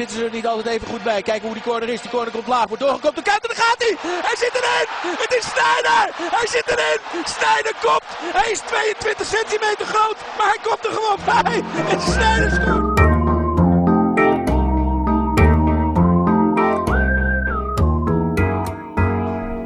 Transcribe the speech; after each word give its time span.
zitten 0.00 0.18
ze 0.18 0.24
er 0.24 0.32
niet 0.40 0.46
altijd 0.46 0.66
even 0.66 0.88
goed 0.88 1.02
bij. 1.02 1.22
Kijken 1.22 1.44
hoe 1.46 1.54
die 1.58 1.62
corner 1.62 1.88
is. 1.88 2.00
Die 2.00 2.10
corner 2.10 2.32
komt 2.32 2.46
laag, 2.46 2.66
wordt 2.68 2.82
doorgekomen. 2.82 3.16
De 3.22 3.30
kant 3.30 3.42
en 3.46 3.48
daar 3.54 3.64
gaat 3.66 3.80
hij! 3.84 3.94
Hij 4.28 4.36
zit 4.44 4.54
erin! 4.60 4.86
Het 5.24 5.32
is 5.38 5.44
Sneijder! 5.52 6.04
Hij 6.38 6.46
zit 6.54 6.66
erin! 6.74 6.98
Sneijder 7.36 7.74
komt! 7.84 8.04
Hij 8.38 8.50
is 8.50 8.58
22 8.58 9.26
centimeter 9.26 9.86
groot, 9.86 10.16
maar 10.36 10.46
hij 10.46 10.60
komt 10.62 10.84
er 10.86 10.92
gewoon 10.98 11.20
bij! 11.24 11.56
En 11.92 12.00
Sneijder 12.00 12.50
scoort! 12.50 12.98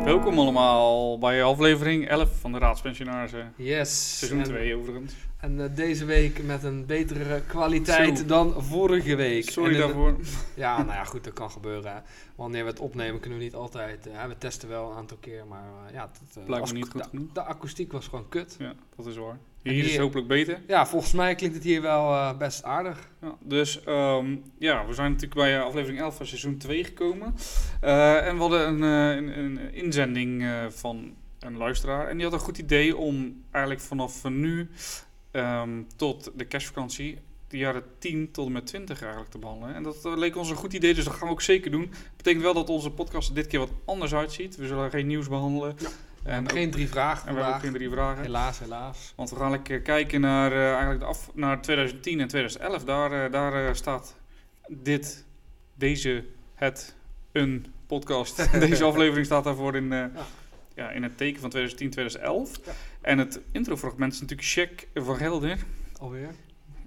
Welkom 0.05 0.39
allemaal 0.39 1.19
bij 1.19 1.43
aflevering 1.45 2.09
11 2.09 2.29
van 2.41 2.53
de 2.53 2.59
Raadspensionarissen. 2.59 3.53
Yes. 3.57 4.19
Seizoen 4.19 4.39
En- 4.39 4.45
2 4.45 4.77
overigens. 4.77 5.13
En 5.45 5.61
eh, 5.61 5.67
deze 5.77 6.05
week 6.05 6.43
met 6.45 6.63
een 6.63 6.87
betere 6.87 7.43
kwaliteit 7.47 8.19
Zo. 8.19 8.25
dan 8.27 8.55
vorige 8.63 9.15
week. 9.15 9.51
Sorry 9.51 9.73
de- 9.73 9.79
daarvoor. 9.79 10.17
ja, 10.55 10.77
nou 10.77 10.93
ja, 10.93 11.05
goed, 11.05 11.25
dat 11.25 11.33
kan 11.33 11.51
gebeuren. 11.51 11.93
hè. 11.93 11.99
Wanneer 12.35 12.65
we 12.65 12.71
het 12.71 12.81
opnemen 12.81 13.21
kunnen 13.21 13.39
we 13.39 13.45
niet 13.45 13.55
altijd. 13.55 14.07
eh, 14.07 14.25
we 14.25 14.39
testen 14.39 14.69
wel 14.69 14.91
een 14.91 14.97
aantal 14.97 15.17
keer, 15.21 15.47
maar 15.47 15.65
eh, 15.89 15.95
ja, 15.95 16.11
het, 16.35 16.61
als- 16.61 16.73
niet 16.73 16.89
goed 16.89 17.03
de, 17.03 17.09
genoeg. 17.09 17.33
de 17.33 17.43
akoestiek 17.43 17.93
was 17.93 18.09
gewoon 18.09 18.29
kut. 18.29 18.57
Ja, 18.59 18.75
dat 18.97 19.07
is 19.07 19.17
waar. 19.17 19.39
Hier 19.63 19.85
is 19.85 19.91
het 19.93 20.01
hopelijk 20.01 20.29
beter. 20.29 20.61
Ja, 20.67 20.87
volgens 20.87 21.13
mij 21.13 21.35
klinkt 21.35 21.55
het 21.57 21.65
hier 21.65 21.83
wel 21.83 22.37
best 22.37 22.63
aardig. 22.65 23.09
Ja, 23.21 23.37
dus 23.41 23.85
ehm, 23.85 24.37
ja, 24.59 24.87
we 24.87 24.93
zijn 24.95 25.11
natuurlijk 25.11 25.41
bij 25.41 25.61
aflevering 25.61 26.01
11 26.01 26.17
van 26.17 26.27
seizoen 26.27 26.57
2 26.57 26.85
gekomen. 26.85 27.35
En 27.81 28.35
we 28.35 28.41
hadden 28.41 28.69
een, 28.69 28.83
een, 28.83 29.39
een 29.39 29.75
inzending 29.75 30.45
van 30.69 31.15
een 31.39 31.57
luisteraar. 31.57 32.09
En 32.09 32.15
die 32.17 32.25
had 32.25 32.33
een 32.35 32.39
goed 32.41 32.59
idee 32.59 32.97
om 32.97 33.43
eigenlijk 33.51 33.85
vanaf 33.85 34.25
nu 34.29 34.71
ehm, 35.35 35.83
tot 35.97 36.31
de 36.35 36.45
kerstvakantie 36.45 37.19
de 37.49 37.57
jaren 37.57 37.83
10 37.99 38.31
tot 38.33 38.47
en 38.47 38.53
met 38.53 38.67
20 38.67 39.01
eigenlijk 39.01 39.31
te 39.31 39.39
behandelen. 39.39 39.75
En 39.75 39.83
dat 39.83 40.05
eh, 40.05 40.17
leek 40.17 40.37
ons 40.37 40.51
een 40.51 40.57
goed 40.57 40.73
idee, 40.73 40.95
dus 40.95 41.05
dat 41.05 41.15
gaan 41.15 41.27
we 41.27 41.33
ook 41.33 41.43
zeker 41.43 41.71
doen. 41.71 41.93
Betekent 42.17 42.43
wel 42.43 42.55
dat 42.55 42.69
onze 42.69 42.91
podcast 42.91 43.29
er 43.29 43.35
dit 43.35 43.47
keer 43.47 43.59
wat 43.59 43.73
anders 43.85 44.15
uitziet. 44.15 44.57
We 44.57 44.67
zullen 44.67 44.91
geen 44.91 45.07
nieuws 45.07 45.29
behandelen. 45.29 45.77
Ja. 45.79 45.89
En, 46.25 46.43
ook- 46.43 46.53
geen 46.53 46.71
drie 46.71 46.89
vragen 46.89 47.29
en 47.29 47.35
we 47.35 47.41
hebben 47.41 47.61
geen 47.61 47.73
drie 47.73 47.91
vragen. 47.91 48.23
Helaas, 48.23 48.59
helaas. 48.59 49.13
Want 49.17 49.31
we 49.31 49.37
gaan 49.37 49.51
lekker 49.51 49.81
kijken 49.81 50.21
naar, 50.21 50.53
eh, 50.53 50.71
eigenlijk 50.71 51.01
de 51.01 51.07
af, 51.07 51.31
naar 51.35 51.63
2010 51.63 52.21
en 52.21 52.29
2011. 52.29 52.85
Daar, 52.85 53.25
eh, 53.25 53.33
daar 53.33 53.77
staat 53.77 54.17
dit, 54.69 55.25
deze, 55.75 56.25
het, 56.55 56.95
een 57.33 57.67
podcast. 57.87 58.53
deze 58.69 58.85
aflevering 58.85 59.27
staat 59.27 59.45
daarvoor 59.45 59.77
in, 59.77 59.93
eh, 59.93 60.05
ja. 60.75 60.91
in 60.91 61.03
het 61.03 61.17
teken 61.17 61.41
van 61.41 61.51
2010, 61.51 61.91
2011. 61.91 62.61
Ja. 62.65 62.73
En 63.05 63.19
het 63.19 63.41
introfragment 63.53 64.13
is 64.13 64.21
natuurlijk 64.21 64.49
Check 64.49 64.89
van 64.95 65.17
Gelder. 65.17 65.59
Alweer. 65.99 66.31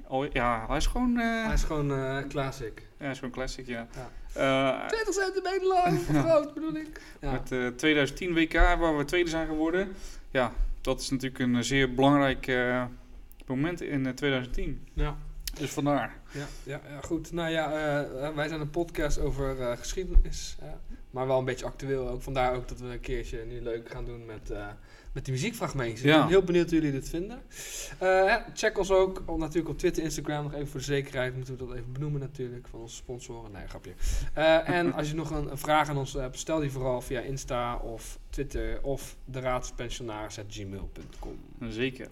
Oh, 0.08 0.26
ja, 0.34 0.66
hij 0.68 0.78
is 0.78 0.86
gewoon, 0.86 1.18
eh, 1.20 1.44
Hij 1.46 1.54
is 1.54 1.64
gewoon 1.64 1.92
eh 1.92 2.18
classic. 2.28 2.80
ja, 2.80 3.04
hij 3.04 3.12
is 3.12 3.18
gewoon 3.18 3.34
classic, 3.34 3.68
ja. 3.68 3.88
Ja. 4.36 4.82
Eh, 4.82 4.88
20 4.88 5.14
centimeter 5.14 5.68
lang, 5.68 6.00
groot 6.24 6.54
bedoel 6.54 6.76
ik. 6.76 7.02
Ja. 7.22 7.32
Met 7.32 7.52
eh 7.52 7.68
2010 7.68 8.34
WK, 8.34 8.54
waar 8.54 8.98
we 8.98 9.06
tweede 9.06 9.30
zijn 9.30 9.48
geworden. 9.48 9.92
Ja, 10.32 10.52
dat 10.82 11.00
is 11.00 11.10
natuurlijk 11.10 11.40
een 11.40 11.64
zeer 11.64 11.94
belangrijk 11.94 12.48
eh, 12.48 12.86
moment 13.46 13.82
in 13.82 14.06
eh, 14.06 14.14
2010. 14.14 14.88
ja. 14.94 15.18
Dus 15.60 15.70
vandaar. 15.70 16.20
Ja, 16.32 16.48
ja, 16.64 16.82
ja, 16.90 17.02
goed. 17.02 17.32
Nou 17.32 17.50
ja, 17.50 17.72
eh, 17.72 18.28
eh, 18.28 18.36
wij 18.36 18.48
zijn 18.48 18.62
een 18.62 18.70
podcast 18.70 19.20
over 19.20 19.62
eh, 19.62 19.78
geschiedenis, 19.78 20.58
maar 21.12 21.28
wel 21.28 21.40
een 21.40 21.46
beetje 21.46 21.66
actueel 21.66 22.10
ook. 22.10 22.22
Vandaar 22.22 22.56
ook 22.56 22.68
dat 22.68 22.80
we 22.80 22.86
een 22.86 23.00
keertje 23.00 23.46
nu 23.46 23.62
leuk 23.62 23.90
gaan 23.90 24.06
doen 24.06 24.26
met, 24.26 24.54
met 25.12 25.26
die 25.26 25.34
muziekfragmentjes. 25.34 26.02
Ik 26.02 26.12
ben 26.12 26.28
heel 26.28 26.44
benieuwd 26.44 26.70
hoe 26.70 26.80
jullie 26.80 26.92
dit 26.92 27.10
vinden. 27.10 27.42
Check 28.54 28.78
ons 28.78 28.92
ook 28.92 29.24
op, 29.26 29.38
natuurlijk 29.38 29.70
op 29.70 29.78
Twitter, 29.78 30.04
Instagram. 30.04 30.44
Nog 30.44 30.54
even 30.54 30.68
voor 30.68 30.80
de 30.80 30.86
zekerheid 30.86 31.36
moeten 31.36 31.58
we 31.58 31.66
dat 31.66 31.76
even 31.76 31.92
benoemen 31.92 32.20
natuurlijk, 32.20 32.68
van 32.68 32.80
onze 32.80 32.96
sponsoren. 32.96 33.52
Nee, 33.52 33.68
grapje. 33.68 33.94
En 34.64 34.94
als 34.94 35.10
je 35.10 35.16
nog 35.16 35.30
een, 35.30 35.52
een 35.52 35.58
vraag 35.58 35.90
aan 35.90 35.98
ons 35.98 36.14
hebt, 36.14 36.40
stel 36.40 36.60
die 36.60 36.72
vooral 36.72 37.02
via 37.02 37.20
Insta 37.20 37.76
of 37.76 38.20
Twitter 38.30 38.84
of 38.84 39.18
de 39.26 39.40
raadspensionaars.gmail.com. 39.40 41.40
Zeker. 41.70 42.08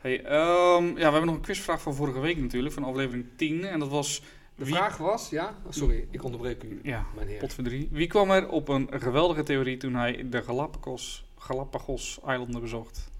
Hey, 0.00 0.24
ehm, 0.24 0.86
ja, 0.86 0.94
we 0.94 1.00
hebben 1.02 1.24
nog 1.26 1.34
een 1.34 1.40
quizvraag 1.40 1.82
van 1.82 1.94
vorige 1.94 2.20
week 2.20 2.36
natuurlijk, 2.38 2.74
van 2.74 2.84
aflevering 2.84 3.26
10. 3.36 3.64
En 3.64 3.78
dat 3.78 3.88
was... 3.88 4.22
De 4.54 4.64
wie- 4.64 4.74
vraag 4.74 4.96
was, 4.96 5.30
ja, 5.30 5.54
oh, 5.66 5.72
sorry, 5.72 6.06
ik 6.10 6.24
onderbreek 6.24 6.62
u, 6.62 6.80
Ja, 6.82 7.06
mijn 7.14 7.28
heer. 7.28 7.38
pot 7.38 7.52
voor 7.54 7.64
drie. 7.64 7.88
Wie 7.90 8.06
kwam 8.06 8.30
er 8.30 8.48
op 8.48 8.68
een 8.68 8.88
geweldige 8.92 9.42
theorie 9.42 9.76
toen 9.76 9.94
hij 9.94 10.26
de 10.30 10.42
Galapagos, 10.42 11.24
Galapagos-eilanden 11.38 12.60
bezocht? 12.60 13.10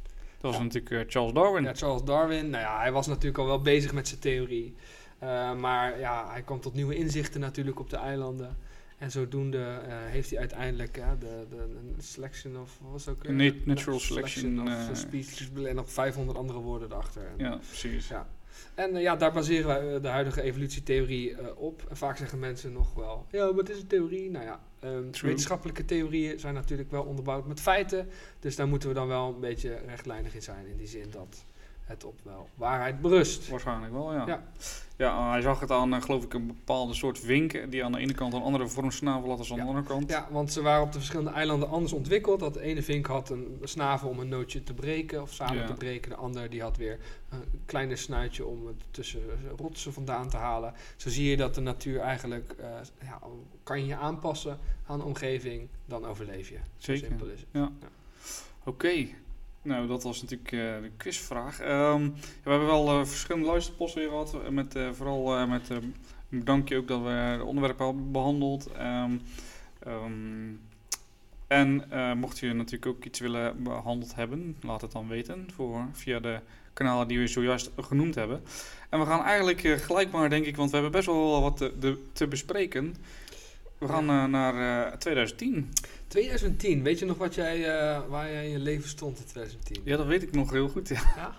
Dat 0.40 0.50
was 0.50 0.56
Ja. 0.56 0.62
natuurlijk 0.62 0.90
eh, 0.94 1.12
Charles 1.12 1.32
Darwin. 1.32 1.62
Ja, 1.62 1.74
Charles 1.74 2.02
Darwin, 2.02 2.50
nou 2.50 2.62
ja, 2.62 2.78
hij 2.78 2.92
was 2.92 3.06
natuurlijk 3.06 3.38
al 3.38 3.46
wel 3.46 3.60
bezig 3.60 3.92
met 3.92 4.08
zijn 4.08 4.20
theorie. 4.20 4.74
Eh, 5.18 5.54
maar 5.54 5.98
ja, 5.98 6.30
hij 6.30 6.42
kwam 6.42 6.60
tot 6.60 6.74
nieuwe 6.74 6.94
inzichten 6.94 7.40
natuurlijk 7.40 7.80
op 7.80 7.90
de 7.90 7.96
eilanden. 7.96 8.56
En 9.00 9.10
zodoende 9.10 9.58
eh, 9.58 9.94
heeft 10.06 10.30
hij 10.30 10.38
uiteindelijk 10.38 10.96
eh, 10.96 11.08
de, 11.18 11.46
de, 11.50 11.56
een 11.56 11.94
selection 11.98 12.60
of, 12.60 12.78
wat 12.80 12.90
was 12.90 13.08
ook? 13.08 13.28
Nat- 13.28 13.66
natural 13.66 13.98
selection, 14.00 14.62
of 14.62 14.68
eh, 14.68 14.94
species, 14.94 15.50
en 15.64 15.74
nog 15.74 15.90
500 15.92 16.38
andere 16.38 16.58
woorden 16.58 16.90
erachter. 16.90 17.22
En, 17.26 17.44
Ja, 17.44 17.56
precies. 17.56 18.08
ja. 18.08 18.28
En 18.74 18.96
eh, 18.96 19.02
ja, 19.02 19.16
daar 19.16 19.32
baseren 19.32 19.66
wij 19.66 20.00
de 20.00 20.08
huidige 20.08 20.42
evolutietheorie 20.42 21.56
op. 21.56 21.84
En 21.88 21.96
vaak 21.96 22.16
zeggen 22.16 22.38
mensen 22.38 22.72
nog 22.72 22.94
wel, 22.94 23.26
ja, 23.30 23.44
maar 23.46 23.54
het 23.58 23.68
is 23.70 23.80
een 23.80 23.86
theorie. 23.86 24.30
Nou 24.30 24.44
ja, 24.44 24.60
ehm, 24.80 25.04
wetenschappelijke 25.22 25.84
theorieën 25.84 26.38
zijn 26.40 26.54
natuurlijk 26.54 26.90
wel 26.90 27.02
onderbouwd 27.02 27.46
met 27.46 27.60
feiten. 27.60 28.08
Dus 28.40 28.56
daar 28.56 28.68
moeten 28.68 28.88
we 28.88 28.94
dan 28.94 29.08
wel 29.08 29.34
een 29.34 29.40
beetje 29.40 29.78
rechtlijnig 29.86 30.34
in 30.34 30.42
zijn. 30.42 30.66
In 30.66 30.76
die 30.76 30.86
zin 30.86 31.10
dat 31.10 31.44
het 31.90 32.04
op 32.04 32.14
wel 32.22 32.48
waarheid 32.54 33.00
berust. 33.00 33.48
Waarschijnlijk 33.48 33.92
wel, 33.92 34.12
ja. 34.14 34.26
Ja. 34.26 34.42
Ja, 34.96 35.16
eh, 35.16 35.30
hij 35.30 35.40
zag 35.40 35.60
het 35.60 35.70
aan, 35.70 35.94
eh, 35.94 36.02
geloof 36.02 36.24
ik, 36.24 36.34
een 36.34 36.46
bepaalde 36.46 36.94
soort 36.94 37.18
vink 37.18 37.70
die 37.70 37.84
aan 37.84 37.92
de 37.92 37.98
ene 37.98 38.14
kant 38.14 38.32
een 38.32 38.42
andere 38.42 38.68
vorm 38.68 38.90
snavel 38.90 39.28
had 39.28 39.38
dan 39.38 39.46
aan 39.50 39.56
Ja. 39.56 39.62
de 39.62 39.68
andere 39.68 39.86
kant. 39.86 40.10
Ja, 40.10 40.28
want 40.30 40.52
ze 40.52 40.62
waren 40.62 40.82
op 40.82 40.92
de 40.92 40.98
verschillende 40.98 41.30
eilanden 41.30 41.68
anders 41.68 41.92
ontwikkeld. 41.92 42.40
Dat 42.40 42.54
de 42.54 42.60
ene 42.60 42.82
vink 42.82 43.06
had 43.06 43.30
een 43.30 43.58
snavel 43.62 44.08
om 44.08 44.18
een 44.18 44.28
nootje 44.28 44.62
te 44.62 44.74
breken 44.74 45.22
of 45.22 45.32
samen 45.32 45.56
Ja. 45.56 45.66
te 45.66 45.72
breken. 45.72 46.10
De 46.10 46.16
ander 46.16 46.50
die 46.50 46.62
had 46.62 46.76
weer 46.76 46.98
een 47.28 47.44
kleiner 47.66 47.98
snuitje 47.98 48.46
om 48.46 48.66
het 48.66 48.76
tussen 48.90 49.22
rotsen 49.56 49.92
vandaan 49.92 50.28
te 50.28 50.36
halen. 50.36 50.74
Zo 50.96 51.08
zie 51.10 51.30
je 51.30 51.36
dat 51.36 51.54
de 51.54 51.60
natuur 51.60 52.00
eigenlijk, 52.00 52.54
eh, 52.58 52.66
ja, 53.02 53.18
kan 53.62 53.86
je 53.86 53.96
aanpassen 53.96 54.58
aan 54.86 54.98
de 54.98 55.04
omgeving, 55.04 55.68
dan 55.86 56.06
overleef 56.06 56.48
je. 56.48 56.54
Zo 56.56 56.92
Zeker. 56.92 57.06
simpel 57.06 57.26
is 57.26 57.44
het. 57.52 57.68
Oké. 58.64 59.06
Nou, 59.62 59.86
dat 59.86 60.02
was 60.02 60.22
natuurlijk 60.22 60.52
eh, 60.52 60.58
de 60.58 60.90
quizvraag. 60.96 61.60
Ehm, 61.60 62.02
we 62.42 62.50
hebben 62.50 62.66
wel 62.68 62.88
eh, 62.88 63.04
verschillende 63.06 63.46
luisterposten 63.48 64.00
weer 64.00 64.10
gehad. 64.10 64.34
eh, 64.34 64.48
Met, 64.48 64.74
eh, 64.74 64.90
vooral 64.92 65.46
met 65.46 65.68
een 65.68 65.94
bedankje 66.28 66.76
ook 66.76 66.88
dat 66.88 67.00
we 67.02 67.34
de 67.38 67.44
onderwerpen 67.44 67.86
hebben 67.86 68.12
behandeld. 68.12 68.72
Ehm, 68.72 69.16
ehm, 69.78 70.52
en 71.46 71.84
mocht 72.18 72.38
je 72.38 72.52
natuurlijk 72.52 72.86
ook 72.96 73.04
iets 73.04 73.18
willen 73.20 73.62
behandeld 73.62 74.14
hebben, 74.14 74.56
laat 74.60 74.80
het 74.80 74.92
dan 74.92 75.08
weten 75.08 75.48
voor, 75.54 75.86
via 75.92 76.20
de 76.20 76.40
kanalen 76.72 77.08
die 77.08 77.18
we 77.18 77.26
zojuist 77.26 77.70
genoemd 77.80 78.14
hebben. 78.14 78.42
En 78.88 78.98
we 78.98 79.06
gaan 79.06 79.24
eigenlijk 79.24 79.60
gelijk 79.60 80.10
maar, 80.10 80.30
denk 80.30 80.44
ik, 80.44 80.56
want 80.56 80.68
we 80.70 80.74
hebben 80.76 80.92
best 80.94 81.06
wel 81.06 81.40
wat 81.40 81.56
te, 81.56 81.98
te 82.12 82.26
bespreken. 82.26 82.94
We 83.80 83.88
gaan 83.88 84.08
eh, 84.08 84.24
naar 84.24 84.86
eh, 84.86 84.96
2010. 84.96 85.72
2010, 86.08 86.82
weet 86.82 86.98
je 86.98 87.04
nog 87.04 87.16
wat 87.18 87.34
jij, 87.34 87.64
eh, 87.78 88.00
waar 88.08 88.30
jij 88.30 88.44
in 88.44 88.50
je 88.50 88.58
leven 88.58 88.88
stond 88.88 89.18
in 89.18 89.24
2010? 89.24 89.80
Ja, 89.84 89.96
dat 89.96 90.06
weet 90.06 90.22
ik 90.22 90.32
nog 90.32 90.50
heel 90.50 90.68
goed. 90.68 90.88
Ja, 90.88 91.02
Ja? 91.16 91.32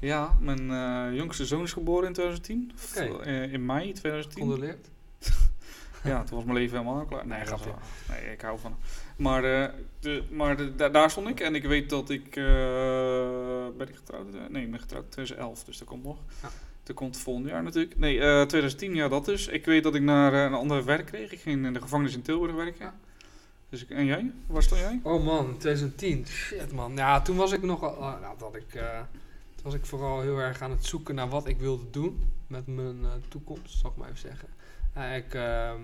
ja 0.00 0.36
mijn 0.40 1.14
jongste 1.14 1.46
zoon 1.46 1.62
is 1.62 1.72
geboren 1.72 2.06
in 2.06 2.12
2010. 2.12 2.70
Of, 2.74 2.96
Oké. 2.96 3.22
eh, 3.22 3.52
in 3.52 3.66
mei 3.66 3.92
2010. 3.92 4.40
Condoleerd? 4.40 4.88
Ja, 6.04 6.22
toen 6.24 6.36
was 6.36 6.44
mijn 6.44 6.56
leven 6.58 6.78
helemaal 6.78 7.04
klaar. 7.04 7.26
Nee, 7.26 7.44
grapje. 7.44 7.70
Nee, 8.08 8.32
ik 8.32 8.40
hou 8.40 8.58
van 8.58 8.70
hem. 8.70 8.80
Maar, 9.16 9.42
de, 10.00 10.22
maar 10.30 10.56
de, 10.56 10.74
da- 10.74 10.88
daar 10.88 11.10
stond 11.10 11.28
ik 11.28 11.40
en 11.40 11.54
ik 11.54 11.64
weet 11.64 11.90
dat 11.90 12.10
ik... 12.10 12.30
ben 13.76 13.88
ik 13.88 13.94
getrouwd? 13.96 14.26
Nee, 14.50 14.62
ik 14.64 14.70
ben 14.70 14.80
getrouwd 14.80 15.04
in 15.04 15.10
2011, 15.10 15.64
dus 15.64 15.78
dat 15.78 15.88
komt 15.88 16.04
nog. 16.04 16.18
Ja. 16.42 16.48
Dat 16.84 16.96
komt 16.96 17.16
volgend 17.16 17.46
jaar 17.46 17.62
natuurlijk. 17.62 17.96
Nee, 17.96 18.20
eh 18.20 18.42
2010, 18.42 18.94
ja 18.94 19.08
dat 19.08 19.24
dus. 19.24 19.46
Ik 19.46 19.64
weet 19.64 19.82
dat 19.82 19.94
ik 19.94 20.02
naar 20.02 20.32
eh, 20.32 20.42
een 20.42 20.54
ander 20.54 20.84
werk 20.84 21.06
kreeg. 21.06 21.32
Ik 21.32 21.40
ging 21.40 21.66
in 21.66 21.72
de 21.72 21.80
gevangenis 21.80 22.14
in 22.14 22.22
Tilburg 22.22 22.54
werken. 22.54 22.84
Ja. 22.84 22.94
Dus 23.68 23.82
ik, 23.82 23.90
en 23.90 24.04
jij? 24.04 24.32
Waar 24.46 24.62
stond 24.62 24.80
jij? 24.80 25.00
Oh 25.02 25.24
man, 25.24 25.56
2010. 25.58 26.26
Shit 26.26 26.72
man. 26.72 26.96
Ja, 26.96 27.22
toen 27.22 27.36
was 27.36 27.52
ik 27.52 27.62
nog 27.62 27.80
wel. 27.80 27.96
ah, 27.96 28.20
nou, 28.20 28.38
dat 28.38 28.54
ik, 28.54 28.74
eh, 28.74 28.98
toen 29.54 29.64
was 29.64 29.74
ik 29.74 29.86
vooral 29.86 30.20
heel 30.20 30.38
erg 30.38 30.62
aan 30.62 30.70
het 30.70 30.84
zoeken 30.84 31.14
naar 31.14 31.28
wat 31.28 31.48
ik 31.48 31.58
wilde 31.58 31.90
doen 31.90 32.32
met 32.46 32.66
mijn 32.66 33.04
eh, 33.04 33.10
toekomst, 33.28 33.78
zal 33.78 33.90
ik 33.90 33.96
maar 33.96 34.08
even 34.08 34.20
zeggen. 34.20 34.48
Ik 35.16 35.34
ehm, 35.34 35.80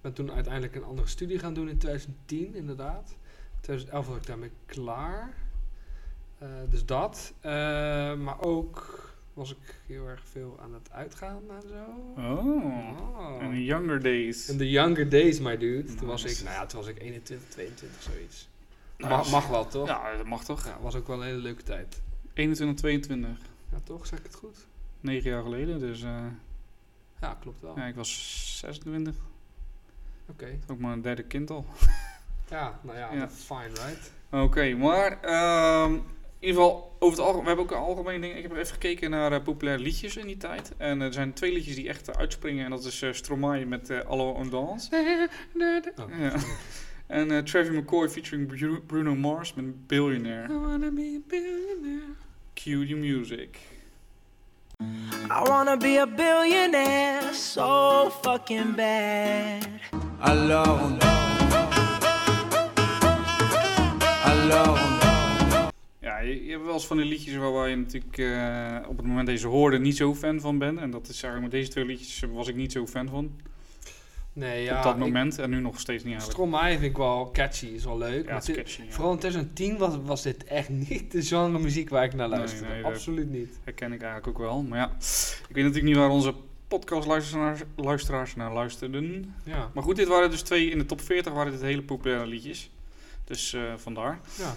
ben 0.00 0.12
toen 0.12 0.32
uiteindelijk 0.32 0.74
een 0.74 0.84
andere 0.84 1.08
studie 1.08 1.38
gaan 1.38 1.54
doen 1.54 1.68
in 1.68 1.78
2010, 1.78 2.54
inderdaad. 2.54 3.16
2011 3.60 4.06
was 4.06 4.16
ik 4.16 4.26
daarmee 4.26 4.50
klaar. 4.66 5.34
Eh, 6.38 6.48
dus 6.70 6.84
dat. 6.84 7.32
Eh, 7.40 7.50
maar 8.14 8.40
ook 8.40 9.09
was 9.34 9.50
ik 9.50 9.74
heel 9.86 10.06
erg 10.06 10.22
veel 10.30 10.58
aan 10.62 10.74
het 10.74 10.90
uitgaan 10.92 11.42
en 11.50 11.68
zo. 11.68 11.84
Oh, 12.20 13.18
Oh. 13.18 13.42
in 13.42 13.50
the 13.50 13.64
younger 13.64 14.02
days. 14.02 14.48
In 14.48 14.56
the 14.58 14.70
younger 14.70 15.08
days, 15.08 15.40
my 15.40 15.56
dude. 15.56 15.94
Toen 15.94 16.06
was 16.08 16.24
ik, 16.24 16.40
nou 16.44 16.54
ja, 16.56 16.66
toen 16.66 16.80
was 16.80 16.88
ik 16.88 16.98
21, 17.02 17.48
22, 17.48 18.02
zoiets. 18.02 18.48
Mag, 18.98 19.30
mag 19.30 19.48
wel, 19.48 19.66
toch? 19.68 19.86
Ja, 19.86 20.16
dat 20.16 20.26
mag 20.26 20.44
toch? 20.44 20.64
Ja, 20.66 20.78
was 20.80 20.94
ook 20.94 21.06
wel 21.06 21.20
een 21.20 21.26
hele 21.26 21.38
leuke 21.38 21.62
tijd. 21.62 22.02
21, 22.34 22.78
22. 22.78 23.28
Ja, 23.72 23.78
toch? 23.84 24.06
Zeg 24.06 24.18
ik 24.18 24.24
het 24.24 24.34
goed? 24.34 24.66
Negen 25.00 25.30
jaar 25.30 25.42
geleden, 25.42 25.78
dus... 25.78 26.02
eh, 26.02 26.24
Ja, 27.20 27.36
klopt 27.40 27.60
wel. 27.60 27.76
Ja, 27.78 27.84
ik 27.86 27.94
was 27.94 28.58
26. 28.58 29.14
Oké. 30.28 30.58
Ook 30.70 30.78
maar 30.78 30.92
een 30.92 31.02
derde 31.02 31.22
kind 31.22 31.50
al. 31.50 31.66
Ja, 32.50 32.78
nou 32.82 32.98
ja, 32.98 33.28
fine, 33.28 33.68
right? 33.68 34.12
Oké, 34.30 34.74
maar 34.74 35.12
in 35.90 36.02
ieder 36.48 36.62
geval, 36.62 36.96
over 36.98 37.18
het 37.18 37.26
algemeen, 37.26 37.42
we 37.42 37.48
hebben 37.48 37.64
ook 37.64 37.70
een 37.70 37.86
algemeen 37.88 38.20
ding. 38.20 38.34
Ik 38.36 38.42
heb 38.42 38.52
even 38.56 38.66
gekeken 38.72 39.10
naar 39.10 39.32
eh, 39.32 39.42
populaire 39.42 39.82
liedjes 39.82 40.16
in 40.16 40.26
die 40.26 40.36
tijd. 40.36 40.72
En 40.76 41.00
er 41.00 41.12
zijn 41.12 41.32
twee 41.32 41.52
liedjes 41.52 41.74
die 41.74 41.88
echt 41.88 42.08
eh, 42.08 42.14
uitspringen. 42.18 42.64
En 42.64 42.70
dat 42.70 42.84
is 42.84 43.02
eh, 43.02 43.12
Stromae 43.12 43.66
met 43.66 43.90
eh 43.90 44.00
Allo 44.06 44.30
on 44.30 44.50
Dance. 44.50 44.88
Oh, 45.96 46.18
Ja. 46.20 46.32
En 47.06 47.30
eh 47.30 47.38
Travis 47.42 47.70
McCoy 47.70 48.08
featuring 48.08 48.46
Bru- 48.46 48.80
Bruno 48.86 49.14
Mars 49.14 49.54
met 49.54 49.86
Billionaire. 49.86 50.52
I 50.52 50.56
wanna 50.56 50.90
be 50.90 51.16
a 51.18 51.28
billionaire. 51.28 52.14
Cue 52.54 52.86
the 52.86 52.94
music. 52.94 53.58
I 55.30 55.42
wanna 55.48 55.76
be 55.76 55.98
a 56.00 56.06
billionaire 56.06 57.32
so 57.34 58.10
fucking 58.22 58.74
bad. 58.76 59.68
Alors 60.20 60.82
on 60.82 60.98
Alors 64.24 64.78
on 64.80 64.99
je, 66.30 66.44
je 66.44 66.50
hebt 66.50 66.64
wel 66.64 66.72
eens 66.74 66.86
van 66.86 66.96
die 66.96 67.06
liedjes 67.06 67.36
waar 67.36 67.68
je 67.68 67.76
natuurlijk 67.76 68.18
eh, 68.18 68.88
op 68.88 68.96
het 68.96 69.06
moment 69.06 69.26
dat 69.26 69.34
je 69.34 69.40
ze 69.40 69.46
hoorde 69.46 69.78
niet 69.78 69.96
zo 69.96 70.14
fan 70.14 70.40
van 70.40 70.58
bent. 70.58 70.78
En 70.78 70.90
dat 70.90 71.08
is 71.08 71.22
eigenlijk 71.22 71.42
met 71.42 71.50
deze 71.50 71.70
twee 71.70 71.84
liedjes 71.84 72.22
was 72.32 72.48
ik 72.48 72.54
niet 72.54 72.72
zo 72.72 72.86
fan 72.86 73.08
van. 73.08 73.30
Nee, 74.32 74.62
ja. 74.64 74.76
op 74.76 74.82
dat 74.82 74.92
ik- 74.94 74.98
moment 75.00 75.38
en 75.38 75.50
nu 75.50 75.60
nog 75.60 75.80
steeds 75.80 76.04
niet 76.04 76.12
eigenlijk. 76.12 76.40
Stromae 76.48 76.70
vind 76.78 76.82
ik 76.90 76.96
wel 76.96 77.30
catchy, 77.32 77.66
is 77.66 77.84
wel 77.84 77.98
leuk. 77.98 78.26
Ja, 78.28 78.34
het 78.34 78.48
is 78.48 78.54
catchy. 78.56 78.82
ja. 78.82 78.90
Vooral 78.92 79.12
in 79.12 79.18
2010 79.18 79.78
was, 79.78 79.94
was 80.04 80.22
dit 80.22 80.44
echt 80.44 80.68
niet 80.68 81.12
de 81.12 81.22
genre 81.22 81.58
muziek 81.58 81.88
waar 81.88 82.04
ik 82.04 82.14
naar 82.14 82.28
luisterde. 82.28 82.72
nee, 82.74 82.84
Absoluut 82.84 83.30
niet. 83.30 83.58
herken 83.64 83.92
ik 83.92 84.02
eigenlijk 84.02 84.28
ook 84.28 84.38
wel. 84.46 84.62
Maar 84.62 84.78
ja, 84.78 84.86
ik 85.48 85.54
weet 85.54 85.64
natuurlijk 85.64 85.84
niet 85.84 85.96
waar 85.96 86.08
onze 86.10 86.34
podcastluisteraars 86.68 87.60
luisteraars 87.76 88.36
naar 88.36 88.52
luisterden. 88.52 89.34
Ja. 89.44 89.70
Maar 89.74 89.82
goed, 89.82 89.96
dit 89.96 90.08
waren 90.08 90.30
dus 90.30 90.42
twee 90.42 90.70
in 90.70 90.78
de 90.78 90.86
top 90.86 91.00
40 91.00 91.32
waren 91.32 91.52
dit 91.52 91.60
hele 91.60 91.82
populaire 91.82 92.26
liedjes. 92.26 92.70
Dus 93.24 93.52
eh, 93.52 93.62
vandaar. 93.76 94.18
ja. 94.38 94.56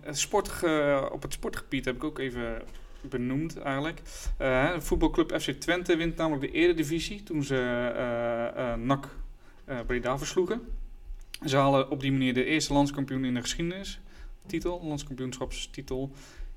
Het 0.00 0.18
sportge- 0.18 1.08
op 1.12 1.22
het 1.22 1.32
sportgebied 1.32 1.84
heb 1.84 1.94
ik 1.96 2.04
ook 2.04 2.18
even 2.18 2.62
benoemd 3.00 3.58
eigenlijk. 3.58 4.00
Eh, 4.36 4.78
voetbalclub 4.78 5.40
FC 5.40 5.50
Twente 5.50 5.96
wint 5.96 6.16
namelijk 6.16 6.52
de 6.52 6.58
eredivisie 6.58 7.22
toen 7.22 7.42
ze 7.42 7.56
eh 7.96 8.72
eh 8.72 8.78
NAC 8.78 9.08
Breda 9.86 10.18
versloegen. 10.18 10.60
Ze 11.44 11.56
halen 11.56 11.90
op 11.90 12.00
die 12.00 12.12
manier 12.12 12.34
de 12.34 12.44
eerste 12.44 12.72
landskampioen 12.72 13.24
in 13.24 13.34
de 13.34 13.40
geschiedenis. 13.40 14.00
Titel, 14.46 14.80
landskampioenschapstitel. 14.84 16.10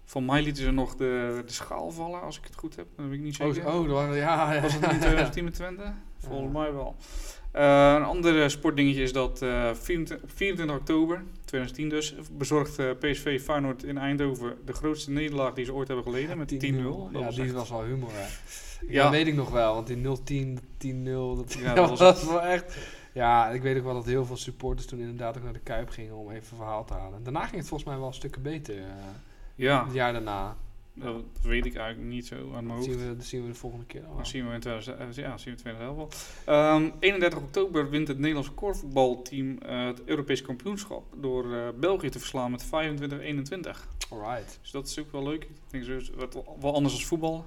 Van 0.04 0.26
mij 0.26 0.42
lieten 0.42 0.64
ze 0.64 0.72
nog 0.72 0.96
de, 0.96 1.42
de 1.46 1.52
schaal 1.52 1.92
vallen, 1.92 2.22
als 2.22 2.38
ik 2.38 2.44
het 2.44 2.56
goed 2.56 2.76
heb. 2.76 2.86
Dat 2.96 3.06
weet 3.06 3.14
ik 3.18 3.22
niet 3.24 3.40
Oh, 3.42 3.54
zeker. 3.54 3.68
oh, 3.74 3.84
dat 3.84 3.92
waren, 3.94 4.16
ja, 4.16 4.54
ja. 4.54 4.62
Was 4.62 4.74
het 4.74 4.82
niet 4.82 4.92
in 4.92 5.00
2010 5.00 5.44
met 5.44 5.54
Twente? 5.54 5.94
Volgens 6.20 6.54
mij 6.54 6.74
wel. 6.74 6.96
Een 7.52 8.04
ander 8.04 8.50
sportdingetje 8.52 9.02
is 9.02 9.14
dat 9.14 9.38
24, 9.74 10.22
op 10.22 10.32
24 10.36 10.78
oktober 10.78 11.24
2010 11.57 11.90
dus 11.90 12.16
bezorgt 12.38 12.80
eh, 12.80 12.90
PSV 13.00 13.42
Feyenoord 13.42 13.84
in 13.84 13.98
Eindhoven 13.98 14.57
de 14.66 14.74
grootste 14.74 15.12
nederlaag 15.12 15.54
die 15.54 15.66
ze 15.66 15.74
ooit 15.74 15.88
hebben 15.88 16.06
geleden 16.06 16.38
met 16.38 16.52
10-0. 16.54 16.57
10-0. 16.57 17.12
Dat 17.12 17.22
Ja, 17.22 17.30
die 17.30 17.44
echt- 17.44 17.54
was 17.54 17.69
wel 17.69 17.84
humor, 17.84 18.10
hè. 18.13 18.19
Ja. 18.22 18.28
Ja, 18.88 19.10
weet 19.10 19.28
ik 19.28 19.36
nog 19.36 19.50
wel, 19.52 19.74
want 19.74 19.88
die 19.88 19.98
0-10, 19.98 20.60
10-0, 20.78 21.36
dat, 21.36 21.54
Ja, 21.54 21.74
dat 21.74 21.88
dat 21.88 21.90
was, 21.90 22.00
was 22.00 22.25
wel 22.25 22.42
echt... 22.42 22.78
Ja, 23.13 23.50
ik 23.50 23.62
weet 23.62 23.78
ook 23.78 23.84
wel 23.84 23.94
dat 23.94 24.06
heel 24.06 24.25
veel 24.25 24.38
supporters 24.38 24.88
toen 24.88 25.00
inderdaad 25.00 25.38
ook 25.38 25.44
naar 25.44 25.54
de 25.54 25.60
Kuip 25.60 25.90
gingen 25.90 26.16
om 26.16 26.30
even 26.30 26.42
een 26.52 26.57
verhaal 26.57 26.86
te 26.86 26.94
halen. 26.94 27.24
Daarna 27.24 27.46
ging 27.46 27.56
het 27.58 27.68
volgens 27.68 27.90
mij 27.90 28.00
wel 28.00 28.13
stukken 28.13 28.42
beter, 28.42 28.78
eh, 28.78 28.84
ja, 29.56 29.84
het 29.86 29.94
jaar 29.94 30.13
daarna. 30.13 30.56
Dat 30.96 31.24
weet 31.42 31.66
ik 31.66 31.76
eigenlijk 31.76 32.10
niet 32.10 32.26
zo 32.28 32.36
aan 32.36 32.50
mijn 32.52 32.68
Dat 32.68 32.76
hoofd. 32.76 32.90
zien 33.00 33.10
we, 33.10 33.16
dat 33.16 33.26
zien 33.26 33.42
we 33.42 33.48
de 33.48 33.54
volgende 33.56 33.86
keer. 33.86 34.02
Dat 34.18 34.28
zien 34.28 34.48
we 34.48 34.54
in 34.54 34.60
2000, 34.60 34.98
eh, 34.98 35.24
ja, 35.24 35.38
zien 35.38 35.54
we 35.56 35.60
2011 35.60 35.96
wel. 35.96 36.10
Ehm, 36.56 36.90
31 37.00 37.40
oktober 37.40 37.90
wint 37.90 38.08
het 38.08 38.18
Nederlandse 38.18 38.52
korfbalteam 38.52 39.58
eh, 39.58 39.86
het 39.86 40.04
Europees 40.06 40.42
kampioenschap 40.42 41.04
door 41.22 41.54
eh, 41.54 41.68
België 41.80 42.10
te 42.10 42.20
verslaan 42.20 42.52
met 42.52 42.66
25-21. 42.66 43.88
Alright. 44.10 44.60
Dus 44.62 44.72
dat 44.72 44.88
is 44.88 45.00
ook 45.00 45.12
wel 45.12 45.24
leuk. 45.24 45.44
Ik 45.44 45.50
denk 45.68 45.86
is 45.86 46.10
wat 46.16 46.44
wel 46.62 46.74
anders 46.76 46.94
als 46.94 47.06
voetbal. 47.06 47.46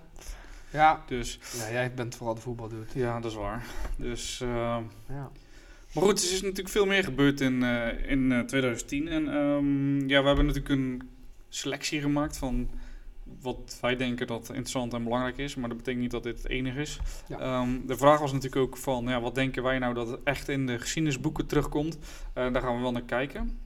Ja, 0.72 1.04
Dus 1.06 1.38
ja, 1.58 1.72
jij 1.72 1.94
bent 1.94 2.14
vooral 2.16 2.34
de 2.34 2.40
voetbaldude. 2.40 2.84
ja, 2.94 3.20
dat 3.20 3.30
is 3.30 3.36
waar. 3.36 3.66
Dus, 3.96 4.40
ehm, 4.40 4.82
Ja. 5.08 5.30
maar 5.94 6.04
goed, 6.04 6.22
er 6.26 6.32
is 6.32 6.40
natuurlijk 6.42 6.68
veel 6.68 6.86
meer 6.86 7.04
gebeurd 7.04 7.40
in, 7.40 7.62
in 8.06 8.32
eh, 8.32 8.40
2010. 8.40 9.08
En 9.08 9.28
ehm, 9.28 10.08
ja, 10.08 10.20
we 10.20 10.26
hebben 10.26 10.46
natuurlijk 10.46 10.74
een 10.74 11.08
selectie 11.48 12.00
gemaakt 12.00 12.36
van 12.38 12.68
wat 13.40 13.78
wij 13.80 13.96
denken 13.96 14.26
dat 14.26 14.48
interessant 14.48 14.94
en 14.94 15.04
belangrijk 15.04 15.38
is. 15.38 15.54
Maar 15.54 15.68
dat 15.68 15.78
betekent 15.78 16.02
niet 16.02 16.10
dat 16.10 16.22
dit 16.22 16.42
het 16.42 16.48
enige 16.48 16.80
is. 16.80 17.00
Ja. 17.28 17.38
Ehm, 17.38 17.86
de 17.86 17.96
vraag 17.96 18.20
was 18.20 18.32
natuurlijk 18.32 18.62
ook 18.62 18.76
van, 18.76 19.04
ja, 19.04 19.20
wat 19.20 19.34
denken 19.34 19.62
wij 19.62 19.78
nou 19.78 19.94
dat 19.94 20.08
het 20.08 20.20
echt 20.24 20.48
in 20.48 20.66
de 20.66 20.78
geschiedenisboeken 20.78 21.46
terugkomt? 21.46 21.98
Eh, 22.32 22.52
daar 22.52 22.62
gaan 22.62 22.76
we 22.76 22.82
wel 22.82 22.92
naar 22.92 23.02
kijken. 23.02 23.58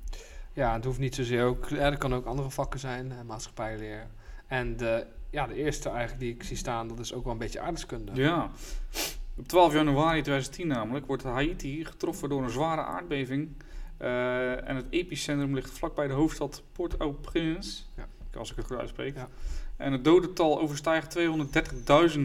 Ja, 0.52 0.74
het 0.74 0.84
hoeft 0.84 0.98
niet 0.98 1.14
zozeer 1.14 1.44
ook. 1.44 1.68
Ja, 1.68 1.78
er 1.78 1.98
kan 1.98 2.14
ook 2.14 2.26
andere 2.26 2.50
vakken 2.50 2.80
zijn, 2.80 3.12
maatschappijleer. 3.26 4.06
En 4.46 4.76
de, 4.76 5.06
ja, 5.30 5.46
de 5.46 5.54
eerste 5.54 5.88
eigenlijk 5.88 6.20
die 6.20 6.34
ik 6.34 6.42
zie 6.42 6.56
staan, 6.56 6.88
dat 6.88 6.98
is 6.98 7.14
ook 7.14 7.24
wel 7.24 7.32
een 7.32 7.38
beetje 7.38 7.60
aardrijkskunde. 7.60 8.12
Ja. 8.14 8.50
Op 9.36 9.48
12 9.48 9.72
januari 9.72 10.22
2010 10.22 10.66
namelijk 10.66 11.06
wordt 11.06 11.22
Haiti 11.22 11.84
getroffen 11.84 12.28
door 12.28 12.42
een 12.42 12.50
zware 12.50 12.82
aardbeving. 12.82 13.56
Eh, 13.96 14.68
en 14.68 14.76
het 14.76 14.86
epicentrum 14.90 15.54
ligt 15.54 15.70
vlakbij 15.70 16.06
de 16.06 16.12
hoofdstad 16.12 16.62
Port-au-Prince. 16.72 17.82
Ja. 17.96 18.06
Als 18.36 18.50
ik 18.50 18.56
het 18.56 18.66
goed 18.66 18.78
uitspreek. 18.78 19.14
Ja. 19.16 19.28
En 19.76 19.92
het 19.92 20.04
dodental 20.04 20.60
overstijgt 20.60 21.18
230.000. 21.18 22.20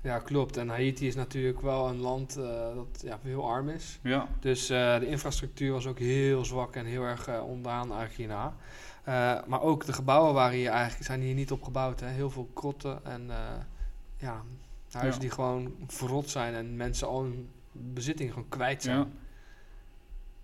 Ja, 0.00 0.18
klopt. 0.18 0.56
En 0.56 0.68
Haiti 0.68 1.06
is 1.06 1.14
natuurlijk 1.14 1.60
wel 1.60 1.88
een 1.88 2.00
land 2.00 2.36
eh, 2.36 2.74
dat 2.74 3.02
ja, 3.02 3.18
heel 3.22 3.48
arm 3.50 3.68
is. 3.68 3.98
Ja. 4.02 4.28
Dus 4.40 4.70
eh, 4.70 4.98
de 4.98 5.06
infrastructuur 5.06 5.72
was 5.72 5.86
ook 5.86 5.98
heel 5.98 6.44
zwak 6.44 6.76
en 6.76 6.84
heel 6.84 7.02
erg 7.02 7.28
eh, 7.28 7.42
ondaan 7.48 7.88
eigenlijk 7.92 8.14
hierna. 8.16 8.54
Eh, 9.04 9.46
maar 9.46 9.62
ook 9.62 9.84
de 9.84 9.92
gebouwen 9.92 10.34
waren 10.34 10.56
hier 10.58 10.70
eigenlijk, 10.70 11.04
zijn 11.04 11.20
hier 11.20 11.34
niet 11.34 11.50
op 11.52 11.62
gebouwd. 11.62 12.00
Hè. 12.00 12.06
Heel 12.06 12.30
veel 12.30 12.48
krotten 12.54 13.04
en 13.04 13.30
ja, 14.16 14.42
huizen 14.90 15.14
Ja. 15.14 15.20
die 15.20 15.30
gewoon 15.30 15.74
verrot 15.86 16.30
zijn 16.30 16.54
en 16.54 16.76
mensen 16.76 17.08
al 17.08 17.22
hun 17.22 17.48
bezitting 17.72 18.32
gewoon 18.32 18.48
kwijt 18.48 18.82
zijn. 18.82 19.12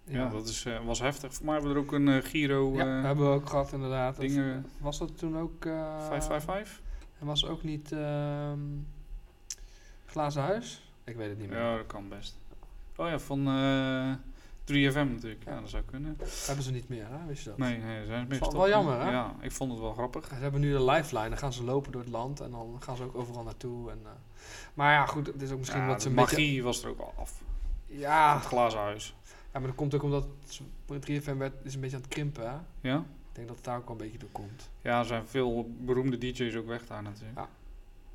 Ja. 0.09 0.29
Dat 0.29 0.49
is, 0.49 0.65
eh, 0.65 0.85
was 0.85 0.99
heftig. 1.01 1.35
Voor 1.35 1.45
mij 1.45 1.55
hebben 1.55 1.73
we 1.73 1.79
er 1.79 1.85
ook 1.85 1.93
een 1.93 2.09
eh, 2.09 2.25
Giro 2.25 2.73
Ja, 2.75 2.99
eh, 2.99 3.03
hebben 3.05 3.25
we 3.29 3.35
ook 3.35 3.49
gehad 3.49 3.73
inderdaad. 3.73 4.17
Dingen 4.21 4.67
was 4.81 4.99
dat 4.99 5.19
toen 5.19 5.39
ook... 5.39 5.65
eh 5.65 5.73
555. 6.07 6.81
En 7.21 7.27
was 7.27 7.47
ook 7.47 7.63
niet 7.63 7.93
ehm, 7.93 8.59
Glazen 10.07 10.43
Huis? 10.43 10.91
Ik 11.05 11.17
weet 11.17 11.29
het 11.29 11.39
niet 11.39 11.49
meer. 11.49 11.59
Ja, 11.59 11.77
dat 11.77 11.87
kan 11.87 12.09
best. 12.09 12.39
Oh 12.97 13.09
ja, 13.09 13.19
van 13.19 13.47
eh 13.49 14.13
3FM 14.65 14.95
natuurlijk. 15.13 15.45
Ja, 15.45 15.53
Ja. 15.55 15.61
dat 15.61 15.71
zou 15.71 15.83
kunnen. 15.83 16.19
Hebben 16.47 16.65
ze 16.65 16.73
niet 16.73 16.89
meer, 16.89 17.07
hè? 17.11 17.27
Wist 17.27 17.43
je 17.43 17.49
dat? 17.49 17.59
Nee, 17.59 17.79
nee, 17.79 18.01
ze 18.01 18.07
zijn 18.07 18.19
wel- 18.19 18.27
meestal- 18.29 18.53
wel 18.53 18.69
jammer, 18.69 19.01
hè? 19.01 19.11
Ja, 19.11 19.35
ik 19.41 19.53
vond 19.53 19.71
het 19.71 19.81
wel 19.81 19.93
grappig. 19.93 20.27
Ze 20.29 20.35
hebben 20.35 20.61
nu 20.61 20.73
de 20.73 20.85
lifeline, 20.85 21.29
dan 21.29 21.39
gaan 21.39 21.53
ze 21.53 21.65
lopen 21.65 21.93
door 21.93 22.01
het 22.01 22.11
land 22.11 22.41
en 22.41 22.51
dan 22.51 22.77
gaan 22.81 22.97
ze 22.97 23.03
ook 23.03 23.15
overal 23.17 23.43
naartoe. 23.43 23.91
En, 23.91 23.99
maar 24.75 24.93
ja, 24.93 25.07
goed, 25.07 25.27
het 25.27 25.43
is 25.43 25.51
ook 25.51 25.59
misschien 25.59 25.81
Ja, 25.81 25.87
wat 25.87 26.03
ze 26.03 26.11
magie 26.11 26.63
was 26.63 26.83
er 26.83 26.91
ook 26.91 26.99
al 27.01 27.15
af. 27.19 27.43
Ja, 27.87 28.35
Het 28.37 28.45
glazen 28.47 28.79
huis. 28.81 29.15
Ja, 29.53 29.59
maar 29.59 29.69
dat 29.69 29.75
komt 29.75 29.95
ook 29.95 30.03
omdat 30.03 30.27
het 30.87 31.11
3FM 31.11 31.37
werd, 31.37 31.53
is 31.63 31.75
een 31.75 31.81
beetje 31.81 31.97
aan 31.97 32.03
het 32.03 32.11
krimpen, 32.13 32.51
hè? 32.51 32.57
Ja? 32.91 32.97
Ik 32.99 33.35
denk 33.45 33.47
dat 33.49 33.57
het 33.57 33.65
daar 33.65 33.77
ook 33.77 33.89
wel 33.89 33.97
een 33.97 34.03
beetje 34.03 34.19
door 34.19 34.29
komt. 34.33 34.71
Ja, 34.83 34.99
er 34.99 35.05
zijn 35.05 35.27
veel 35.27 35.71
beroemde 35.81 36.19
DJ's 36.19 36.55
ook 36.57 36.67
weg 36.67 36.87
daar 36.87 37.03
natuurlijk. 37.03 37.39
Ja. 37.39 37.49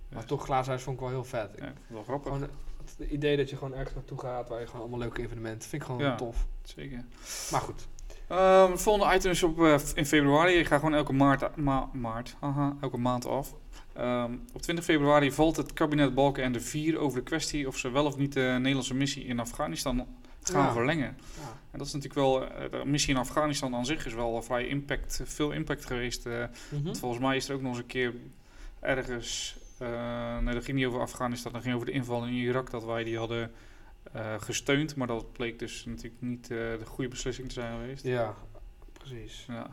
Maar 0.09 0.25
toch, 0.25 0.43
Glazen 0.43 0.67
Huis 0.69 0.83
vond 0.83 0.95
ik 0.95 1.01
wel 1.01 1.11
heel 1.11 1.23
vet. 1.23 1.49
Ik- 1.55 1.63
Ja, 1.63 1.73
wel 1.87 2.03
grappig. 2.03 2.33
Gewoon 2.33 2.49
het 2.97 3.09
idee 3.11 3.37
dat 3.37 3.49
je 3.49 3.55
gewoon 3.57 3.73
ergens 3.73 3.95
naartoe 3.95 4.19
gaat 4.19 4.49
waar 4.49 4.59
je 4.59 4.65
gewoon 4.65 4.81
allemaal 4.81 4.99
leuke 4.99 5.21
evenementen... 5.21 5.69
vind 5.69 5.81
ik 5.81 5.87
gewoon 5.87 6.01
Ja. 6.03 6.15
tof. 6.15 6.45
Zeker. 6.63 7.05
Maar 7.51 7.61
goed. 7.61 7.87
Ehm, 8.27 8.71
het 8.71 8.81
volgende 8.81 9.15
item 9.15 9.31
is 9.31 9.43
op, 9.43 9.59
eh, 9.61 9.79
in 9.93 10.05
februari. 10.05 10.53
Ik 10.53 10.65
ga 10.67 10.75
gewoon 10.77 10.93
elke 10.93 11.13
maart, 11.13 11.55
ma- 11.55 11.89
maart 11.93 12.35
haha, 12.39 12.75
elke 12.81 12.97
maand 12.97 13.25
af. 13.27 13.53
Ehm, 13.93 14.33
op 14.53 14.61
20 14.61 14.85
februari 14.85 15.31
valt 15.31 15.55
het 15.57 15.73
kabinet 15.73 16.13
Balken 16.13 16.43
en 16.43 16.51
de 16.51 16.59
Vier 16.59 16.97
over 16.97 17.17
de 17.17 17.23
kwestie 17.23 17.67
of 17.67 17.77
ze 17.77 17.89
wel 17.89 18.05
of 18.05 18.17
niet 18.17 18.33
de 18.33 18.55
Nederlandse 18.57 18.93
missie 18.93 19.23
in 19.25 19.39
Afghanistan 19.39 20.07
gaan 20.49 20.65
Ja. 20.65 20.71
verlengen. 20.73 21.17
Ja. 21.39 21.57
En 21.71 21.77
dat 21.79 21.87
is 21.87 21.93
natuurlijk 21.93 22.19
wel, 22.19 22.39
de 22.71 22.85
missie 22.85 23.13
in 23.13 23.19
Afghanistan 23.19 23.75
aan 23.75 23.85
zich 23.85 24.05
is 24.05 24.13
wel 24.13 24.41
vrij 24.41 24.67
impact, 24.67 25.21
veel 25.23 25.51
impact 25.51 25.85
geweest. 25.85 26.25
eh, 26.25 26.43
Mhm. 26.71 26.93
volgens 26.95 27.21
mij 27.21 27.35
is 27.35 27.49
er 27.49 27.55
ook 27.55 27.61
nog 27.61 27.71
eens 27.71 27.79
een 27.79 27.85
keer 27.85 28.13
ergens, 28.79 29.57
eh, 29.77 30.37
nee 30.39 30.53
dat 30.53 30.63
ging 30.63 30.77
niet 30.77 30.85
over 30.85 30.99
Afghanistan, 31.01 31.51
dat 31.51 31.61
ging 31.61 31.73
over 31.73 31.87
de 31.87 31.93
inval 31.93 32.25
in 32.25 32.33
Irak, 32.33 32.69
dat 32.71 32.83
wij 32.83 33.03
die 33.03 33.17
hadden 33.17 33.51
gesteund. 34.39 34.95
Maar 34.95 35.07
dat 35.07 35.31
bleek 35.31 35.59
dus 35.59 35.85
natuurlijk 35.85 36.21
niet 36.21 36.47
de 36.47 36.79
goede 36.85 37.09
beslissing 37.09 37.47
te 37.47 37.53
zijn 37.53 37.79
geweest. 37.79 38.03
Ja, 38.03 38.35
precies. 38.93 39.45
Ja. 39.47 39.67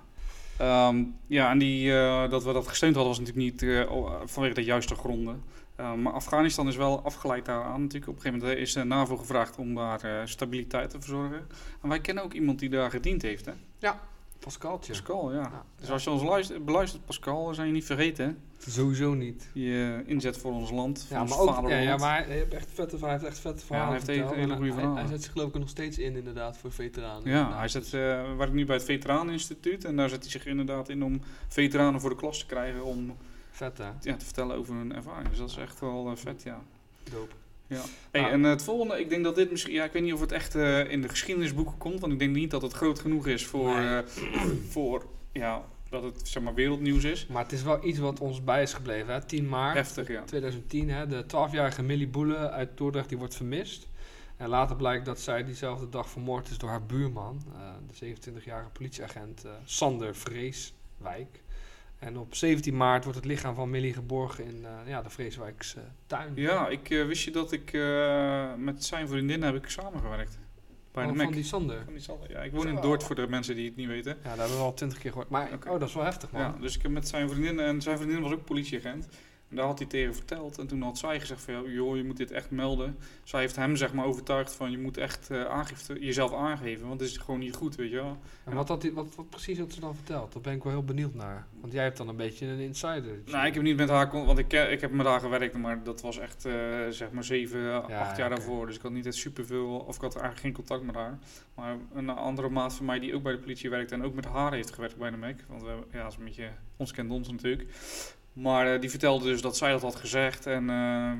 Ehm, 0.59 1.03
ja, 1.27 1.50
en 1.50 1.59
die, 1.59 1.91
dat 2.29 2.45
we 2.45 2.53
dat 2.53 2.69
gesteund 2.69 2.95
hadden 2.95 3.17
was 3.17 3.27
natuurlijk 3.29 3.62
niet 3.62 3.87
vanwege 4.31 4.55
de 4.55 4.65
juiste 4.65 4.95
gronden. 4.95 5.43
Eh, 5.81 5.95
maar 5.95 6.13
Afghanistan 6.13 6.69
is 6.69 6.77
wel 6.77 7.03
afgeleid 7.03 7.45
daaraan 7.45 7.81
natuurlijk. 7.81 8.11
Op 8.11 8.17
een 8.17 8.21
gegeven 8.23 8.43
moment 8.47 8.61
is 8.61 8.73
de 8.73 8.85
NAVO 8.85 9.17
gevraagd 9.17 9.57
om 9.59 9.75
daar 9.75 10.01
eh, 10.05 10.21
stabiliteit 10.27 10.91
te 10.91 11.01
verzorgen. 11.01 11.47
En 11.83 11.89
wij 11.89 12.01
kennen 12.01 12.25
ook 12.25 12.33
iemand 12.33 12.59
die 12.59 12.69
daar 12.69 12.91
gediend 12.91 13.23
heeft, 13.23 13.47
hè? 13.47 13.53
Ja. 13.79 14.01
Pascaltje. 14.39 14.93
Pascal, 14.93 15.33
ja. 15.33 15.41
Ja. 15.41 15.65
Dus 15.81 15.91
als 15.91 16.05
je 16.05 16.11
ons 16.11 16.23
luistert, 16.23 16.65
beluistert, 16.65 17.05
Pascal, 17.05 17.45
dan 17.45 17.55
zijn 17.55 17.67
je 17.67 17.73
niet 17.73 17.85
vergeten. 17.85 18.27
hè? 18.27 18.71
Sowieso 18.71 19.15
niet. 19.15 19.51
Je 19.53 20.01
eh, 20.07 20.11
inzet 20.13 20.39
voor 20.39 20.53
ons 20.53 20.71
land, 20.71 21.05
voor 21.09 21.17
Ja, 21.17 21.23
ons 21.23 21.31
maar 21.31 21.41
ook, 21.41 21.47
ja, 21.49 21.55
vaderland. 21.55 21.85
ja, 21.85 21.97
maar 21.97 22.25
hij 22.27 22.37
heeft 22.37 22.55
echt 22.55 22.69
vette, 22.75 22.97
hij 22.97 23.11
heeft 23.11 23.25
echt 23.25 23.39
vette 23.39 23.67
verhalen 23.67 23.89
hij 24.05 24.15
heeft 24.15 24.31
hele- 24.35 24.57
goede 24.57 24.73
verhalen. 24.73 24.97
Hij, 24.99 25.07
zet 25.09 25.23
zich 25.23 25.33
geloof 25.33 25.49
ik 25.49 25.59
nog 25.59 25.69
steeds 25.69 25.99
in 25.99 26.17
inderdaad 26.17 26.59
voor 26.59 26.73
veteranen. 26.73 27.23
Ja, 27.31 27.31
inderdaad. 27.37 27.59
hij 27.59 27.69
zet, 27.69 27.85
eh 27.95 28.37
werkt 28.37 28.53
nu 28.53 28.65
bij 28.67 28.77
het 28.77 28.85
Veteraneninstituut 28.85 29.85
en 29.85 29.97
daar 29.97 30.09
zet 30.09 30.23
hij 30.23 30.31
zich 30.31 30.47
inderdaad 30.47 30.89
in 30.89 31.03
om 31.05 31.21
veteranen 31.49 32.01
voor 32.01 32.11
de 32.11 32.17
klas 32.17 32.39
te 32.39 32.47
krijgen 32.47 32.85
om 32.85 33.17
Vet 33.61 33.79
hè? 33.79 33.90
ja, 34.00 34.17
te 34.17 34.25
vertellen 34.25 34.57
over 34.57 34.75
hun 34.75 34.95
ervaring. 34.95 35.29
Dus 35.29 35.38
dat 35.38 35.50
is 35.50 35.57
echt 35.57 35.81
wel 35.81 36.11
eh, 36.11 36.17
vet, 36.17 36.43
ja. 36.43 36.62
Dope. 37.11 37.35
Hey, 37.67 38.21
Nou. 38.21 38.33
en 38.33 38.45
eh, 38.45 38.50
het 38.50 38.62
volgende, 38.62 39.00
ik 39.00 39.09
denk 39.09 39.25
dat 39.25 39.35
dit 39.35 39.50
misschien, 39.50 39.75
ja, 39.75 39.85
ik 39.85 39.93
weet 39.93 40.02
niet 40.02 40.12
of 40.12 40.21
het 40.21 40.33
echt 40.33 40.55
eh, 40.55 40.90
in 40.90 41.02
de 41.02 41.09
geschiedenisboeken 41.09 41.79
komt, 41.79 42.00
want 42.00 42.12
ik 42.12 42.19
denk 42.19 42.35
niet 42.35 42.50
dat 42.50 42.62
het 42.62 42.73
groot 42.73 42.99
genoeg 42.99 43.26
is 43.26 43.47
voor, 43.47 43.75
Nee. 43.75 44.02
voor 44.75 45.07
ja, 45.33 45.64
dat 45.88 46.02
het 46.02 46.29
zeg 46.29 46.43
maar 46.43 46.55
wereldnieuws 46.55 47.05
is. 47.05 47.26
Maar 47.26 47.43
het 47.43 47.52
is 47.52 47.62
wel 47.62 47.85
iets 47.85 47.99
wat 47.99 48.21
ons 48.21 48.45
bij 48.45 48.62
is 48.62 48.73
gebleven. 48.73 49.14
Hè? 49.14 49.25
10 49.25 49.49
maart 49.49 49.76
Heftig, 49.76 50.09
ja. 50.09 50.23
2010, 50.23 50.90
hè? 50.90 51.07
de 51.07 51.25
12-jarige 51.25 51.83
Millie 51.83 52.09
Boele 52.09 52.50
uit 52.50 52.76
Dordrecht 52.76 53.09
die 53.09 53.19
wordt 53.19 53.35
vermist. 53.35 53.88
En 54.37 54.49
later 54.49 54.76
blijkt 54.76 55.05
dat 55.05 55.21
zij 55.21 55.45
diezelfde 55.45 55.88
dag 55.88 56.09
vermoord 56.09 56.50
is 56.50 56.59
door 56.59 56.69
haar 56.71 56.87
buurman, 56.87 57.43
de 57.87 58.14
27-jarige 58.14 58.71
politieagent 58.71 59.45
Sander 59.64 60.14
Vreeswijk. 60.17 61.43
En 62.00 62.19
op 62.19 62.35
17 62.35 62.76
maart 62.76 63.04
wordt 63.04 63.19
het 63.19 63.28
lichaam 63.28 63.54
van 63.54 63.71
Millie 63.71 63.92
geborgen 63.92 64.45
in 64.45 64.64
eh, 64.64 64.71
ja, 64.87 65.02
de 65.02 65.11
Vreeswijkse 65.11 65.80
tuin. 66.07 66.33
Ja, 66.35 66.69
ik 66.69 66.90
eh, 66.90 67.07
wist 67.07 67.25
je 67.25 67.30
dat 67.30 67.52
ik 67.52 67.73
eh, 67.73 68.54
met 68.54 68.85
zijn 68.85 69.09
vriendin 69.09 69.42
heb 69.42 69.54
ik 69.54 69.69
samengewerkt. 69.69 70.38
Bij 70.92 71.04
Oh, 71.04 71.12
de 71.12 71.23
van 71.23 71.33
die 71.33 71.45
Sander. 71.45 71.83
Van 71.85 71.92
die 71.92 72.02
Sander. 72.02 72.30
Ja, 72.30 72.40
ik 72.42 72.52
woon 72.52 72.69
in. 72.69 72.80
Dordt 72.80 73.04
voor 73.04 73.14
de 73.14 73.26
mensen 73.28 73.54
die 73.54 73.66
het 73.66 73.76
niet 73.76 73.87
weten. 73.87 74.16
Ja, 74.23 74.28
dat 74.28 74.38
hebben 74.38 74.57
we 74.57 74.62
al 74.62 74.75
twintig 74.75 74.99
keer 74.99 75.11
gehoord. 75.11 75.28
Maar 75.28 75.49
oh, 75.69 75.78
dat 75.78 75.88
is 75.88 75.95
wel 75.95 76.04
heftig, 76.04 76.30
man. 76.30 76.42
Ja, 76.42 76.57
dus 76.61 76.76
ik 76.76 76.83
heb 76.83 76.90
met 76.90 77.09
zijn 77.09 77.28
vriendin, 77.28 77.61
en 77.61 77.83
zijn 77.83 77.97
vriendin 77.97 78.21
was 78.21 78.33
ook 78.33 78.45
politieagent. 78.45 79.09
En 79.50 79.57
daar 79.57 79.66
had 79.66 79.78
hij 79.78 79.88
tegen 79.88 80.14
verteld. 80.14 80.59
En 80.59 80.66
toen 80.66 80.83
had 80.83 80.99
zij 80.99 81.21
gezegd 81.21 81.42
van, 81.42 81.54
ja, 81.54 81.71
joh, 81.71 81.97
je 81.97 82.04
moet 82.04 82.16
dit 82.16 82.30
echt 82.30 82.50
melden. 82.50 82.97
Zij 83.25 83.40
heeft 83.40 83.57
hem 83.57 83.76
zeg 83.76 83.92
maar 83.92 84.04
overtuigd 84.04 84.54
van, 84.54 84.71
je 84.71 84.78
moet 84.78 84.97
echt 84.97 85.30
eh, 85.30 85.45
aangifte, 85.45 85.97
jezelf 86.00 86.35
aangeven. 86.35 86.88
Want 86.88 87.00
het 87.00 87.11
is 87.11 87.16
gewoon 87.16 87.40
niet 87.40 87.54
goed, 87.54 87.75
weet 87.76 87.90
je 87.90 87.97
wel. 87.97 88.19
En 88.45 88.54
wat, 88.54 88.69
had 88.69 88.80
die, 88.80 88.92
wat, 88.92 89.14
wat 89.14 89.30
precies 89.30 89.59
had 89.59 89.73
ze 89.73 89.80
dan 89.80 89.95
verteld? 89.95 90.33
Daar 90.33 90.42
ben 90.42 90.52
ik 90.54 90.62
wel 90.62 90.73
heel 90.73 90.85
benieuwd 90.85 91.14
naar. 91.14 91.47
Want 91.61 91.73
jij 91.73 91.83
hebt 91.83 91.97
dan 91.97 92.09
een 92.09 92.16
beetje 92.16 92.47
een 92.47 92.59
insider. 92.59 93.23
Nou, 93.26 93.47
ik 93.47 93.54
heb 93.54 93.62
niet 93.62 93.76
met 93.76 93.88
haar, 93.88 94.11
want 94.11 94.38
ik, 94.38 94.49
ken- 94.49 94.71
ik 94.73 94.80
heb 94.80 94.90
met 94.90 95.07
haar 95.07 95.21
gewerkt, 95.21 95.57
maar 95.57 95.83
dat 95.83 96.00
was 96.00 96.19
echt 96.19 96.42
zeg 96.90 97.11
maar 97.11 97.25
zeven, 97.25 97.88
acht 97.99 98.16
jaar 98.16 98.28
daarvoor. 98.28 98.66
Dus 98.66 98.76
ik 98.76 98.83
had 98.83 98.92
niet 98.92 99.07
echt 99.07 99.14
superveel, 99.14 99.69
of 99.78 99.95
ik 99.97 100.00
had 100.02 100.12
eigenlijk 100.16 100.40
geen 100.45 100.52
contact 100.52 100.83
met 100.83 100.95
haar. 100.95 101.19
Maar 101.54 101.76
een 101.95 102.09
andere 102.09 102.49
maat 102.49 102.75
van 102.75 102.87
mij 102.87 102.99
die 102.99 103.14
ook 103.14 103.23
bij 103.23 103.33
de 103.33 103.38
politie 103.38 103.71
werkte 103.71 103.95
en 103.95 104.02
ook 104.04 104.14
met 104.14 104.25
haar 104.25 104.52
heeft 104.52 104.71
gewerkt 104.75 104.97
bij 104.97 105.11
de 105.11 105.16
MEC. 105.16 105.45
Want 105.49 105.62
we, 105.62 105.76
ja, 105.92 106.02
dat 106.02 106.12
is 106.12 106.19
een 106.19 106.25
beetje, 106.25 106.49
ons 106.76 106.92
kent 106.92 107.11
ons 107.11 107.30
natuurlijk. 107.30 107.69
Maar 108.33 108.75
eh, 108.75 108.81
die 108.81 108.91
vertelde 108.91 109.25
dus 109.25 109.41
dat 109.41 109.57
zij 109.57 109.71
dat 109.71 109.83
had 109.83 109.97
gezegd 109.97 110.47
en 110.47 110.71
eh, 110.71 111.13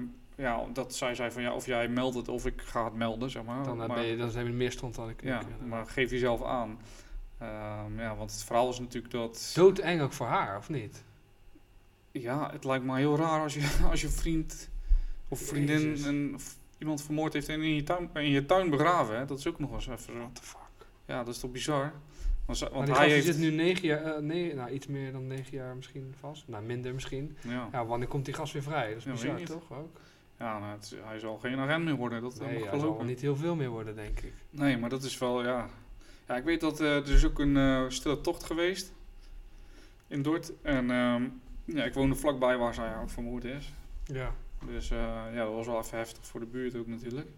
ja, 0.45 0.67
dat 0.73 0.95
zij 0.95 1.15
zei 1.15 1.31
van 1.31 1.43
ja, 1.43 1.53
of 1.55 1.67
jij 1.67 1.89
meldt 1.89 2.17
het 2.17 2.29
of 2.29 2.47
ik 2.47 2.63
ga 2.63 2.85
het 2.85 2.95
melden, 2.95 3.31
zeg 3.31 3.43
maar. 3.43 3.65
Dan, 3.65 3.77
maar, 3.77 3.89
ben 3.89 4.07
je, 4.07 4.17
dan 4.17 4.31
zijn 4.31 4.47
we 4.47 4.53
meer 4.53 4.73
stond 4.73 4.95
dan 4.95 5.09
ik. 5.09 5.23
ja, 5.23 5.41
ik, 5.41 5.47
eh, 5.47 5.67
maar 5.67 5.87
geef 5.87 6.11
jezelf 6.11 6.45
aan. 6.45 6.79
Ehm, 7.39 8.01
ja, 8.01 8.17
want 8.17 8.31
het 8.31 8.43
verhaal 8.43 8.71
is 8.71 8.79
natuurlijk 8.79 9.13
dat... 9.13 9.53
Doodeng 9.55 10.01
ook 10.01 10.13
voor 10.13 10.27
haar, 10.27 10.59
of 10.59 10.69
niet? 10.69 11.05
Ja, 12.13 12.51
het 12.53 12.65
lijkt 12.65 12.85
me 12.85 12.97
heel 12.97 13.17
raar 13.17 13.43
als 13.43 13.55
je, 13.55 13.79
als 13.91 14.01
je 14.01 14.09
vriend 14.09 14.69
of 15.29 15.41
vriendin 15.41 15.81
Jezus. 15.81 16.07
een, 16.07 16.33
of 16.35 16.57
iemand 16.79 17.03
vermoord 17.03 17.33
heeft 17.33 17.49
en 17.49 17.63
in 17.63 17.75
je 17.75 17.83
tuin, 17.83 18.11
in 18.15 18.31
je 18.31 18.47
tuin 18.47 18.71
begraven. 18.71 19.17
Hè? 19.17 19.25
Dat 19.25 19.39
is 19.39 19.47
ook 19.47 19.59
nog 19.59 19.73
eens 19.73 19.87
even 19.87 20.13
zo. 20.13 20.19
What 20.19 20.35
the 20.35 20.43
fuck? 20.43 20.87
Ja, 21.07 21.25
dat 21.25 21.35
is 21.35 21.41
toch 21.41 21.51
bizar? 21.51 21.93
Want, 22.73 22.97
hij 22.97 23.11
heeft... 23.11 23.27
zit 23.27 23.39
nu 23.39 23.51
negen 23.51 23.87
jaar, 23.87 24.05
eh, 24.05 24.23
nee, 24.23 24.55
nou 24.55 24.71
iets 24.71 24.87
meer 24.87 25.13
dan 25.13 25.27
negen 25.27 25.57
jaar 25.57 25.77
misschien 25.77 26.15
vast. 26.19 26.49
Nou, 26.49 26.65
minder 26.65 26.95
misschien. 26.95 27.37
Ja, 27.41 27.69
Ja, 27.73 27.87
wanneer 27.87 28.09
komt 28.09 28.25
die 28.25 28.35
gast 28.35 28.53
weer 28.53 28.63
vrij? 28.63 28.89
Dat 28.89 28.97
is 28.97 29.05
Ja, 29.05 29.35
bizar, 29.35 29.41
toch? 29.41 29.79
Ook? 29.79 30.01
ja 30.39 30.59
nou, 30.59 30.73
het 30.73 30.97
hij 31.03 31.19
zal 31.19 31.39
geen 31.39 31.59
agent 31.59 31.85
meer 31.85 31.95
worden. 31.95 32.23
Dat 32.23 32.41
Nee, 32.41 32.59
mag 32.59 32.73
ik 32.73 32.81
zal 32.81 33.05
niet 33.05 33.21
heel 33.21 33.37
veel 33.37 33.55
meer 33.55 33.71
worden, 33.71 33.95
denk 33.95 34.21
ik. 34.21 34.33
Nee, 34.51 34.79
maar 34.79 34.91
dat 34.91 35.03
is 35.03 35.19
wel, 35.19 35.45
ja... 35.45 35.69
Ja, 36.31 36.37
ik 36.37 36.45
weet 36.45 36.61
dat 36.61 36.81
eh, 36.81 36.97
er 36.97 37.11
is 37.11 37.25
ook 37.25 37.39
een 37.39 37.57
eh, 37.57 37.85
stille 37.89 38.21
tocht 38.21 38.45
geweest 38.45 38.93
in 40.07 40.23
Dordt. 40.23 40.53
En 40.63 40.91
ehm, 40.91 41.29
ja, 41.65 41.85
ik 41.85 41.95
woonde 41.95 42.15
vlakbij 42.15 42.57
waar 42.57 42.75
zij 42.75 42.97
ook 42.97 43.11
vermoord 43.11 43.45
is. 43.45 43.73
Ja. 44.05 44.35
Dus 44.67 44.91
eh, 44.91 44.99
ja, 45.33 45.45
dat 45.45 45.55
was 45.55 45.67
wel 45.67 45.79
even 45.79 45.99
heftig 45.99 46.27
voor 46.27 46.41
de 46.41 46.47
buurt 46.47 46.77
ook 46.77 46.87
natuurlijk. 46.87 47.29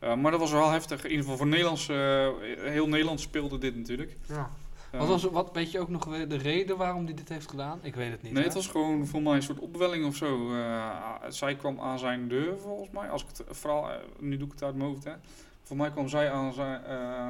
Eh, 0.00 0.14
maar 0.16 0.30
dat 0.30 0.40
was 0.40 0.50
wel 0.52 0.70
heftig. 0.70 0.98
In 1.04 1.08
ieder 1.10 1.22
geval 1.22 1.36
voor 1.38 1.46
Nederlands, 1.46 1.88
eh, 1.88 2.28
heel 2.58 2.88
Nederland 2.88 3.20
speelde 3.20 3.58
dit 3.58 3.76
natuurlijk. 3.76 4.16
ja. 4.28 4.50
Eh, 4.90 4.98
Wat, 4.98 5.08
was, 5.08 5.24
wat 5.24 5.50
weet 5.52 5.70
je 5.70 5.80
ook 5.80 5.88
nog 5.88 6.04
weer 6.04 6.28
de 6.28 6.36
reden 6.36 6.76
waarom 6.76 7.04
hij 7.04 7.14
dit 7.14 7.28
heeft 7.28 7.50
gedaan? 7.50 7.78
Ik 7.82 7.94
weet 7.94 8.10
het 8.10 8.22
niet. 8.22 8.32
Nee, 8.32 8.40
hè? 8.42 8.46
het 8.48 8.56
was 8.56 8.66
gewoon 8.66 9.06
voor 9.06 9.22
mij 9.22 9.34
een 9.34 9.42
soort 9.42 9.58
opwelling 9.58 10.06
of 10.06 10.16
zo. 10.16 10.54
Eh, 10.54 11.14
zij 11.28 11.56
kwam 11.56 11.80
aan 11.80 11.98
zijn 11.98 12.28
deur 12.28 12.58
volgens 12.58 12.90
mij. 12.90 13.10
Als 13.10 13.22
ik 13.22 13.28
het 13.36 13.64
eh, 13.64 13.88
nu 14.18 14.36
doe 14.36 14.46
ik 14.46 14.52
het 14.52 14.62
uit 14.62 14.74
mijn 14.74 14.88
hoofd 14.90 15.04
hè. 15.04 15.12
Voor 15.62 15.76
mij 15.76 15.90
kwam 15.90 16.08
zij 16.08 16.30
aan 16.30 16.52
zijn, 16.52 16.84
eh, 16.84 17.28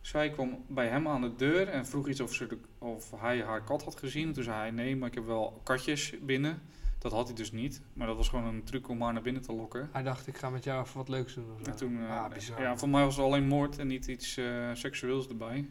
zij 0.00 0.30
kwam 0.30 0.64
bij 0.66 0.86
hem 0.88 1.08
aan 1.08 1.20
de 1.20 1.36
deur 1.36 1.68
en 1.68 1.86
vroeg 1.86 2.08
iets 2.08 2.20
of, 2.20 2.32
ze 2.34 2.46
de- 2.46 2.58
of 2.78 3.10
hij 3.16 3.42
haar 3.42 3.62
kat 3.62 3.84
had 3.84 3.98
gezien. 3.98 4.32
Toen 4.32 4.44
zei 4.44 4.56
hij 4.56 4.70
nee, 4.70 4.96
maar 4.96 5.08
ik 5.08 5.14
heb 5.14 5.26
wel 5.26 5.60
katjes 5.62 6.12
binnen. 6.22 6.62
Dat 7.04 7.12
had 7.12 7.26
hij 7.26 7.34
dus 7.36 7.52
niet. 7.52 7.80
Maar 7.92 8.06
dat 8.06 8.16
was 8.16 8.28
gewoon 8.28 8.44
een 8.44 8.64
truc 8.64 8.88
om 8.88 9.02
haar 9.02 9.12
naar 9.12 9.22
binnen 9.22 9.42
te 9.42 9.52
lokken. 9.52 9.88
Hij 9.92 10.02
dacht, 10.02 10.26
ik 10.26 10.36
ga 10.36 10.50
met 10.50 10.64
jou 10.64 10.82
even 10.84 10.96
wat 10.96 11.08
leuks 11.08 11.34
doen. 11.34 11.44
Of 11.54 11.60
zo. 11.64 11.70
En 11.70 11.76
toen, 11.76 11.98
eh, 12.06 12.20
ah, 12.24 12.32
bizar. 12.32 12.60
ja, 12.60 12.76
voor 12.76 12.88
mij 12.88 13.04
was 13.04 13.16
het 13.16 13.24
alleen 13.24 13.46
moord 13.48 13.78
en 13.78 13.86
niet 13.86 14.06
iets 14.06 14.36
eh, 14.36 14.70
seksueels 14.72 15.28
erbij. 15.28 15.68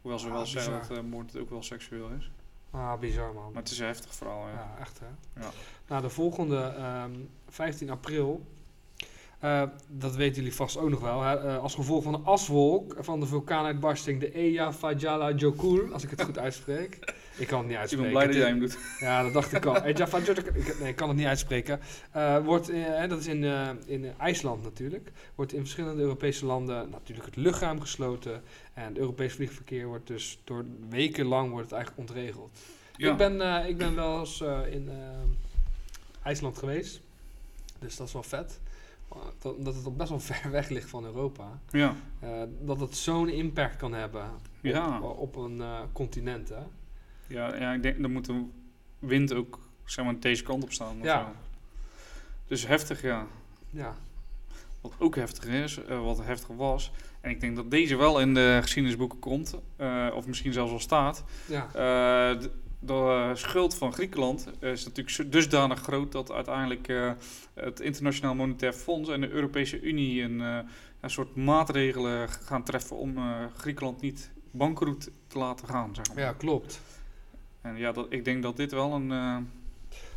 Hoewel 0.00 0.18
ze 0.18 0.26
Ah, 0.26 0.32
wel 0.32 0.46
zeggen 0.46 0.72
bizar. 0.78 0.88
dat 0.96 1.04
eh, 1.04 1.10
moord 1.10 1.36
ook 1.38 1.50
wel 1.50 1.62
seksueel 1.62 2.08
is. 2.08 2.30
Ah, 2.70 2.98
bizar 2.98 3.32
man. 3.34 3.52
Maar 3.52 3.62
het 3.62 3.70
is 3.70 3.78
een 3.78 3.86
heftig 3.86 4.14
verhaal, 4.14 4.48
ja. 4.48 4.52
Ja, 4.54 4.74
echt 4.80 4.98
hè. 5.00 5.40
Ja. 5.40 5.50
Nou, 5.88 6.02
de 6.02 6.08
volgende, 6.10 6.60
ehm, 6.62 7.10
15 7.48 7.90
april. 7.90 8.46
Eh, 9.42 9.62
dat 9.88 10.16
weten 10.16 10.36
jullie 10.36 10.54
vast 10.54 10.76
ook 10.76 10.90
nog 10.90 11.00
wel. 11.00 11.22
Hè? 11.22 11.34
eh, 11.36 11.58
als 11.58 11.74
gevolg 11.74 12.02
van 12.02 12.12
de 12.12 12.18
aswolk 12.18 12.96
van 12.98 13.20
de 13.20 13.26
vulkaanuitbarsting, 13.26 14.20
de 14.20 14.38
Eya 14.38 14.72
Fajala 14.72 15.32
Jokul, 15.32 15.92
als 15.92 16.02
ik 16.02 16.10
het 16.10 16.22
goed 16.22 16.38
uitspreek. 16.38 17.14
Ik 17.36 17.46
kan 17.46 17.58
het 17.58 17.66
niet 17.66 17.76
Ik 17.76 17.80
uitspreken. 17.80 18.12
ben 18.12 18.12
blij 18.12 18.26
dat 18.26 18.34
jij 18.34 18.48
hem 18.48 18.58
doet. 18.58 18.78
Ja, 18.98 19.22
dat 19.22 19.32
dacht 19.32 19.52
ik 19.52 19.64
al. 19.64 19.76
Ik, 19.86 20.78
nee, 20.80 20.88
ik 20.88 20.96
kan 20.96 21.08
het 21.08 21.16
niet 21.16 21.26
uitspreken. 21.26 21.80
Eh, 22.10 22.44
wordt, 22.44 22.70
dat 23.08 23.18
is 23.18 23.26
in, 23.26 23.44
in 23.86 24.18
IJsland 24.18 24.62
natuurlijk. 24.62 25.12
Wordt 25.34 25.52
in 25.52 25.60
verschillende 25.60 26.02
Europese 26.02 26.46
landen 26.46 26.90
natuurlijk 26.90 27.26
het 27.26 27.36
luchtruim 27.36 27.80
gesloten. 27.80 28.42
En 28.74 28.84
het 28.84 28.98
Europees 28.98 29.32
vliegverkeer 29.32 29.86
wordt 29.86 30.06
dus 30.06 30.38
door 30.44 30.64
wekenlang 30.88 31.50
wordt 31.50 31.70
het 31.70 31.74
eigenlijk 31.74 32.08
ontregeld. 32.10 32.50
Ja. 32.96 33.10
Ik, 33.10 33.16
ben, 33.16 33.66
ik 33.68 33.76
ben 33.78 33.94
wel 33.94 34.18
eens 34.18 34.40
in 34.70 34.90
IJsland 36.22 36.58
geweest. 36.58 37.00
Dus 37.78 37.96
dat 37.96 38.06
is 38.06 38.12
wel 38.12 38.22
vet. 38.22 38.60
Dat- 39.38 39.74
het 39.74 39.84
al 39.84 39.92
best 39.96 40.08
wel 40.10 40.20
ver 40.30 40.50
weg 40.50 40.68
ligt 40.68 40.88
van 40.90 41.04
Europa. 41.04 41.60
ja. 41.70 41.94
Eh, 42.20 42.42
dat 42.60 42.80
het 42.80 42.96
zo'n 42.96 43.28
impact 43.28 43.76
kan 43.76 43.92
hebben 43.94 44.22
op, 44.24 44.40
Ja. 44.60 45.00
op 45.00 45.36
een 45.36 45.60
eh, 45.60 45.80
continent. 45.92 46.48
Hè? 46.48 46.62
Ja, 47.26 47.56
ja, 47.56 47.72
ik 47.72 47.82
denk, 47.82 48.00
dan 48.02 48.12
moet 48.12 48.24
de 48.24 48.44
wind 48.98 49.34
ook 49.34 49.58
zeg 49.84 50.04
maar, 50.04 50.18
deze 50.20 50.42
kant 50.42 50.62
op 50.62 50.72
staan. 50.72 50.96
Ja. 51.02 51.18
zo. 51.24 51.30
Dus 52.46 52.66
heftig, 52.66 53.02
ja. 53.02 53.26
Ja. 53.70 53.94
Wat 54.80 54.92
ook 54.98 55.16
heftig 55.16 55.44
is, 55.44 55.84
eh, 55.84 56.02
wat 56.04 56.24
heftig 56.24 56.48
was. 56.56 56.92
En 57.20 57.30
ik 57.30 57.40
denk 57.40 57.56
dat 57.56 57.70
deze 57.70 57.96
wel 57.96 58.20
in 58.20 58.34
de 58.34 58.58
geschiedenisboeken 58.62 59.18
komt. 59.18 59.54
of 60.14 60.26
misschien 60.26 60.52
zelfs 60.52 60.72
al 60.72 60.80
staat. 60.80 61.24
Ja. 61.46 61.68
Eh, 62.82 62.88
de, 62.88 63.28
de 63.28 63.36
schuld 63.36 63.74
van 63.74 63.92
Griekenland 63.92 64.46
is 64.60 64.84
natuurlijk 64.84 65.32
dusdanig 65.32 65.80
groot 65.80 66.12
dat 66.12 66.32
uiteindelijk 66.32 66.88
eh, 66.88 67.12
het 67.54 67.80
Internationaal 67.80 68.34
Monetair 68.34 68.72
Fonds 68.72 69.08
en 69.08 69.20
de 69.20 69.28
Europese 69.30 69.80
Unie 69.80 70.22
een, 70.22 70.40
eh, 70.40 70.58
een 71.00 71.10
soort 71.10 71.34
maatregelen 71.36 72.28
gaan 72.28 72.62
treffen 72.64 72.96
om 72.96 73.16
eh, 73.16 73.44
Griekenland 73.56 74.00
niet 74.00 74.30
bankroet 74.50 75.10
te 75.26 75.38
laten 75.38 75.68
gaan. 75.68 75.94
Zeg 75.94 76.08
maar. 76.08 76.18
ja, 76.24 76.32
klopt. 76.32 76.80
En 77.60 77.76
ja, 77.76 77.92
dat, 77.92 78.06
ik 78.08 78.24
denk 78.24 78.42
dat 78.42 78.56
dit 78.56 78.72
wel 78.72 78.92
een. 78.92 79.10
eh, 79.12 79.36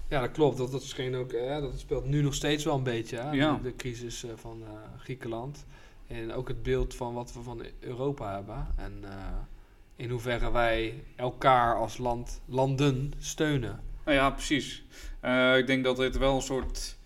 Ja, 0.07 0.21
dat 0.21 0.31
klopt. 0.31 0.57
Dat, 0.57 0.71
dat, 0.71 0.81
is 0.81 0.93
geen 0.93 1.15
ook, 1.15 1.31
eh, 1.31 1.61
dat 1.61 1.79
speelt 1.79 2.05
nu 2.05 2.21
nog 2.21 2.33
steeds 2.33 2.63
wel 2.63 2.75
een 2.75 2.83
beetje. 2.83 3.17
Hè? 3.17 3.31
Ja. 3.31 3.55
De, 3.55 3.61
de 3.61 3.75
crisis 3.75 4.23
eh, 4.23 4.31
van 4.35 4.61
eh, 4.65 4.71
Griekenland. 4.99 5.65
En 6.07 6.33
ook 6.33 6.47
het 6.47 6.63
beeld 6.63 6.95
van 6.95 7.13
wat 7.13 7.33
we 7.33 7.41
van 7.41 7.61
Europa 7.79 8.33
hebben. 8.33 8.67
En 8.77 8.93
eh, 9.03 9.09
in 9.95 10.09
hoeverre 10.09 10.51
wij 10.51 11.03
elkaar 11.15 11.75
als 11.75 11.97
land, 11.97 12.41
landen 12.45 13.13
steunen. 13.17 13.79
Nou 14.05 14.17
ja, 14.17 14.29
precies. 14.29 14.83
Eh, 15.19 15.57
ik 15.57 15.67
denk 15.67 15.83
dat 15.83 15.97
dit 15.97 16.17
wel 16.17 16.35
een 16.35 16.41
soort. 16.41 16.97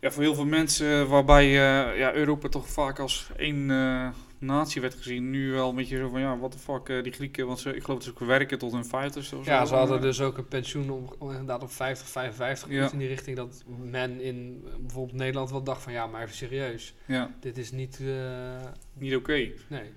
Ja, 0.00 0.10
voor 0.10 0.22
heel 0.22 0.34
veel 0.34 0.46
mensen 0.46 1.08
waarbij 1.08 1.44
eh, 1.44 1.98
ja, 1.98 2.12
Europa 2.14 2.48
toch 2.48 2.68
vaak 2.68 2.98
als 2.98 3.30
één 3.36 3.70
eh, 3.70 4.08
natie 4.38 4.80
werd 4.80 4.94
gezien. 4.94 5.30
Nu 5.30 5.52
wel 5.52 5.68
een 5.68 5.74
beetje 5.74 5.96
zo 5.96 6.08
van 6.08 6.20
ja, 6.20 6.38
what 6.38 6.50
the 6.52 6.58
fuck, 6.58 6.88
eh, 6.88 7.02
die 7.02 7.12
Grieken. 7.12 7.46
Want 7.46 7.58
ze, 7.60 7.74
ik 7.76 7.82
geloof 7.84 7.98
dat 8.04 8.14
ze 8.14 8.22
ook 8.22 8.28
werken 8.28 8.58
tot 8.58 8.72
hun 8.72 8.84
vijftigste 8.84 9.36
of 9.36 9.44
zo. 9.44 9.50
Ja, 9.50 9.64
ze 9.64 9.74
hadden 9.74 10.00
dus 10.00 10.20
ook 10.20 10.38
een 10.38 10.48
pensioen 10.48 10.90
om, 11.18 11.30
inderdaad 11.30 11.62
op 11.62 11.70
50, 11.72 12.08
55 12.08 12.70
Ja. 12.70 12.92
in 12.92 12.98
die 12.98 13.08
richting. 13.08 13.36
Dat 13.36 13.64
men 13.82 14.20
in 14.20 14.62
eh, 14.66 14.72
bijvoorbeeld 14.80 15.18
Nederland 15.18 15.50
wel 15.50 15.62
dacht 15.62 15.82
van 15.82 15.92
ja, 15.92 16.06
maar 16.06 16.22
even 16.22 16.34
serieus. 16.34 16.94
Ja, 17.06 17.30
Dit 17.40 17.58
is 17.58 17.72
niet... 17.72 18.00
eh, 18.00 18.70
niet 18.92 19.16
oké. 19.16 19.32
nee. 19.68 19.90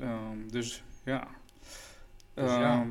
Ehm, 0.00 0.48
dus 0.50 0.82
ja. 1.04 1.28
Dus 2.34 2.50
ja. 2.50 2.80
Ehm, 2.80 2.88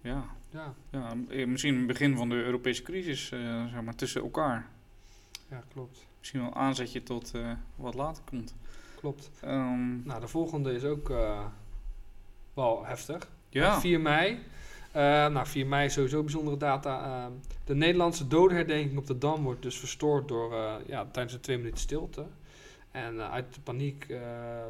ja. 0.00 0.24
Ja, 0.50 0.74
Ja, 0.90 1.12
eh, 1.28 1.46
misschien 1.46 1.76
het 1.76 1.86
begin 1.86 2.16
van 2.16 2.28
de 2.28 2.34
Europese 2.34 2.82
crisis, 2.82 3.30
eh, 3.30 3.66
zeg 3.72 3.82
maar, 3.82 3.94
tussen 3.94 4.22
elkaar. 4.22 4.68
ja 5.48 5.62
klopt. 5.72 6.06
Misschien 6.18 6.40
wel 6.40 6.54
aanzetje 6.54 7.02
tot 7.02 7.34
eh, 7.34 7.52
wat 7.76 7.94
later 7.94 8.22
komt. 8.24 8.54
Klopt. 8.96 9.30
Ehm, 9.40 10.06
Nou, 10.06 10.20
de 10.20 10.28
volgende 10.28 10.72
is 10.74 10.84
ook 10.84 11.12
wel 12.54 12.84
heftig. 12.86 13.28
ja, 13.48 13.80
4 13.80 14.00
mei. 14.00 14.38
Nou, 14.92 15.46
4 15.46 15.66
mei 15.66 15.86
is 15.86 15.92
sowieso 15.92 16.22
bijzondere 16.22 16.56
data. 16.56 17.04
Ehm, 17.04 17.32
de 17.64 17.74
Nederlandse 17.74 18.26
dodenherdenking 18.28 18.98
op 18.98 19.06
de 19.06 19.18
Dam 19.18 19.42
wordt 19.42 19.62
dus 19.62 19.78
verstoord 19.78 20.28
door, 20.28 20.54
ja, 20.86 21.06
tijdens 21.12 21.34
een 21.34 21.40
twee 21.40 21.56
minuten 21.56 21.80
stilte. 21.80 22.26
En 23.04 23.20
eh, 23.20 23.30
uit 23.30 23.54
de 23.54 23.60
paniek 23.60 24.06
eh, 24.08 24.20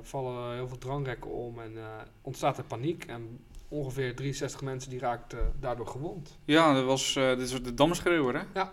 vallen 0.03 0.55
heel 0.55 0.69
veel 0.69 0.79
drangrekken 0.79 1.31
om 1.31 1.61
en 1.61 1.77
eh, 1.77 1.85
ontstaat 2.23 2.59
er 2.59 2.65
paniek. 2.65 3.05
En 3.05 3.41
ongeveer 3.69 4.17
63 4.17 4.63
mensen 4.63 4.91
die 4.91 4.99
raakten 4.99 5.53
daardoor 5.61 5.87
gewond. 5.87 6.39
ja, 6.45 6.75
dat 6.75 6.85
was, 6.85 7.13
dit 7.15 7.51
was 7.51 7.63
de 7.63 7.75
Damschreeuwer, 7.75 8.35
hè? 8.35 8.43
Ja. 8.55 8.73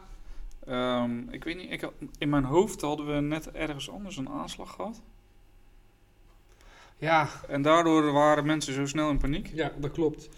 Ehm, 0.65 1.29
ik 1.29 1.43
weet 1.43 1.57
niet, 1.57 1.71
ik 1.71 1.81
had, 1.81 1.93
in 2.17 2.29
mijn 2.29 2.43
hoofd 2.43 2.81
hadden 2.81 3.15
we 3.15 3.21
net 3.21 3.51
ergens 3.51 3.89
anders 3.89 4.17
een 4.17 4.29
aanslag 4.29 4.71
gehad. 4.71 5.01
Ja, 6.97 7.27
En 7.47 7.61
daardoor 7.61 8.11
waren 8.11 8.45
mensen 8.45 8.73
zo 8.73 8.85
snel 8.85 9.09
in 9.09 9.17
paniek. 9.17 9.47
ja 9.53 9.71
dat 9.77 9.91
klopt. 9.91 10.29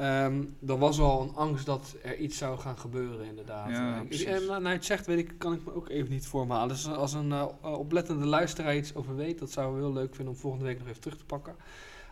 Ehm 0.00 0.42
er 0.66 0.78
was 0.78 0.98
al 1.00 1.22
een 1.22 1.34
angst 1.34 1.66
dat 1.66 1.96
er 2.02 2.16
iets 2.16 2.38
zou 2.38 2.58
gaan 2.58 2.78
gebeuren, 2.78 3.26
inderdaad. 3.26 3.70
Ja, 3.70 3.94
Eh, 3.94 4.00
ik- 4.02 4.08
precies. 4.08 4.26
en 4.26 4.46
nou, 4.46 4.66
het 4.66 4.84
zegt, 4.84 5.06
weet 5.06 5.18
ik, 5.18 5.32
kan 5.38 5.52
ik 5.52 5.64
me 5.64 5.74
ook 5.74 5.88
even 5.88 6.10
niet 6.10 6.26
voormalen. 6.26 6.68
Dus 6.68 6.88
als 6.88 7.12
een 7.12 7.32
eh, 7.32 7.46
oplettende 7.62 8.26
luisteraar 8.26 8.76
iets 8.76 8.94
over 8.94 9.16
weet, 9.16 9.38
dat 9.38 9.50
zouden 9.50 9.76
we 9.80 9.84
heel 9.86 9.92
leuk 9.94 10.14
vinden 10.14 10.34
om 10.34 10.40
volgende 10.40 10.64
week 10.66 10.78
nog 10.78 10.88
even 10.88 11.00
terug 11.00 11.16
te 11.18 11.24
pakken. 11.24 11.56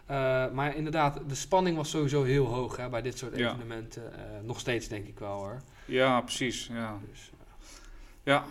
Eh, 0.07 0.51
maar 0.53 0.77
inderdaad, 0.77 1.21
de 1.29 1.35
spanning 1.35 1.77
was 1.77 1.91
sowieso 1.91 2.23
heel 2.23 2.47
hoog 2.47 2.77
hè, 2.77 2.89
bij 2.89 3.03
dit 3.03 3.19
soort 3.19 3.37
Ja. 3.37 3.49
evenementen. 3.49 4.13
Eh, 4.15 4.41
nog 4.43 4.61
steeds 4.61 4.89
denk 4.89 5.07
ik 5.07 5.19
wel 5.19 5.33
hoor. 5.37 5.63
Ja, 5.85 6.21
precies. 6.21 6.67
Ja. 6.73 6.99
Dus, 7.11 7.31
Ja. 8.23 8.45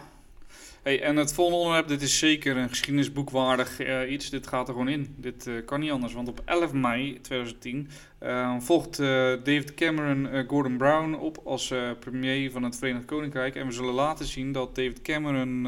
Hey, 0.88 1.02
en 1.02 1.16
het 1.16 1.34
volgende 1.34 1.60
onderwerp, 1.60 1.88
dit 1.88 2.02
is 2.02 2.18
zeker 2.18 2.58
een 2.58 2.70
geschiedenisboekwaardig 2.70 3.80
eh, 3.80 4.12
iets. 4.12 4.30
Dit 4.30 4.48
gaat 4.48 4.68
er 4.68 4.74
gewoon 4.74 4.90
in. 4.90 5.16
Dit 5.18 5.48
eh, 5.48 5.54
kan 5.66 5.80
niet 5.80 5.92
anders. 5.92 6.14
Want 6.14 6.28
op 6.28 6.42
11 6.46 6.74
mei 6.74 7.22
2010 7.22 7.90
eh, 8.18 8.56
volgt 8.60 8.98
David 8.98 9.74
Cameron 9.74 10.48
Gordon 10.48 10.78
Brown 10.78 11.14
op 11.14 11.42
als 11.44 11.74
premier 12.00 12.52
van 12.52 12.64
het 12.64 12.78
Verenigd 12.78 13.06
Koninkrijk. 13.06 13.56
En 13.56 13.66
we 13.66 13.72
zullen 13.72 13.94
laten 13.94 14.26
zien 14.26 14.52
dat 14.52 14.76
David 14.76 15.02
Cameron 15.02 15.64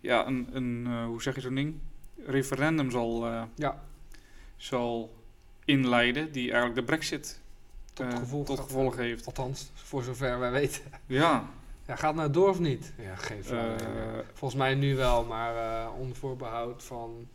ja, 0.00 0.26
een, 0.26 0.48
een 0.52 0.86
hoe 1.04 1.22
zeg 1.22 1.34
je 1.34 1.40
zo'n 1.40 1.54
ding? 1.54 1.74
Referendum 2.26 2.90
zal, 2.90 3.26
ja, 3.54 3.82
zal 4.56 5.14
inleiden 5.64 6.32
die 6.32 6.44
eigenlijk 6.44 6.74
de 6.74 6.84
brexit 6.84 7.40
tot 7.92 8.14
gevolg, 8.14 8.46
tot 8.46 8.60
gevolg 8.60 8.96
heeft. 8.96 9.26
Althans, 9.26 9.70
voor 9.74 10.02
zover 10.02 10.38
wij 10.38 10.50
weten. 10.50 10.82
Ja, 11.06 11.50
Ja, 11.88 11.96
gaat 11.96 12.06
het 12.10 12.16
nou 12.16 12.30
door 12.30 12.48
of 12.48 12.58
niet? 12.60 12.92
Ja, 12.98 13.14
geen 13.16 13.42
meer. 13.50 13.74
eh, 13.74 14.18
Volgens 14.32 14.60
mij 14.60 14.74
nu 14.74 14.96
wel, 14.96 15.24
maar 15.24 15.56
eh 15.56 15.88
onder 16.00 16.16
voorbehoud 16.16 16.84
van 16.84 17.28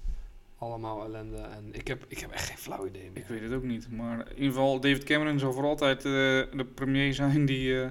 allemaal 0.57 1.03
ellende. 1.03 1.37
En 1.37 1.63
ik 1.71 1.87
heb, 1.87 2.05
ik 2.07 2.19
heb 2.19 2.31
echt 2.31 2.47
geen 2.47 2.57
flauw 2.57 2.85
idee 2.85 3.09
meer. 3.13 3.23
Ik 3.23 3.27
weet 3.29 3.41
het 3.41 3.53
ook 3.53 3.63
niet. 3.63 3.91
Maar 3.91 4.19
in 4.19 4.35
ieder 4.35 4.47
geval, 4.53 4.79
David 4.79 5.03
Cameron 5.03 5.39
zal 5.39 5.53
voor 5.53 5.63
altijd 5.63 5.97
eh, 5.97 6.11
de 6.11 6.67
premier 6.75 7.13
zijn 7.13 7.45
die, 7.45 7.85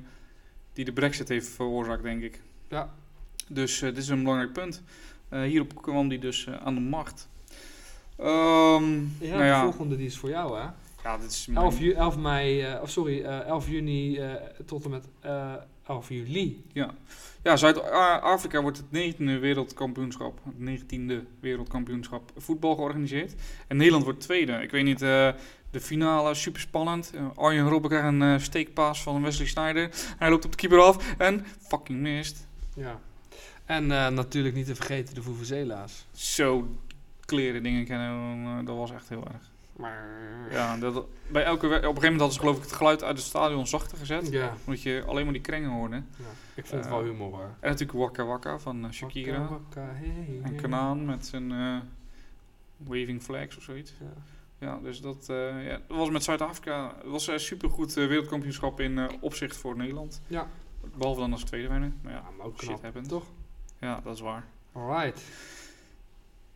die 0.73 0.85
de 0.85 0.92
brexit 0.92 1.28
heeft 1.28 1.49
veroorzaakt, 1.49 2.02
denk 2.02 2.23
ik. 2.23 2.40
Ja. 2.69 2.95
Dus 3.49 3.78
dit 3.78 3.97
is 3.97 4.09
een 4.09 4.23
belangrijk 4.23 4.52
punt. 4.52 4.83
Hierop 5.28 5.83
kwam 5.83 6.09
hij 6.09 6.19
dus 6.19 6.49
aan 6.64 6.75
de 6.75 6.81
macht. 6.81 7.28
Ehm, 8.19 8.28
Ja, 8.28 9.28
nou 9.28 9.38
de 9.38 9.45
ja, 9.45 9.62
volgende 9.62 9.97
die 9.97 10.07
is 10.07 10.19
voor 10.19 10.28
jou, 10.28 10.59
hè? 10.61 10.66
Ja, 11.02 11.18
dit 11.18 11.30
is 11.30 11.47
mijn- 11.47 11.64
11, 11.64 11.78
ju 11.78 11.92
11 11.92 12.16
mei, 12.18 12.62
eh, 12.62 12.82
of 12.82 12.90
sorry, 12.90 13.23
eh 13.25 13.38
11 13.47 13.68
juni 13.68 14.18
eh, 14.18 14.32
tot 14.66 14.85
en 14.85 14.90
met 14.90 15.09
eh 15.21 15.52
11 15.87 16.09
juli. 16.09 16.64
Ja, 17.42 17.56
Zuid-Afrika 17.56 18.61
wordt 18.62 18.76
het 18.76 18.87
19e 18.92 19.38
wereldkampioenschap, 19.38 20.40
het 20.44 20.59
19e 20.59 21.25
wereldkampioenschap 21.40 22.30
voetbal 22.37 22.75
georganiseerd. 22.75 23.35
En 23.68 23.76
Nederland 23.76 24.04
wordt 24.04 24.21
tweede. 24.21 24.52
Ik 24.52 24.71
weet 24.71 24.85
niet, 24.85 25.02
eh, 25.02 25.32
de 25.70 25.81
finale, 25.81 26.35
super 26.35 26.61
spannend. 26.61 27.12
Arjen 27.35 27.68
Robben 27.68 27.90
krijgt 27.90 28.09
een 28.09 28.22
eh, 28.22 28.38
steekpaas 28.38 29.03
van 29.03 29.22
Wesley 29.22 29.46
Sneijder. 29.46 29.90
Hij 30.18 30.31
loopt 30.31 30.44
op 30.44 30.50
de 30.50 30.57
keeper 30.57 30.81
af 30.81 31.14
en 31.18 31.46
fucking 31.61 32.00
mist. 32.00 32.46
Ja. 32.74 33.00
En 33.64 33.90
eh, 33.90 34.09
natuurlijk 34.09 34.55
niet 34.55 34.66
te 34.66 34.74
vergeten 34.74 35.14
de 35.14 35.22
Vuvuzela's. 35.22 36.07
Zo 36.12 36.68
kleren 37.24 37.62
dingen 37.62 37.85
kennen, 37.85 38.44
eh, 38.59 38.66
dat 38.66 38.77
was 38.77 38.90
echt 38.92 39.09
heel 39.09 39.24
erg. 39.33 39.50
Maar... 39.76 40.08
Ja, 40.50 40.76
dat, 40.76 41.06
bij 41.28 41.44
elke, 41.44 41.66
op 41.66 41.72
een 41.72 41.78
gegeven 41.78 41.92
moment 42.02 42.18
hadden 42.20 42.32
ze 42.32 42.38
geloof 42.38 42.56
ik 42.56 42.62
het 42.62 42.72
geluid 42.72 43.02
uit 43.04 43.16
het 43.16 43.26
stadion 43.26 43.66
zachter 43.66 43.98
gezet. 43.98 44.28
Ja, 44.30 44.54
Omdat 44.66 44.82
je 44.82 45.04
alleen 45.06 45.24
maar 45.24 45.32
die 45.32 45.42
krengen 45.42 45.70
hoorde. 45.70 45.94
ja. 45.96 46.02
ik 46.54 46.66
vond 46.66 46.85
het 46.85 46.92
Eh, 46.92 46.98
wel 46.98 47.02
humor 47.08 47.30
hoor. 47.30 47.50
En 47.61 47.70
natuurlijk 47.70 47.98
Waka 47.98 48.24
Waka 48.24 48.58
van 48.58 48.85
eh, 48.85 48.90
Shakira. 48.90 49.48
Wakka, 49.48 49.88
hey, 49.92 50.40
En. 50.42 50.56
Kanaan 50.56 51.04
met 51.04 51.26
zijn 51.26 51.52
eh, 51.52 51.76
waving 52.76 53.22
flags 53.22 53.56
of 53.56 53.62
zoiets. 53.62 53.92
Ja. 54.00 54.06
Ja, 54.58 54.78
dus 54.82 55.00
dat, 55.00 55.28
eh, 55.28 55.66
ja, 55.66 55.80
dat 55.88 55.96
was 55.96 56.11
met 56.11 56.22
Zuid-Afrika. 56.24 56.94
Was 57.04 57.26
een 57.26 57.40
supergoed 57.40 57.96
eh, 57.96 58.06
wereldkampioenschap 58.06 58.80
in 58.80 58.98
eh, 58.98 59.08
opzicht 59.20 59.56
voor 59.56 59.76
Nederland. 59.76 60.20
Ja. 60.26 60.46
Behalve 60.96 61.20
dan 61.20 61.32
als 61.32 61.44
tweede 61.44 61.68
winnen. 61.68 61.98
Maar 62.02 62.12
ja, 62.12 62.18
Ja, 62.18 62.24
maar 62.37 62.46
ook 62.46 62.58
shit 62.58 62.68
knap, 62.68 62.82
happens. 62.82 63.08
toch? 63.08 63.24
Ja, 63.80 64.00
dat 64.04 64.14
is 64.14 64.20
waar. 64.20 64.44
Alright. 64.72 65.22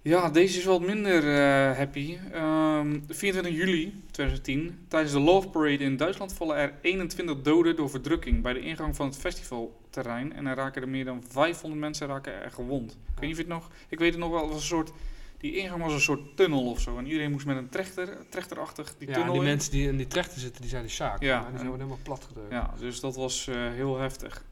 Ja, 0.07 0.31
deze 0.31 0.59
is 0.59 0.65
wat 0.65 0.81
minder 0.81 1.35
eh, 1.37 1.77
happy. 1.77 2.19
Ehm 2.33 2.99
24 3.09 3.55
juli 3.55 4.03
2010. 4.11 4.85
Tijdens 4.89 5.13
de 5.13 5.21
Love 5.21 5.49
Parade 5.49 5.85
in 5.85 5.97
Duitsland 5.97 6.33
vallen 6.33 6.57
er 6.57 6.75
21 6.81 7.43
doden 7.43 7.77
door 7.77 7.91
verdrukking 7.91 8.43
bij 8.43 8.53
de 8.53 8.61
ingang 8.61 8.97
van 8.97 9.07
het 9.07 9.17
festivalterrein. 9.17 10.33
En 10.33 10.47
er 10.47 10.57
raken 10.57 10.83
er 10.83 10.89
meer 10.89 11.05
dan 11.05 11.23
500 11.29 11.81
mensen 11.81 12.07
raken 12.07 12.43
er 12.43 12.51
gewond. 12.51 12.93
Ik 12.93 12.99
weet 13.21 13.21
niet 13.21 13.31
of 13.31 13.37
je 13.37 13.43
het 13.43 13.53
nog... 13.53 13.71
Ik 13.89 13.99
weet 13.99 14.11
het 14.11 14.21
nog 14.21 14.31
wel, 14.31 14.41
het 14.43 14.51
was 14.53 14.61
een 14.61 14.67
soort... 14.67 14.93
Die 15.39 15.57
ingang 15.57 15.83
was 15.83 15.93
een 15.93 16.01
soort 16.01 16.37
tunnel 16.37 16.71
of 16.71 16.81
zo. 16.81 16.99
En 16.99 17.07
iedereen 17.07 17.31
moest 17.31 17.47
met 17.47 17.57
een 17.57 17.69
trechter, 17.69 18.17
trechterachtig 18.29 18.95
die 18.99 19.09
ja, 19.09 19.15
tunnel 19.15 19.33
die 19.33 19.43
in. 19.43 19.49
mensen 19.49 19.73
die 19.73 19.89
in 19.89 19.97
die 19.97 20.07
trechter 20.07 20.41
zitten, 20.41 20.61
die 20.61 20.71
zijn 20.71 20.83
de 20.83 20.89
Sjaak. 20.89 21.23
Ja, 21.23 21.39
die 21.39 21.47
en- 21.47 21.55
zijn 21.59 21.69
worden 21.69 21.87
helemaal 21.87 22.05
plat 22.05 22.25
gedrukt. 22.25 22.51
Ja, 22.53 22.75
dus 22.79 23.01
dat 23.01 23.17
was 23.17 23.47
eh, 23.47 23.55
heel 23.55 23.99
heftig. 23.99 24.45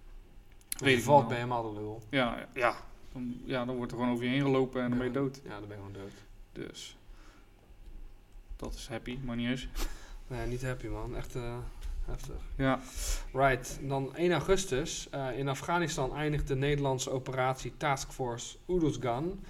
Weet 0.79 0.97
je 0.97 1.03
valt 1.03 1.29
je 1.29 1.35
helemaal 1.35 1.73
de 1.73 1.81
lul. 1.81 2.03
Ja, 2.11 2.47
ja. 2.55 2.75
Dan, 3.15 3.41
ja, 3.45 3.65
dan 3.65 3.77
wordt 3.77 3.93
er 3.93 3.99
gewoon 3.99 4.13
over 4.13 4.25
je 4.25 4.31
heen 4.31 4.43
gelopen 4.43 4.83
en 4.83 4.89
dan 4.89 4.99
ben 4.99 5.07
je 5.07 5.13
dood. 5.13 5.41
Ja, 5.45 5.51
dan 5.59 5.69
ben 5.69 5.77
je 5.77 5.83
gewoon 5.85 5.93
dood. 5.93 6.13
Dus 6.53 6.97
dat 8.57 8.75
is 8.75 8.89
happy, 8.89 9.19
maar 9.25 9.37
niet 9.37 9.49
eens. 9.49 9.69
Nee, 10.27 10.47
niet 10.47 10.63
happy 10.63 10.87
man. 10.87 11.17
Echt 11.17 11.35
eh, 11.35 11.57
heftig. 12.05 12.35
Ja, 12.57 12.81
Right, 13.33 13.79
dan 13.83 14.17
1 14.17 14.33
augustus. 14.33 15.09
eh, 15.11 15.39
in 15.39 15.49
Afghanistan 15.49 16.15
eindigt 16.17 16.49
de 16.49 16.55
Nederlandse 16.57 17.11
operatie 17.11 17.73
Task 17.77 18.11
Force 18.13 18.57
Uruzgan. 18.69 19.41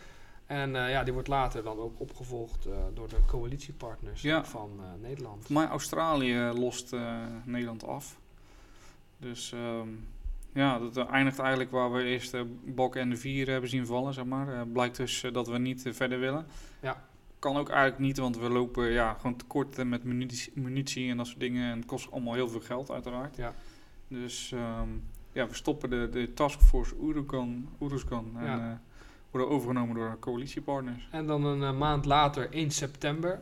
En 0.46 0.76
eh, 0.76 0.90
ja, 0.90 1.04
die 1.04 1.12
wordt 1.12 1.28
later 1.28 1.62
dan 1.62 1.78
ook 1.78 2.00
opgevolgd 2.00 2.68
door 2.94 3.08
de 3.08 3.16
coalitiepartners 3.26 4.22
Ja. 4.22 4.44
van 4.44 4.80
Nederland. 5.00 5.48
mij 5.48 5.66
Australië 5.66 6.38
lost 6.54 6.94
Nederland 7.44 7.84
af. 7.84 8.18
Dus 9.18 9.52
ehm, 9.52 9.88
ja, 10.54 10.78
dat 10.78 11.08
eindigt 11.08 11.38
eigenlijk 11.38 11.70
waar 11.70 11.92
we 11.92 12.02
eerst 12.02 12.30
de 12.30 12.56
Bok 12.64 12.96
en 12.96 13.10
de 13.10 13.16
Vier 13.16 13.48
hebben 13.50 13.70
zien 13.70 13.86
vallen, 13.86 14.14
zeg 14.14 14.24
maar. 14.24 14.48
Eh, 14.54 14.60
blijkt 14.72 14.96
dus 14.96 15.22
eh, 15.22 15.32
dat 15.32 15.48
we 15.48 15.58
niet 15.58 15.86
eh, 15.86 15.92
verder 15.92 16.18
willen. 16.18 16.46
Ja. 16.82 17.04
Kan 17.38 17.56
ook 17.56 17.68
eigenlijk 17.68 17.98
niet, 17.98 18.18
want 18.18 18.38
we 18.38 18.48
lopen 18.48 18.90
ja, 18.92 19.14
gewoon 19.14 19.36
tekort 19.36 19.78
eh, 19.78 19.84
met 19.84 20.04
munitie, 20.04 20.52
munitie 20.54 21.10
en 21.10 21.16
dat 21.16 21.26
soort 21.26 21.40
dingen. 21.40 21.70
En 21.70 21.76
het 21.76 21.86
kost 21.86 22.10
allemaal 22.10 22.34
heel 22.34 22.48
veel 22.48 22.60
geld, 22.60 22.90
uiteraard. 22.90 23.36
Ja. 23.36 23.54
Dus 24.08 24.52
ehm, 24.52 24.88
ja, 25.32 25.46
we 25.48 25.54
stoppen 25.54 25.90
de, 25.90 26.08
de 26.10 26.32
Taskforce 26.34 26.94
Uruzgan 27.80 28.30
en 28.36 28.44
Ja. 28.44 28.58
eh, 28.70 28.76
worden 29.30 29.50
overgenomen 29.50 29.94
door 29.94 30.16
coalitiepartners. 30.18 31.08
En 31.10 31.26
dan 31.26 31.44
een 31.44 31.62
eh, 31.62 31.78
maand 31.78 32.04
later, 32.04 32.50
1 32.52 32.70
september, 32.70 33.40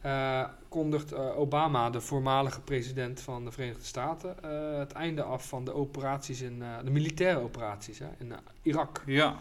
eh, 0.00 0.44
kondigt 0.68 1.12
eh, 1.12 1.38
Obama, 1.38 1.90
de 1.90 2.00
voormalige 2.00 2.60
president 2.60 3.20
van 3.20 3.44
de 3.44 3.50
Verenigde 3.50 3.84
Staten, 3.84 4.42
eh, 4.42 4.78
het 4.78 4.92
einde 4.92 5.22
af 5.22 5.48
van 5.48 5.64
de 5.64 5.74
operaties 5.74 6.40
in 6.40 6.58
de 6.84 6.90
militaire 6.90 7.40
operaties 7.40 7.98
hè, 7.98 8.08
in 8.18 8.32
Irak. 8.62 9.02
Ja. 9.06 9.36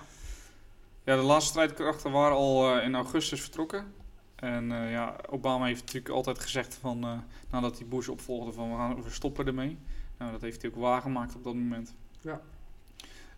ja, 1.04 1.16
de 1.16 1.22
laatste 1.22 1.50
strijdkrachten 1.50 2.12
waren 2.12 2.38
al 2.38 2.80
in 2.80 2.96
augustus 2.96 3.42
vertrokken. 3.42 3.94
En 4.36 4.70
ja, 4.70 5.16
Obama 5.30 5.66
heeft 5.66 5.82
natuurlijk 5.82 6.14
altijd 6.14 6.40
gezegd 6.40 6.76
van, 6.82 7.24
nadat 7.50 7.78
hij 7.78 7.88
Bush 7.88 8.08
opvolgde, 8.08 8.52
van 8.52 8.70
we, 8.72 8.76
gaan, 8.76 9.04
we 9.04 9.10
stoppen 9.10 9.48
ermee. 9.48 9.78
Nou, 10.18 10.32
dat 10.32 10.42
heeft 10.42 10.62
hij 10.62 10.72
ook 10.72 10.78
waargemaakt 10.78 11.36
op 11.36 11.44
dat 11.44 11.54
moment. 11.54 11.96
Ja. 12.22 12.42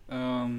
Ehm, 0.06 0.52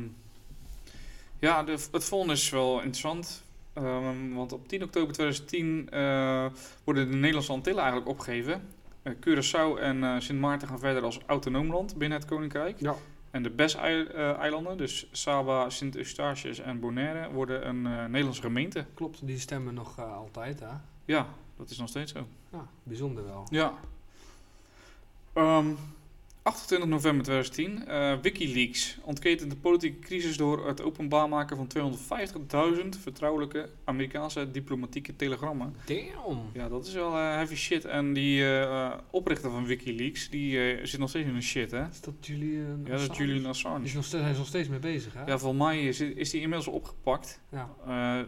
ja, 1.39 1.63
de, 1.63 1.77
het 1.91 2.03
volgende 2.03 2.33
is 2.33 2.49
wel 2.49 2.75
interessant. 2.75 3.43
Ehm, 3.73 4.33
want 4.33 4.53
op 4.53 4.67
10 4.67 4.83
oktober 4.83 5.13
2010 5.13 5.89
eh, 5.89 6.45
worden 6.83 7.09
de 7.09 7.15
Nederlandse 7.15 7.51
Antillen 7.51 7.81
eigenlijk 7.81 8.09
opgegeven. 8.09 8.61
Eh, 9.01 9.13
Curaçao 9.13 9.79
en 9.79 10.03
eh, 10.03 10.19
Sint 10.19 10.39
Maarten 10.39 10.67
gaan 10.67 10.79
verder 10.79 11.03
als 11.03 11.19
autonoom 11.25 11.71
land 11.71 11.97
binnen 11.97 12.17
het 12.17 12.27
Koninkrijk. 12.27 12.79
Ja. 12.79 12.95
En 13.31 13.43
de 13.43 13.49
BES-eilanden, 13.49 14.77
dus 14.77 15.07
Saba, 15.11 15.69
Sint-Eustatius 15.69 16.59
en 16.59 16.79
Bonaire, 16.79 17.31
worden 17.31 17.67
een 17.67 17.81
Nederlandse 17.81 18.41
gemeente. 18.41 18.85
Klopt, 18.93 19.27
die 19.27 19.39
stemmen 19.39 19.73
nog 19.73 19.99
altijd 19.99 20.59
hè. 20.59 20.73
Ja, 21.05 21.27
dat 21.57 21.69
is 21.69 21.77
nog 21.77 21.89
steeds 21.89 22.11
zo. 22.11 22.27
Ja, 22.51 22.67
bijzonder 22.83 23.25
wel. 23.25 23.47
Ja. 23.49 23.73
Ehm, 25.33 25.65
28 26.43 26.87
november 26.89 27.23
2010. 27.25 27.87
eh, 27.87 28.13
Wikileaks 28.21 28.97
ontketent 29.03 29.49
de 29.51 29.55
politieke 29.57 29.99
crisis 29.99 30.37
door 30.37 30.67
het 30.67 30.81
openbaar 30.81 31.29
maken 31.29 31.57
van 31.57 31.67
250.000 32.83 32.89
vertrouwelijke 33.01 33.69
Amerikaanse 33.83 34.51
diplomatieke 34.51 35.15
telegrammen. 35.15 35.75
Damn. 35.85 36.39
Ja, 36.53 36.69
dat 36.69 36.85
is 36.87 36.93
wel 36.93 37.11
eh, 37.11 37.15
heavy 37.33 37.55
shit. 37.55 37.85
En 37.85 38.13
die 38.13 38.49
eh, 38.59 38.93
oprichter 39.09 39.51
van 39.51 39.65
Wikileaks, 39.65 40.29
die 40.29 40.79
zit 40.87 40.99
nog 40.99 41.09
steeds 41.09 41.27
in 41.27 41.33
de 41.35 41.41
shit, 41.41 41.71
hè? 41.71 41.87
Is 41.89 42.01
dat 42.01 42.13
Julian 42.21 42.81
Ja, 42.83 42.89
dat 42.91 42.99
is 42.99 43.09
Assange? 43.09 43.17
Julian 43.19 43.39
Die 43.41 43.47
Assange. 43.49 43.83
is 43.85 43.93
nog 43.93 44.05
steeds, 44.05 44.23
hij 44.23 44.31
is 44.31 44.37
nog 44.37 44.47
steeds 44.47 44.67
mee 44.69 44.79
bezig, 44.79 45.13
hè? 45.13 45.23
Ja, 45.25 45.37
volgens 45.37 45.63
mij 45.63 45.83
is, 45.87 45.99
is 45.99 46.29
die 46.29 46.41
inmiddels 46.41 46.67
opgepakt. 46.75 47.41
Ja. 47.51 47.69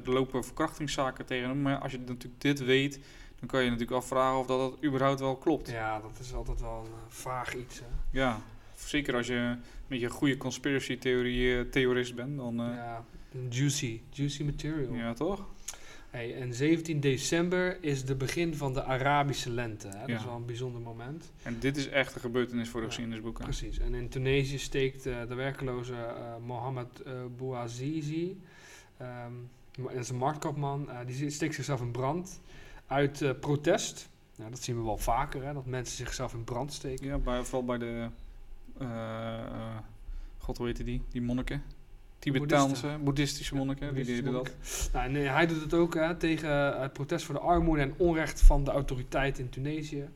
Er 0.03 0.11
lopen 0.13 0.43
verkrachtingszaken 0.43 1.25
tegen 1.25 1.47
hem. 1.49 1.61
Maar 1.61 1.77
als 1.79 1.91
je 1.91 1.97
natuurlijk 1.99 2.41
dit 2.41 2.59
weet, 2.65 2.99
dan 3.45 3.55
kan 3.55 3.63
je 3.63 3.69
natuurlijk 3.71 3.97
afvragen 3.97 4.39
of 4.39 4.45
dat, 4.45 4.59
dat 4.59 4.83
überhaupt 4.83 5.19
wel 5.19 5.35
klopt. 5.35 5.69
Ja, 5.69 5.99
dat 5.99 6.19
is 6.19 6.33
altijd 6.33 6.61
wel 6.61 6.79
een 6.79 6.91
eh, 6.91 6.97
vaag 7.07 7.55
iets, 7.55 7.79
hè? 7.79 7.85
Ja, 8.11 8.41
zeker 8.75 9.15
als 9.15 9.27
je 9.27 9.33
een 9.33 9.59
beetje 9.87 10.05
een 10.05 10.11
goede 10.11 10.37
conspiracy 10.37 10.97
theorie, 10.97 11.57
eh, 11.59 11.69
theorist 11.69 12.15
bent, 12.15 12.37
dan 12.37 12.59
eh, 12.59 12.65
ja. 12.65 12.73
Ja, 12.75 13.05
juicy, 13.49 14.01
juicy 14.09 14.43
material. 14.43 15.13
toch? 15.13 15.45
Hey, 16.09 16.35
en 16.41 16.53
17 16.53 16.99
december 16.99 17.83
is 17.83 18.05
de 18.05 18.15
begin 18.15 18.55
van 18.55 18.73
de 18.73 18.83
Arabische 18.83 19.49
lente. 19.49 19.87
Hè? 19.87 19.99
Dat 19.99 20.09
Ja. 20.09 20.15
is 20.15 20.25
wel 20.25 20.35
een 20.35 20.45
bijzonder 20.45 20.81
moment. 20.81 21.31
En 21.43 21.59
dit 21.59 21.77
is 21.77 21.89
echt 21.89 22.15
een 22.15 22.21
gebeurtenis 22.21 22.69
voor 22.69 22.79
de 22.79 22.85
Ja, 22.85 22.91
geschiedenisboeken. 22.91 23.43
Precies. 23.43 23.79
En 23.79 23.93
in 23.93 24.09
Tunesië 24.09 24.57
steekt 24.57 25.03
de 25.03 25.35
werkeloze 25.35 25.93
eh, 25.93 26.35
Mohamed 26.45 27.03
Bouazizi, 27.37 28.41
ehm, 28.97 29.31
dat 29.81 29.91
is 29.93 30.09
een 30.09 30.15
marktkoopman, 30.15 30.89
eh, 30.89 30.97
die 31.05 31.29
steekt 31.29 31.55
zichzelf 31.55 31.81
in 31.81 31.91
brand 31.91 32.41
uit 32.87 33.21
eh, 33.21 33.31
protest. 33.39 34.09
Nou, 34.35 34.49
dat 34.49 34.63
zien 34.63 34.77
we 34.77 34.83
wel 34.83 34.97
vaker, 34.97 35.43
hè, 35.43 35.53
dat 35.53 35.65
mensen 35.65 35.97
zichzelf 35.97 36.33
in 36.33 36.43
brand 36.43 36.73
steken. 36.73 37.05
Ja, 37.05 37.17
bij, 37.17 37.43
vooral 37.43 37.65
bij 37.65 37.77
de, 37.77 38.07
eh, 38.77 39.77
god 40.37 40.57
hoe 40.57 40.65
heette 40.65 40.83
die, 40.83 41.01
die 41.09 41.21
monniken? 41.21 41.63
Tibetaanse, 42.19 42.67
Boeddhisten. 42.67 43.03
boeddhistische 43.03 43.55
monniken, 43.55 43.93
die 43.93 43.95
Boeddhistische 43.95 44.23
deden 44.23 44.43
dat. 44.43 44.91
Nou, 44.93 45.11
nee, 45.11 45.27
hij 45.27 45.47
doet 45.47 45.61
het 45.61 45.73
ook 45.73 45.93
hè, 45.93 46.15
tegen 46.15 46.73
eh, 46.73 46.81
het 46.81 46.93
protest 46.93 47.25
voor 47.25 47.35
de 47.35 47.41
armoede 47.41 47.81
en 47.81 47.93
onrecht 47.97 48.41
van 48.41 48.63
de 48.63 48.71
autoriteit 48.71 49.39
in 49.39 49.49
Tunesië. 49.49 50.09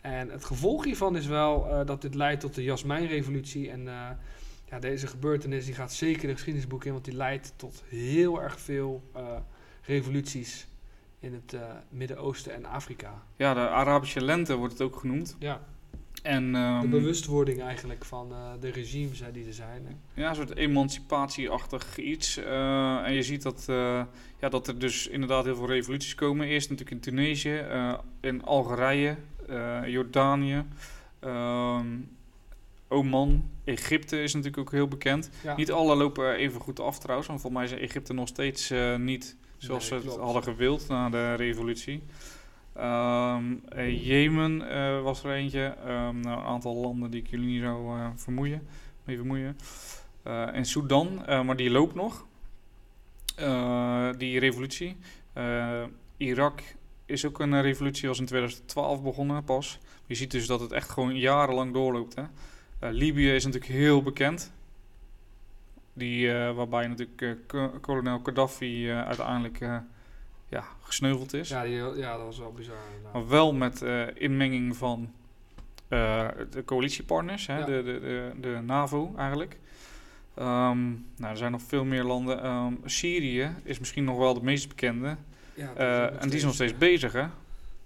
En 0.00 0.30
het 0.30 0.44
gevolg 0.44 0.84
hiervan 0.84 1.16
is 1.16 1.26
wel 1.26 1.84
dat 1.84 2.02
dit 2.02 2.14
leidt 2.14 2.40
tot 2.40 2.54
de 2.54 2.62
Jasmijnrevolutie. 2.62 3.70
En 3.70 3.84
ja, 4.70 4.78
deze 4.80 5.06
gebeurtenis 5.06 5.64
die 5.64 5.74
gaat 5.74 5.92
zeker 5.92 6.28
de 6.28 6.32
geschiedenisboek 6.32 6.84
in, 6.84 6.92
want 6.92 7.04
die 7.04 7.14
leidt 7.14 7.52
tot 7.56 7.82
heel 7.88 8.42
erg 8.42 8.60
veel 8.60 9.02
revoluties 9.82 10.66
in 11.20 11.32
het 11.34 11.52
eh, 11.54 11.60
Midden-Oosten 11.88 12.54
en 12.54 12.64
Afrika. 12.64 13.22
Ja, 13.36 13.54
de 13.54 13.68
Arabische 13.68 14.24
lente 14.24 14.56
wordt 14.56 14.72
het 14.72 14.82
ook 14.82 14.96
genoemd. 14.96 15.36
Ja, 15.38 15.60
En, 16.22 16.52
de 16.52 16.58
ehm, 16.58 16.90
bewustwording 16.90 17.62
eigenlijk 17.62 18.04
van 18.04 18.32
eh, 18.32 18.50
de 18.60 18.68
regimes 18.70 19.20
hè, 19.20 19.32
die 19.32 19.46
er 19.46 19.52
zijn. 19.52 19.86
hè. 19.86 20.22
Ja, 20.22 20.28
een 20.28 20.34
soort 20.34 20.56
emancipatieachtig 20.56 21.98
iets. 21.98 22.36
Eh, 22.36 23.04
en 23.04 23.12
je 23.12 23.22
ziet 23.22 23.42
dat, 23.42 23.64
ja, 24.38 24.48
dat 24.50 24.68
er 24.68 24.78
dus 24.78 25.06
inderdaad 25.06 25.44
heel 25.44 25.56
veel 25.56 25.66
revoluties 25.66 26.14
komen. 26.14 26.46
Eerst 26.46 26.70
natuurlijk 26.70 26.96
in 26.96 27.02
Tunesië, 27.12 27.64
in 28.20 28.44
Algerije, 28.44 29.16
Jordanië, 29.86 30.64
ehm, 31.18 31.86
Oman, 32.88 33.50
Egypte 33.64 34.22
is 34.22 34.34
natuurlijk 34.34 34.60
ook 34.60 34.72
heel 34.72 34.88
bekend. 34.88 35.30
Ja. 35.42 35.56
Niet 35.56 35.72
alle 35.72 35.96
lopen 35.96 36.34
even 36.34 36.60
goed 36.60 36.80
af 36.80 36.98
trouwens, 36.98 37.28
want 37.28 37.40
volgens 37.40 37.62
mij 37.62 37.78
is 37.78 37.84
Egypte 37.84 38.12
nog 38.12 38.28
steeds 38.28 38.72
niet 38.98 39.36
zoals 39.60 39.90
Nee, 39.90 40.00
ze 40.00 40.08
het 40.08 40.16
hadden 40.16 40.42
gewild 40.42 40.88
na 40.88 41.08
de 41.08 41.34
revolutie. 41.34 42.02
Ehm, 42.72 43.54
eh, 43.68 44.06
Jemen 44.06 44.70
eh, 44.70 45.02
was 45.02 45.24
er 45.24 45.32
eentje. 45.32 45.74
Ehm, 45.84 46.20
nou, 46.20 46.40
een 46.40 46.46
aantal 46.46 46.74
landen 46.74 47.10
die 47.10 47.22
ik 47.22 47.30
jullie 47.30 47.46
niet 47.46 47.62
zou 47.62 47.98
eh, 47.98 48.08
vermoeien, 48.14 48.66
mee 49.04 49.16
vermoeien. 49.16 49.56
En 50.22 50.64
Sudan, 50.64 51.22
maar 51.26 51.56
die 51.56 51.70
loopt 51.70 51.94
nog. 51.94 52.26
Die 54.18 54.38
revolutie. 54.38 54.96
Irak 56.16 56.62
is 57.06 57.26
ook 57.26 57.38
een 57.38 57.62
revolutie, 57.62 58.08
was 58.08 58.18
in 58.18 58.26
2012 58.26 59.02
begonnen 59.02 59.44
pas. 59.44 59.78
Je 60.06 60.14
ziet 60.14 60.30
dus 60.30 60.46
dat 60.46 60.60
het 60.60 60.72
echt 60.72 60.90
gewoon 60.90 61.16
jarenlang 61.16 61.72
doorloopt. 61.72 62.14
Hè? 62.14 62.22
Libië 62.90 63.34
is 63.34 63.44
natuurlijk 63.44 63.72
heel 63.72 64.02
bekend. 64.02 64.52
Die, 65.92 66.32
eh, 66.32 66.54
waarbij 66.54 66.86
natuurlijk 66.86 67.22
eh, 67.22 67.30
ko- 67.46 67.72
kolonel 67.80 68.20
Gaddafi 68.22 68.90
eh, 68.90 69.06
uiteindelijk 69.06 69.58
ja, 70.48 70.64
gesneuveld 70.82 71.32
is. 71.34 71.48
Ja, 71.48 71.62
die, 71.62 71.72
ja, 71.76 72.16
dat 72.16 72.24
was 72.26 72.38
wel 72.38 72.52
bizar. 72.52 72.76
inderdaad. 72.88 73.12
Maar 73.12 73.28
wel 73.28 73.52
met 73.54 73.82
inmenging 74.14 74.76
van 74.76 75.12
de 75.88 76.62
coalitiepartners, 76.64 77.46
hè, 77.46 77.58
Ja. 77.58 77.64
de, 77.64 77.82
de, 77.82 78.00
de, 78.00 78.32
de 78.40 78.60
NAVO 78.64 79.14
eigenlijk. 79.16 79.58
Ehm, 80.34 80.88
nou, 80.90 81.30
er 81.30 81.36
zijn 81.36 81.52
nog 81.52 81.62
veel 81.62 81.84
meer 81.84 82.04
landen. 82.04 82.42
Ehm, 82.42 82.72
Syrië 82.84 83.50
is 83.62 83.78
misschien 83.78 84.04
nog 84.04 84.16
wel 84.18 84.34
de 84.34 84.42
meest 84.42 84.68
bekende. 84.68 85.16
Ja, 85.54 85.74
en 86.18 86.28
die 86.28 86.38
is 86.38 86.44
nog 86.44 86.54
steeds 86.54 86.78
bezig, 86.78 87.12
hè? 87.12 87.26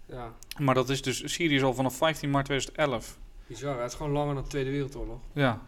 Ja, 0.07 0.33
Maar 0.59 0.75
dat 0.75 0.89
is 0.89 1.03
dus, 1.03 1.33
Syrië 1.33 1.55
is 1.55 1.63
al 1.63 1.75
vanaf 1.75 1.97
15 1.97 2.31
maart 2.31 2.45
2011. 2.45 3.19
bizar. 3.47 3.75
hè. 3.77 3.83
Het 3.83 3.91
is 3.91 3.97
gewoon 3.97 4.13
langer 4.13 4.35
dan 4.35 4.43
de 4.43 4.49
Tweede 4.49 4.71
Wereldoorlog. 4.71 5.19
Ja, 5.33 5.61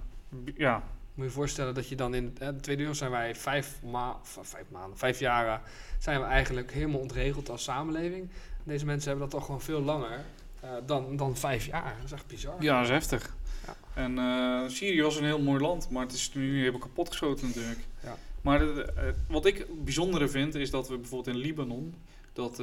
B- 0.44 0.48
ja, 0.56 0.82
Moet 1.16 1.24
je 1.24 1.30
je 1.30 1.38
voorstellen 1.38 1.74
dat 1.74 1.88
je 1.88 1.96
dan 1.96 2.14
in 2.14 2.36
hè, 2.38 2.54
de 2.54 2.60
Tweede 2.60 2.80
Wereld 2.80 2.98
zijn 2.98 3.10
wij 3.10 3.34
vijf, 3.34 3.80
ma 3.82 4.16
vijf 4.22 4.64
maanden, 4.70 4.98
vijf 4.98 5.18
jaren 5.18 5.60
zijn 5.98 6.20
we 6.20 6.26
eigenlijk 6.26 6.72
helemaal 6.72 7.00
ontregeld 7.00 7.50
als 7.50 7.62
samenleving. 7.62 8.28
Deze 8.64 8.84
mensen 8.84 9.08
hebben 9.08 9.28
dat 9.28 9.38
toch 9.38 9.46
gewoon 9.46 9.60
veel 9.60 9.82
langer 9.82 10.24
eh, 10.60 10.70
dan, 10.86 11.16
dan 11.16 11.36
vijf 11.36 11.66
jaar. 11.66 11.94
Dat 11.96 12.04
is 12.04 12.12
echt 12.12 12.26
bizar. 12.26 12.62
ja, 12.62 12.74
dat 12.74 12.84
is 12.84 12.90
heftig. 12.90 13.34
Ja. 13.66 13.76
En 13.94 14.18
eh, 14.18 14.68
Syrië 14.68 15.02
was 15.02 15.16
een 15.16 15.24
heel 15.24 15.42
mooi 15.42 15.60
land, 15.60 15.90
maar 15.90 16.02
het 16.02 16.12
is 16.12 16.34
nu 16.34 16.58
helemaal 16.58 16.80
kapotgeschoten 16.80 17.46
natuurlijk. 17.46 17.80
Ja. 18.02 18.16
Maar 18.40 18.78
eh, 18.78 19.12
wat 19.28 19.46
ik 19.46 19.66
bijzondere 19.84 20.28
vind, 20.28 20.54
is 20.54 20.70
dat 20.70 20.88
we 20.88 20.96
bijvoorbeeld 20.96 21.36
in 21.36 21.42
Libanon, 21.42 21.94
dat, 22.32 22.60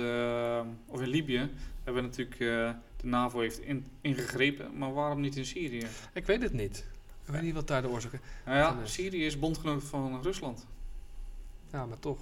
of 0.85 1.01
in 1.01 1.07
Libië, 1.07 1.49
hebben 1.83 2.03
we 2.03 2.09
natuurlijk, 2.09 2.37
de 2.97 3.07
NAVO 3.07 3.39
heeft 3.39 3.59
in, 3.59 3.85
ingegrepen, 4.01 4.77
maar 4.77 4.93
waarom 4.93 5.21
niet 5.21 5.35
in 5.35 5.45
Syrië? 5.45 5.85
Ik 6.13 6.25
weet 6.25 6.41
het 6.41 6.53
niet. 6.53 6.85
Ik 7.25 7.31
weet 7.33 7.41
niet 7.41 7.53
wat 7.53 7.67
daar 7.67 7.81
de 7.81 7.87
oorzaak 7.89 8.13
is. 8.13 8.19
Nou 8.45 8.57
ja. 8.57 8.85
Syrië 8.85 9.25
is 9.25 9.39
bondgenoot 9.39 9.83
van 9.83 10.21
Rusland. 10.21 10.65
Ja, 11.71 11.85
maar 11.85 11.99
toch. 11.99 12.19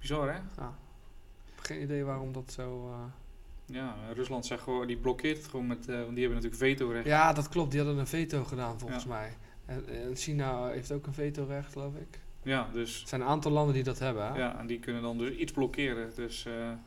Bizar 0.00 0.32
hè? 0.32 0.38
Ik 0.38 1.54
heb 1.54 1.64
geen 1.64 1.82
idee 1.82 2.04
waarom 2.04 2.32
dat 2.32 2.52
zo... 2.52 2.88
eh, 2.90 3.74
Ja, 3.76 3.96
Rusland 4.14 4.46
zegt 4.46 4.62
gewoon, 4.62 4.86
die 4.86 4.96
blokkeert 4.96 5.36
het 5.36 5.46
gewoon 5.46 5.66
met, 5.66 5.88
eh, 5.88 5.94
want 5.94 6.14
die 6.14 6.24
hebben 6.24 6.42
natuurlijk 6.42 6.62
vetorecht. 6.78 7.06
Ja, 7.06 7.32
dat 7.32 7.48
klopt. 7.48 7.70
Die 7.70 7.80
hadden 7.80 7.98
een 7.98 8.06
veto 8.06 8.44
gedaan 8.44 8.78
volgens 8.78 9.04
mij. 9.04 9.36
En, 9.66 9.88
en 9.88 10.16
China 10.16 10.68
heeft 10.68 10.92
ook 10.92 11.06
een 11.06 11.14
vetorecht, 11.14 11.72
geloof 11.72 11.94
ik. 11.94 12.18
Ja, 12.42 12.68
dus 12.72 13.02
Er 13.02 13.08
zijn 13.08 13.20
een 13.20 13.26
aantal 13.26 13.52
landen 13.52 13.74
die 13.74 13.82
dat 13.84 13.98
hebben. 13.98 14.26
Hè? 14.32 14.38
Ja, 14.38 14.58
en 14.58 14.66
die 14.66 14.78
kunnen 14.78 15.02
dan 15.02 15.18
dus 15.18 15.36
iets 15.36 15.52
blokkeren. 15.52 16.10
Dus 16.14 16.44
eh, 16.46 16.52
maar 16.54 16.78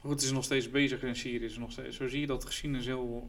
goed, 0.00 0.10
het 0.10 0.22
is 0.22 0.32
nog 0.32 0.44
steeds 0.44 0.70
bezig 0.70 1.02
in 1.02 1.16
Syrië. 1.16 1.44
Is 1.44 1.58
nog 1.58 1.72
steeds, 1.72 1.96
zo 1.96 2.08
zie 2.08 2.20
je 2.20 2.26
dat 2.26 2.44
geschiedenis 2.44 2.86
heel... 2.86 3.28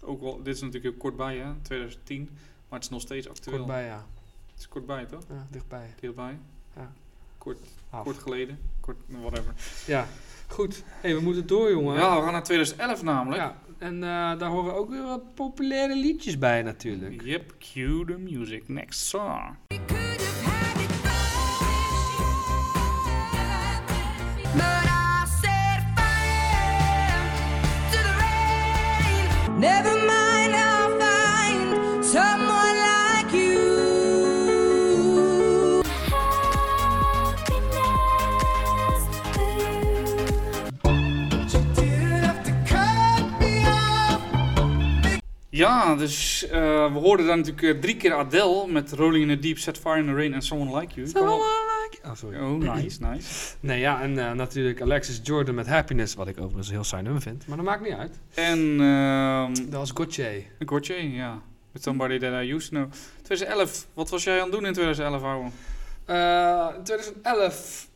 ook 0.00 0.20
wel, 0.20 0.36
dit 0.42 0.54
is 0.54 0.60
natuurlijk 0.60 0.84
heel 0.92 1.00
kort 1.02 1.16
bij, 1.16 1.36
hè, 1.36 1.52
2010. 1.62 2.30
Maar 2.70 2.78
het 2.78 2.82
is 2.82 2.94
nog 2.94 3.00
steeds 3.00 3.28
actueel. 3.28 3.56
Kort 3.56 3.68
bij, 3.68 3.84
ja. 3.84 4.06
Het 4.50 4.58
is 4.60 4.68
kort 4.68 4.86
bij, 4.86 5.04
toch? 5.04 5.22
ja 5.28 5.46
dichtbij. 5.50 5.94
Dichtbij. 6.00 6.38
Ja. 6.76 6.92
Kort, 7.38 7.58
Af. 7.90 8.04
kort 8.04 8.18
geleden. 8.18 8.58
Kort, 8.80 8.96
whatever. 9.06 9.52
Ja, 9.86 10.06
goed. 10.46 10.82
hey, 10.86 11.14
we 11.14 11.20
moeten 11.20 11.46
door, 11.46 11.70
jongen. 11.70 11.94
Ja, 11.94 12.16
we 12.16 12.22
gaan 12.22 12.32
naar 12.32 12.42
2011 12.42 13.02
namelijk. 13.02 13.42
Ja, 13.42 13.56
en 13.78 13.94
eh, 13.94 14.38
daar 14.38 14.50
horen 14.50 14.74
ook 14.74 14.90
weer 14.90 15.02
wat 15.02 15.34
populaire 15.34 15.96
liedjes 15.96 16.38
bij 16.38 16.62
natuurlijk. 16.62 17.22
Yep, 17.22 17.54
cue 17.58 18.04
the 18.04 18.18
music. 18.18 18.68
Next 18.68 19.00
song. 19.00 19.56
Ja, 45.60 45.94
dus 45.94 46.46
eh, 46.46 46.92
we 46.92 46.98
hoorden 46.98 47.26
dan 47.26 47.36
natuurlijk 47.38 47.74
eh, 47.74 47.80
drie 47.80 47.96
keer 47.96 48.14
Adele 48.14 48.66
met 48.68 48.92
Rolling 48.92 49.30
in 49.30 49.36
the 49.36 49.42
Deep, 49.42 49.58
Set 49.58 49.78
Fire 49.78 49.98
in 49.98 50.06
the 50.06 50.14
Rain 50.14 50.34
en 50.34 50.42
Someone 50.42 50.80
Like 50.80 50.94
You. 50.94 51.06
Ik 51.06 51.14
kan 51.14 51.24
wel- 51.24 51.42
Oh, 52.06 52.14
sorry. 52.14 52.38
Oh, 52.40 52.74
nice, 52.74 53.00
nice. 53.02 53.54
Nee, 53.60 53.80
ja, 53.80 54.00
en 54.02 54.18
eh, 54.18 54.32
natuurlijk 54.32 54.80
Alexis 54.80 55.20
Jordan 55.22 55.54
met 55.54 55.66
Happiness, 55.66 56.14
wat 56.14 56.28
ik 56.28 56.38
overigens 56.38 56.66
een 56.68 56.74
heel 56.74 56.84
saai 56.84 57.02
nummer 57.02 57.22
vind. 57.22 57.46
Maar 57.46 57.56
dat 57.56 57.66
maakt 57.66 57.82
niet 57.82 57.92
uit. 57.92 58.18
En 58.34 58.80
ehm 58.80 59.54
Dat 59.54 59.78
was 59.80 59.90
Gotye. 59.90 60.44
een 60.58 60.66
kortje, 60.66 61.12
ja. 61.12 61.40
With 61.72 61.82
somebody 61.82 62.18
that 62.18 62.32
I 62.42 62.52
used 62.54 62.70
to 62.70 62.76
know. 62.76 62.90
2011, 63.22 63.86
wat 63.94 64.10
was 64.10 64.24
jij 64.24 64.36
aan 64.36 64.42
het 64.42 64.52
doen 64.52 64.66
in 64.66 64.72
2011, 64.72 65.22
ouwe? 65.22 65.48
Eh, 66.04 66.76
in 66.76 66.82
2011, 66.84 67.88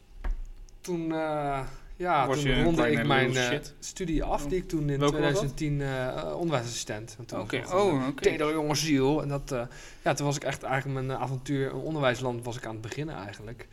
toen, 0.81 1.13
eh, 1.13 1.61
Ja, 1.97 2.27
Was 2.27 2.43
toen 2.43 2.75
kleine 2.75 3.01
ik 3.01 3.07
mijn 3.07 3.37
eh, 3.37 3.59
studie 3.79 4.25
af 4.25 4.47
die 4.47 4.59
ik 4.59 4.69
toen 4.69 4.91
in 4.91 4.99
Welke 4.99 5.21
was 5.21 5.41
dat? 5.41 5.57
2010 5.57 5.81
eh, 5.81 6.37
onderwijsassistent. 6.37 7.17
Oké, 7.35 7.63
gewoon, 7.63 7.95
oh, 7.95 8.03
eh, 8.03 8.09
oké. 8.09 8.23
Teder 8.23 8.53
jongensziel. 8.53 9.23
En 9.23 9.29
dat, 9.29 9.55
ja, 10.03 10.15
toen 10.15 10.27
was 10.27 10.37
ik 10.37 10.45
echt 10.45 10.63
eigenlijk 10.63 11.07
mijn 11.07 11.19
avontuur 11.19 11.71
in 11.71 11.77
onderwijsland 11.77 12.45
was 12.45 12.57
ik 12.57 12.67
aan 12.67 12.73
het 12.73 12.81
beginnen 12.81 13.15
eigenlijk. 13.17 13.69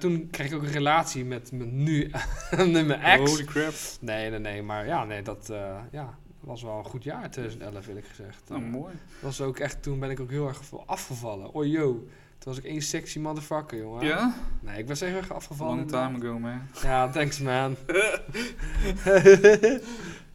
Toen 0.00 0.28
kreeg 0.30 0.46
ik 0.46 0.54
ook 0.54 0.62
een 0.62 0.72
relatie 0.72 1.24
met 1.24 1.52
mijn 1.52 1.82
nu, 1.82 2.10
nu 2.56 2.82
mijn 2.82 3.00
ex. 3.00 3.30
Holy 3.30 3.44
crap. 3.44 3.74
Nee, 4.00 4.30
nee, 4.30 4.38
nee. 4.38 4.62
Maar 4.62 4.86
ja, 4.86 5.04
nee, 5.04 5.22
dat 5.22 5.52
ja, 5.90 6.18
was 6.46 6.62
wel 6.62 6.78
een 6.78 6.84
goed 6.84 7.04
jaar 7.04 7.30
2011 7.30 7.86
eerlijk 7.86 8.06
gezegd. 8.06 8.50
Eh, 8.50 8.56
mooi. 8.56 8.94
was 9.20 9.40
ook 9.40 9.58
echt, 9.58 9.82
toen 9.82 9.98
ben 9.98 10.10
ik 10.10 10.20
ook 10.20 10.30
heel 10.30 10.48
erg 10.48 10.60
afgevallen. 10.86 11.52
Oh 11.52 11.66
yo. 11.66 12.06
Toen 12.46 12.54
was 12.54 12.64
ik 12.64 12.70
één 12.70 12.82
sexy 12.82 13.18
motherfucker, 13.18 13.78
jongen. 13.78 14.06
Ja? 14.06 14.34
Nee, 14.60 14.78
ik 14.78 14.88
was 14.88 15.00
echt 15.00 15.14
erg 15.16 15.32
afgevallen. 15.32 15.76
Long 15.76 15.88
time 15.88 16.18
ago, 16.18 16.38
man. 16.38 16.60
Ja, 16.82 17.08
thanks 17.08 17.40
man. 17.40 17.76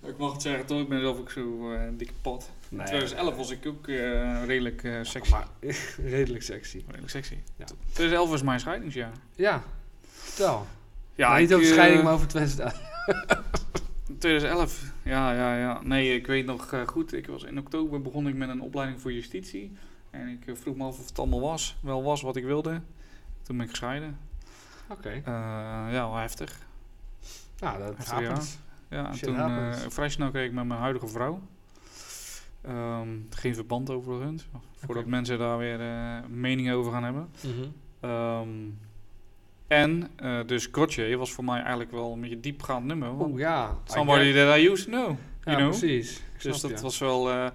Ik 0.08 0.18
mag 0.18 0.32
het 0.32 0.42
zeggen, 0.42 0.66
toch? 0.66 0.82
Ik 0.82 0.90
ben 0.90 1.00
zelf 1.00 1.20
ook 1.20 1.32
zo 1.32 1.74
eh, 1.74 1.82
dikke 1.98 2.14
pot. 2.22 2.50
In 2.70 2.78
Nee, 2.78 2.86
2011 2.86 3.36
was 3.36 3.50
ik 3.52 3.66
ook 3.66 3.88
eh, 3.88 4.46
redelijk 4.46 4.84
eh, 4.84 5.00
sexy. 5.02 5.32
Maar 5.32 5.48
redelijk 6.16 6.44
sexy. 6.44 6.84
Redelijk 6.88 7.10
sexy. 7.12 7.38
Ja. 7.56 7.66
2011 7.66 8.30
was 8.30 8.44
mijn 8.44 8.60
scheidingsjaar. 8.60 9.12
Ja, 9.36 9.64
vertel. 10.02 10.66
Ja, 11.16 11.38
niet 11.38 11.54
over 11.54 11.68
scheiding, 11.68 12.04
maar 12.04 12.14
over 12.14 12.28
2011. 12.28 12.82
2011, 14.18 14.84
ja, 15.04 15.34
ja, 15.34 15.58
ja. 15.58 15.82
Nee, 15.84 16.16
ik 16.16 16.28
weet 16.28 16.46
nog 16.46 16.84
goed. 16.86 17.14
Ik 17.14 17.28
was 17.28 17.44
in 17.44 17.60
oktober 17.60 18.02
begon 18.02 18.28
ik 18.28 18.36
met 18.36 18.50
een 18.50 18.62
opleiding 18.62 19.02
voor 19.02 19.14
justitie. 19.14 19.72
En 20.12 20.28
ik 20.28 20.48
eh, 20.48 20.56
vroeg 20.56 20.76
me 20.76 20.84
af 20.84 21.00
of 21.00 21.08
het 21.08 21.20
allemaal 21.20 21.42
was. 21.42 21.76
Wel 21.82 22.04
was 22.04 22.22
wat 22.22 22.36
ik 22.36 22.44
wilde. 22.44 22.82
Toen 23.42 23.58
ben 23.58 23.66
ik 23.66 23.70
gescheiden. 23.70 24.18
Oké. 24.90 25.10
Eh, 25.10 25.24
ja, 25.92 25.92
wel 25.92 26.16
heftig. 26.16 26.60
Nou, 27.60 27.78
dat 27.80 27.98
Heftig 27.98 28.14
happens. 28.14 28.58
Ja, 28.90 29.08
en 29.08 29.16
Shit 29.16 29.24
toen 29.24 29.36
eh, 29.36 29.72
vrij 29.88 30.10
snel 30.10 30.30
kreeg 30.30 30.46
ik 30.46 30.54
met 30.54 30.66
mijn 30.66 30.80
huidige 30.80 31.08
vrouw. 31.08 31.42
Ehm, 32.62 33.08
geen 33.30 33.56
verband 33.56 33.90
overigens. 33.90 34.48
Voordat 34.76 35.06
mensen 35.06 35.38
daar 35.40 35.58
weer 35.58 35.82
eh 35.82 36.18
meningen 36.30 36.76
over 36.76 36.92
gaan 36.92 37.04
hebben. 37.04 37.30
Mhm. 37.42 37.68
Ehm, 38.00 38.50
en 39.68 40.12
dus 40.46 40.70
Gotye 40.72 41.18
was 41.18 41.32
voor 41.32 41.44
mij 41.44 41.60
eigenlijk 41.60 41.92
wel 41.92 42.14
een 42.14 42.22
beetje 42.22 42.40
diepgaand 42.40 42.86
nummer. 42.86 43.10
Oeh, 43.10 43.40
ja. 43.40 43.78
Somebody 43.84 44.34
that 44.34 44.58
I 44.58 44.70
used 44.70 44.86
to 44.86 44.92
know. 44.92 45.10
Ja, 45.44 45.52
You 45.52 45.58
know? 45.58 45.70
precies. 45.70 46.18
Ik 46.18 46.42
Dus 46.42 46.62
dat 46.62 46.82
was 46.82 46.98
wel, 46.98 47.52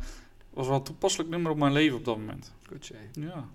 was 0.56 0.66
wel 0.66 0.76
een 0.76 0.82
toepasselijk 0.82 1.30
nummer 1.30 1.50
op 1.50 1.58
mijn 1.58 1.72
leven 1.72 1.96
op 1.96 2.04
dat 2.04 2.16
moment. 2.16 2.52
Goed, 2.68 2.86
Jay. 2.86 3.08
Ja. 3.12 3.48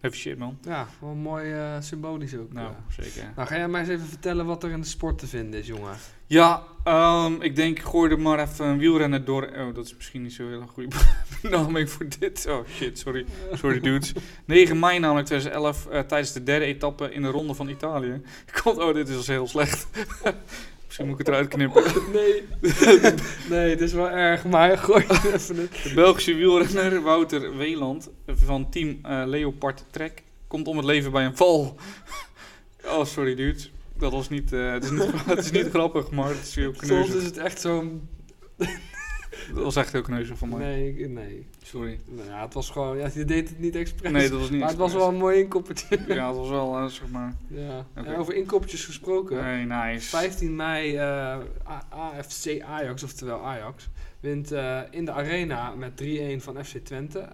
Heavy 0.00 0.16
shit, 0.16 0.38
man. 0.38 0.58
Ja, 0.62 0.88
wel 1.00 1.14
mooi 1.14 1.52
eh, 1.52 1.76
symbolisch 1.80 2.36
ook. 2.36 2.52
Nou, 2.52 2.68
eh. 2.68 3.04
zeker. 3.04 3.32
Nou, 3.36 3.48
ga 3.48 3.56
jij 3.56 3.68
mij 3.68 3.80
eens 3.80 3.90
even 3.90 4.06
vertellen 4.06 4.46
wat 4.46 4.62
er 4.62 4.70
in 4.70 4.80
de 4.80 4.86
sport 4.86 5.18
te 5.18 5.26
vinden 5.26 5.60
is, 5.60 5.66
jongen. 5.66 5.96
Ja, 6.26 6.62
ehm, 6.84 7.40
ik 7.40 7.56
denk, 7.56 7.78
gooi 7.78 8.10
er 8.10 8.20
maar 8.20 8.38
even 8.38 8.66
een 8.66 8.78
wielrenner 8.78 9.24
door. 9.24 9.42
Oh, 9.42 9.74
dat 9.74 9.84
is 9.84 9.96
misschien 9.96 10.22
niet 10.22 10.32
zo 10.32 10.48
heel 10.48 10.60
een 10.60 10.68
goede 10.68 10.96
benaming 11.42 11.90
voor 11.90 12.06
dit. 12.18 12.46
Oh 12.48 12.66
shit, 12.68 12.98
sorry. 12.98 13.26
Sorry 13.52 13.80
dudes. 13.80 14.12
9 14.44 14.78
mei 14.78 14.98
namelijk 14.98 15.26
2011, 15.26 15.86
eh, 15.86 16.00
tijdens 16.00 16.32
de 16.32 16.42
derde 16.42 16.64
etappe 16.64 17.12
in 17.12 17.22
de 17.22 17.28
Ronde 17.28 17.54
van 17.54 17.68
Italië. 17.68 18.22
Komt, 18.62 18.78
oh, 18.78 18.94
dit 18.94 19.08
is 19.08 19.26
heel 19.26 19.46
slecht. 19.46 19.86
Misschien 20.96 21.06
moet 21.06 21.20
ik 21.20 21.26
het 21.26 21.28
eruit 21.28 21.48
knippen. 21.48 22.12
Nee. 22.18 22.42
nee, 23.58 23.70
het 23.70 23.80
is 23.80 23.92
wel 23.92 24.10
erg, 24.10 24.44
maar 24.44 24.78
gooi 24.86 25.04
het 25.08 25.24
even. 25.24 25.56
De 25.56 25.92
Belgische 25.94 26.34
wielrenner 26.34 27.02
Wouter 27.02 27.56
Weland 27.56 28.10
van 28.26 28.70
team 28.70 28.98
eh, 29.02 29.22
Leopard 29.26 29.84
Trek 29.90 30.22
komt 30.46 30.68
om 30.68 30.76
het 30.76 30.86
leven 30.86 31.12
bij 31.12 31.24
een 31.24 31.36
val. 31.36 31.76
Oh, 32.84 33.04
sorry 33.04 33.34
dudes. 33.34 33.70
Dat 33.98 34.12
was 34.12 34.28
niet, 34.28 34.52
eh, 34.52 34.72
het, 34.72 34.84
is 34.84 34.90
niet 34.90 35.12
het 35.26 35.38
is 35.38 35.50
niet 35.50 35.68
grappig, 35.68 36.10
maar 36.10 36.28
het 36.28 36.42
is 36.42 36.54
heel 36.54 36.72
Soms 36.74 36.86
kneuzig. 36.86 37.14
is 37.14 37.24
het 37.24 37.38
echt 37.38 37.60
zo'n... 37.60 38.08
Dat 39.54 39.62
was 39.62 39.76
echt 39.76 39.92
heel 39.92 40.02
kneuzig 40.02 40.38
van 40.38 40.48
mij. 40.48 40.58
Nee, 40.58 41.08
nee. 41.08 41.46
Sorry. 41.62 42.00
Nou 42.06 42.28
ja, 42.28 42.42
het 42.42 42.54
was 42.54 42.70
gewoon... 42.70 42.96
Ja, 42.96 43.08
je 43.14 43.24
deed 43.24 43.48
het 43.48 43.58
niet 43.58 43.74
expres. 43.74 44.12
Nee, 44.12 44.30
dat 44.30 44.40
was 44.40 44.50
niet 44.50 44.60
maar 44.60 44.68
het 44.68 44.78
was 44.78 44.92
wel 44.92 45.08
een 45.08 45.16
mooi 45.16 45.38
inkoppertje. 45.38 45.98
Ja, 46.08 46.28
het 46.28 46.36
was 46.36 46.48
wel, 46.48 46.76
eh, 46.76 46.84
zeg 46.84 47.08
maar... 47.08 47.34
Ja. 47.48 47.86
Ja, 48.04 48.14
over 48.14 48.34
inkoppertjes 48.34 48.84
gesproken. 48.84 49.44
Nee, 49.44 49.64
nice. 49.64 50.08
15 50.08 50.56
mei 50.56 50.96
eh, 50.96 51.38
AFC 51.88 52.60
Ajax, 52.60 53.02
oftewel 53.02 53.44
Ajax, 53.44 53.88
wint 54.20 54.52
eh, 54.52 54.80
in 54.90 55.04
de 55.04 55.12
arena 55.12 55.74
met 55.74 56.02
3-1 56.02 56.04
van 56.36 56.64
FC 56.64 56.76
Twente. 56.76 57.28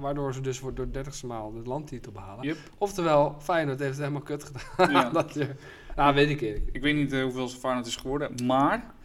waardoor 0.00 0.34
ze 0.34 0.40
dus 0.40 0.58
voor 0.58 0.74
door 0.74 0.90
de 0.90 1.04
30ste 1.04 1.26
maal 1.26 1.52
de 1.52 1.68
landtitel 1.68 2.12
behalen. 2.12 2.44
Yep. 2.44 2.56
Oftewel, 2.78 3.36
Feyenoord 3.40 3.78
heeft 3.78 3.90
het 3.90 4.00
helemaal 4.00 4.22
kut 4.22 4.44
gedaan. 4.44 4.90
Ja. 4.90 5.10
dat 5.22 5.34
je, 5.34 5.48
nou, 5.96 6.14
weet 6.14 6.30
ik 6.30 6.40
eerlijk. 6.40 6.68
Ik 6.72 6.82
weet 6.82 6.94
niet 6.94 7.20
hoeveel 7.20 7.48
Feyenoord 7.48 7.86
is 7.86 7.96
geworden, 7.96 8.46
maar... 8.46 8.96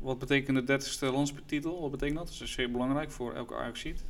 Wat 0.00 0.18
betekent 0.18 0.66
de 0.66 0.80
30ste 0.80 1.12
landstitel? 1.12 1.80
Wat 1.80 1.90
betekent 1.90 2.18
dat? 2.18 2.26
Dat 2.26 2.40
is 2.40 2.52
zeer 2.52 2.70
belangrijk 2.70 3.10
voor 3.10 3.34
elke 3.34 3.54
Ajax-ziet. 3.54 4.04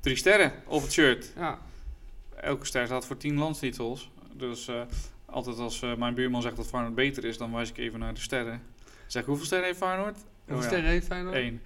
Drie 0.00 0.16
sterren 0.16 0.52
op 0.66 0.82
het 0.82 0.92
shirt. 0.92 1.32
Ja, 1.36 1.58
Elke 2.40 2.66
ster 2.66 2.86
staat 2.86 3.06
voor 3.06 3.16
10 3.16 3.38
landstitels. 3.38 4.10
Dus 4.32 4.68
eh, 4.68 4.80
altijd 5.26 5.58
als 5.58 5.82
eh, 5.82 5.94
mijn 5.94 6.14
buurman 6.14 6.42
zegt 6.42 6.56
dat 6.56 6.66
Feyenoord 6.66 6.94
beter 6.94 7.24
is, 7.24 7.38
dan 7.38 7.52
wijs 7.52 7.70
ik 7.70 7.78
even 7.78 7.98
naar 7.98 8.14
de 8.14 8.20
sterren. 8.20 8.62
Zeg, 9.06 9.24
hoeveel 9.24 9.46
sterren 9.46 9.66
heeft 9.66 9.78
Feyenoord? 9.78 10.16
hoeveel 10.16 10.56
Oh 10.56 10.62
ja, 10.62 10.68
sterren 10.68 10.90
heeft 10.90 11.06
Feyenoord? 11.06 11.36
Eén. 11.36 11.60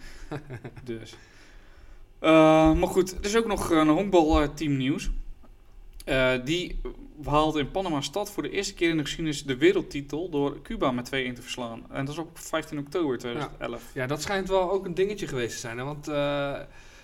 dus. 0.85 1.15
Eh, 2.19 2.73
maar 2.75 2.89
goed, 2.89 3.13
er 3.19 3.25
is 3.25 3.37
ook 3.37 3.47
nog 3.47 3.71
een 3.71 3.89
honkbalteam 3.89 4.77
nieuws. 4.77 5.11
Die 6.45 6.81
haalde 7.25 7.59
in 7.61 7.71
Panama-stad 7.71 8.31
voor 8.31 8.43
de 8.43 8.51
eerste 8.51 8.75
keer 8.75 8.91
in 8.91 8.97
de 8.97 9.03
geschiedenis 9.03 9.45
de 9.45 9.57
wereldtitel 9.57 10.29
door 10.31 10.63
Cuba 10.63 10.91
met 10.91 11.07
2-1 11.07 11.11
te 11.11 11.43
verslaan. 11.43 11.83
En 11.91 12.05
dat 12.05 12.15
is 12.15 12.21
op 12.21 12.39
15 12.39 12.79
oktober 12.79 13.19
2011. 13.19 13.91
Ja, 13.95 14.07
dat 14.07 14.23
schijnt 14.23 14.49
wel 14.49 14.71
ook 14.71 14.85
een 14.85 14.95
dingetje 14.95 15.27
geweest 15.27 15.53
te 15.55 15.59
zijn. 15.61 15.79
Hè? 15.79 15.85
Want 15.85 16.09
eh, 16.09 16.59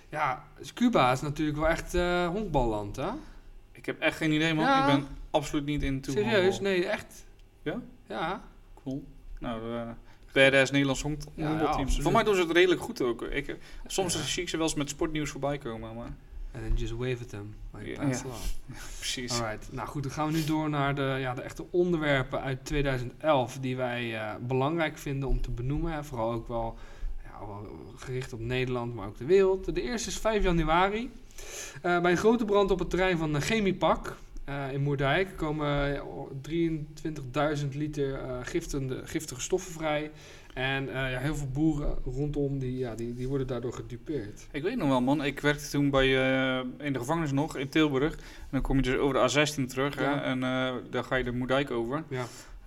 ja, 0.08 0.44
Cuba 0.74 1.12
is 1.12 1.20
natuurlijk 1.20 1.58
wel 1.58 1.68
echt 1.68 1.94
eh 1.94 2.26
honkballand, 2.28 2.96
hè? 2.96 3.08
Ik 3.72 3.86
heb 3.86 4.00
echt 4.00 4.16
geen 4.16 4.32
idee, 4.32 4.54
man. 4.54 4.64
Ja. 4.64 4.80
Ik 4.88 4.94
ben 4.94 5.06
absoluut 5.30 5.64
niet 5.64 5.82
in 5.82 6.00
Serieus? 6.12 6.60
Nee, 6.60 6.86
echt. 6.86 7.24
Ja? 7.62 7.80
Ja. 8.08 8.42
Cool. 8.82 9.04
Nou, 9.38 9.74
eh 9.74 9.88
badass 10.32 10.70
Nederlands 10.70 11.02
honk- 11.02 11.22
Ja. 11.34 11.72
Voor 12.02 12.12
mij 12.12 12.24
doen 12.24 12.34
ze 12.34 12.40
het 12.40 12.50
redelijk 12.50 12.80
goed 12.80 13.00
ook. 13.02 13.22
Ik, 13.22 13.56
soms 13.86 14.32
zie 14.32 14.42
ik 14.42 14.48
ze 14.48 14.56
wel 14.56 14.66
eens 14.66 14.74
met 14.74 14.88
sportnieuws 14.88 15.30
voorbij 15.30 15.58
komen, 15.58 15.94
maar 15.94 16.16
En 16.52 16.60
then 16.60 16.74
just 16.74 16.92
wave 16.92 17.16
at 17.20 17.28
them. 17.28 17.54
Like 17.74 17.90
ja. 17.90 17.96
precies. 18.98 19.40
Alright, 19.40 19.72
nou 19.72 19.88
goed, 19.88 20.02
dan 20.02 20.12
gaan 20.12 20.26
we 20.26 20.32
nu 20.32 20.44
door 20.44 20.70
naar 20.70 20.94
de, 20.94 21.16
ja, 21.20 21.34
de 21.34 21.42
echte 21.42 21.64
onderwerpen 21.70 22.40
uit 22.40 22.64
2011 22.64 23.58
die 23.60 23.76
wij 23.76 24.14
eh, 24.14 24.34
belangrijk 24.40 24.98
vinden 24.98 25.28
om 25.28 25.40
te 25.40 25.50
benoemen. 25.50 25.92
Hè. 25.92 26.04
Vooral 26.04 26.32
ook 26.32 26.48
wel, 26.48 26.76
ja, 27.22 27.46
wel 27.46 27.66
gericht 27.96 28.32
op 28.32 28.40
Nederland, 28.40 28.94
maar 28.94 29.06
ook 29.06 29.18
de 29.18 29.24
wereld. 29.24 29.74
De 29.74 29.82
eerste 29.82 30.08
is 30.08 30.18
5 30.18 30.42
januari. 30.42 31.10
Eh, 31.82 32.00
bij 32.00 32.10
een 32.10 32.16
grote 32.16 32.44
brand 32.44 32.70
op 32.70 32.78
het 32.78 32.90
terrein 32.90 33.18
van 33.18 33.32
de 33.32 33.40
Chemiepak 33.40 34.16
eh, 34.48 34.72
in 34.72 34.82
Moerdijk 34.82 35.36
komen 35.36 35.96
eh, 35.96 36.02
23.000 37.58 37.68
liter 37.72 38.14
eh, 38.14 38.36
giftende, 38.42 39.00
giftige 39.04 39.40
stoffen 39.40 39.72
vrij. 39.72 40.10
En 40.58 40.88
eh, 40.88 41.10
ja, 41.10 41.18
heel 41.18 41.36
veel 41.36 41.48
boeren 41.52 41.98
rondom 42.04 42.58
die, 42.58 42.78
ja, 42.78 42.94
die, 42.94 43.14
die 43.14 43.28
worden 43.28 43.46
daardoor 43.46 43.72
gedupeerd. 43.72 44.46
Ik 44.50 44.62
weet 44.62 44.76
nog 44.76 44.88
wel, 44.88 45.00
man. 45.00 45.24
Ik 45.24 45.40
werkte 45.40 45.68
toen 45.68 45.90
bij, 45.90 46.06
eh, 46.06 46.64
in 46.78 46.92
de 46.92 46.98
gevangenis 46.98 47.32
nog, 47.32 47.56
in 47.56 47.68
Tilburg. 47.68 48.12
En 48.14 48.20
dan 48.50 48.60
kom 48.60 48.76
je 48.76 48.82
dus 48.82 48.96
over 48.96 49.14
de 49.14 49.20
A16 49.20 49.66
terug. 49.66 49.94
Hè, 49.94 50.14
en 50.14 50.42
eh 50.42 50.74
dan 50.90 51.04
ga 51.04 51.16
je 51.16 51.24
de 51.24 51.32
Moerdijk 51.32 51.70
over. 51.70 52.04
Ja. 52.08 52.24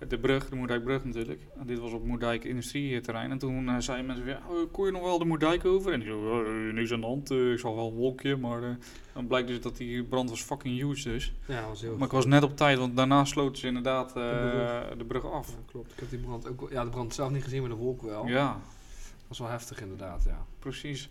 De 0.08 0.18
brug, 0.18 0.48
de 0.48 0.56
Moerdijkbrug 0.56 1.04
natuurlijk. 1.04 1.40
En 1.58 1.66
dit 1.66 1.78
was 1.78 1.92
op 1.92 2.04
Moerdijk 2.04 2.44
industrieterrein. 2.44 3.30
En 3.30 3.38
toen 3.38 3.68
eh, 3.68 3.74
zeiden 3.78 4.06
mensen 4.06 4.24
weer, 4.24 4.38
oh, 4.48 4.72
kon 4.72 4.86
je 4.86 4.92
nog 4.92 5.02
wel 5.02 5.18
de 5.18 5.24
Moerdijk 5.24 5.64
over? 5.64 5.92
En 5.92 6.00
ik 6.00 6.06
zo, 6.06 6.44
"Eh, 6.44 6.72
niks 6.74 6.92
aan 6.92 7.00
de 7.00 7.06
hand. 7.06 7.30
Eh, 7.30 7.52
ik 7.52 7.58
zag 7.58 7.74
wel 7.74 7.86
een 7.88 7.94
wolkje. 7.94 8.36
Maar 8.36 8.78
dan 9.12 9.26
blijkt 9.26 9.48
dus 9.48 9.60
dat 9.60 9.76
die 9.76 10.04
brand 10.04 10.30
was 10.30 10.42
fucking 10.42 10.78
huge 10.80 11.08
dus. 11.08 11.32
Ja, 11.46 11.66
was 11.68 11.80
heel 11.80 11.96
Maar 11.96 12.06
ik 12.06 12.12
was 12.12 12.26
net 12.26 12.42
op 12.42 12.56
tijd, 12.56 12.78
want 12.78 12.96
daarna 12.96 13.24
sloten 13.24 13.56
ze 13.56 13.66
inderdaad 13.66 14.12
De 14.12 14.94
de, 14.98 15.04
brug. 15.04 15.24
af. 15.24 15.48
Ja, 15.48 15.54
klopt. 15.66 15.92
Ik 15.92 15.98
heb 15.98 16.10
die 16.10 16.18
brand 16.18 16.48
ook, 16.48 16.68
ja, 16.70 16.84
de 16.84 16.90
brand 16.90 17.14
zelf 17.14 17.30
niet 17.30 17.42
gezien, 17.44 17.60
maar 17.60 17.70
de 17.70 17.76
wolk 17.76 18.02
wel. 18.02 18.26
Ja, 18.26 18.46
Dat 18.52 19.28
was 19.28 19.38
wel 19.38 19.48
heftig 19.48 19.80
inderdaad, 19.80 20.24
ja. 20.26 20.46
precies. 20.58 21.08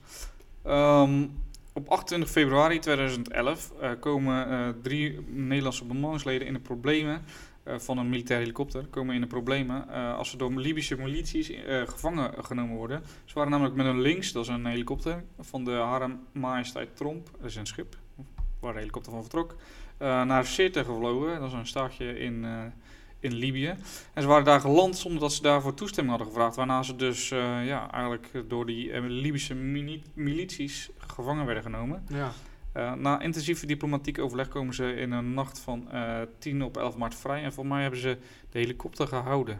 Ehm, 0.64 1.26
op 1.74 1.90
28 1.90 2.30
februari 2.30 2.80
2011 2.80 3.72
eh, 3.80 3.92
komen 4.00 4.76
drie 4.82 5.20
Nederlandse 5.28 5.86
bemanningsleden 5.86 6.48
in 6.48 6.54
de 6.54 6.60
problemen 6.60 7.22
van 7.66 7.98
een 7.98 8.10
militaire 8.10 8.44
helikopter. 8.44 8.86
Komen 8.86 9.16
in 9.16 9.22
de 9.22 9.28
problemen 9.28 9.90
eh, 9.90 10.18
als 10.18 10.30
ze 10.30 10.38
door 10.38 10.52
Libische 10.52 10.96
milities 10.96 11.50
eh, 11.50 11.82
gevangen 11.88 12.44
genomen 12.44 12.76
worden. 12.76 13.04
Ze 13.26 13.34
waren 13.34 13.52
namelijk 13.52 13.76
met 13.76 13.86
een 13.86 14.02
links, 14.02 14.32
dat 14.32 14.44
is 14.44 14.50
een 14.50 14.66
helikopter 14.66 15.24
van 15.40 15.64
de 15.64 15.72
Harem 15.72 16.20
Majesteit 16.32 16.96
Tromp, 16.96 17.30
dat 17.40 17.50
is 17.50 17.56
een 17.56 17.68
schip 17.68 17.96
waar 18.60 18.74
de 18.74 18.80
helikopter 18.80 19.12
van 19.12 19.22
vertrok, 19.22 19.56
eh, 19.98 20.24
naar 20.24 20.46
Sirte 20.46 20.84
gevlogen. 20.84 21.40
Dat 21.40 21.48
is 21.48 21.54
een 21.54 21.68
stadje 21.68 22.20
in, 22.20 22.46
eh, 22.46 22.64
in 23.22 23.34
Libië. 23.34 23.76
En 24.14 24.22
ze 24.22 24.28
waren 24.28 24.46
daar 24.46 24.60
geland 24.60 24.98
zonder 24.98 25.20
dat 25.20 25.34
ze 25.34 25.42
daarvoor 25.42 25.74
toestemming 25.74 26.18
hadden 26.18 26.34
gevraagd. 26.34 26.56
Waarna 26.56 26.84
ze 26.84 26.96
dus 26.96 27.32
eh, 27.32 27.66
ja, 27.66 27.92
eigenlijk 27.92 28.44
door 28.48 28.66
die 28.66 28.92
eh, 28.92 29.02
Libische 29.04 29.56
milities 30.14 30.90
gevangen 30.98 31.46
werden 31.46 31.64
genomen. 31.64 32.04
Ja, 32.08 32.32
Eh, 32.72 32.94
na 32.94 33.20
intensieve 33.22 33.66
diplomatiek 33.66 34.20
overleg 34.20 34.48
komen 34.48 34.74
ze 34.74 34.94
in 34.94 35.12
een 35.12 35.34
nacht 35.34 35.60
van 35.60 35.92
eh 35.92 36.22
10 36.38 36.64
op 36.64 36.78
11 36.78 36.98
maart 36.98 37.16
vrij. 37.16 37.44
En 37.44 37.54
voor 37.54 37.66
mij 37.66 37.82
hebben 37.82 38.00
ze 38.00 38.18
de 38.50 38.60
helikopter 38.60 39.08
gehouden, 39.08 39.60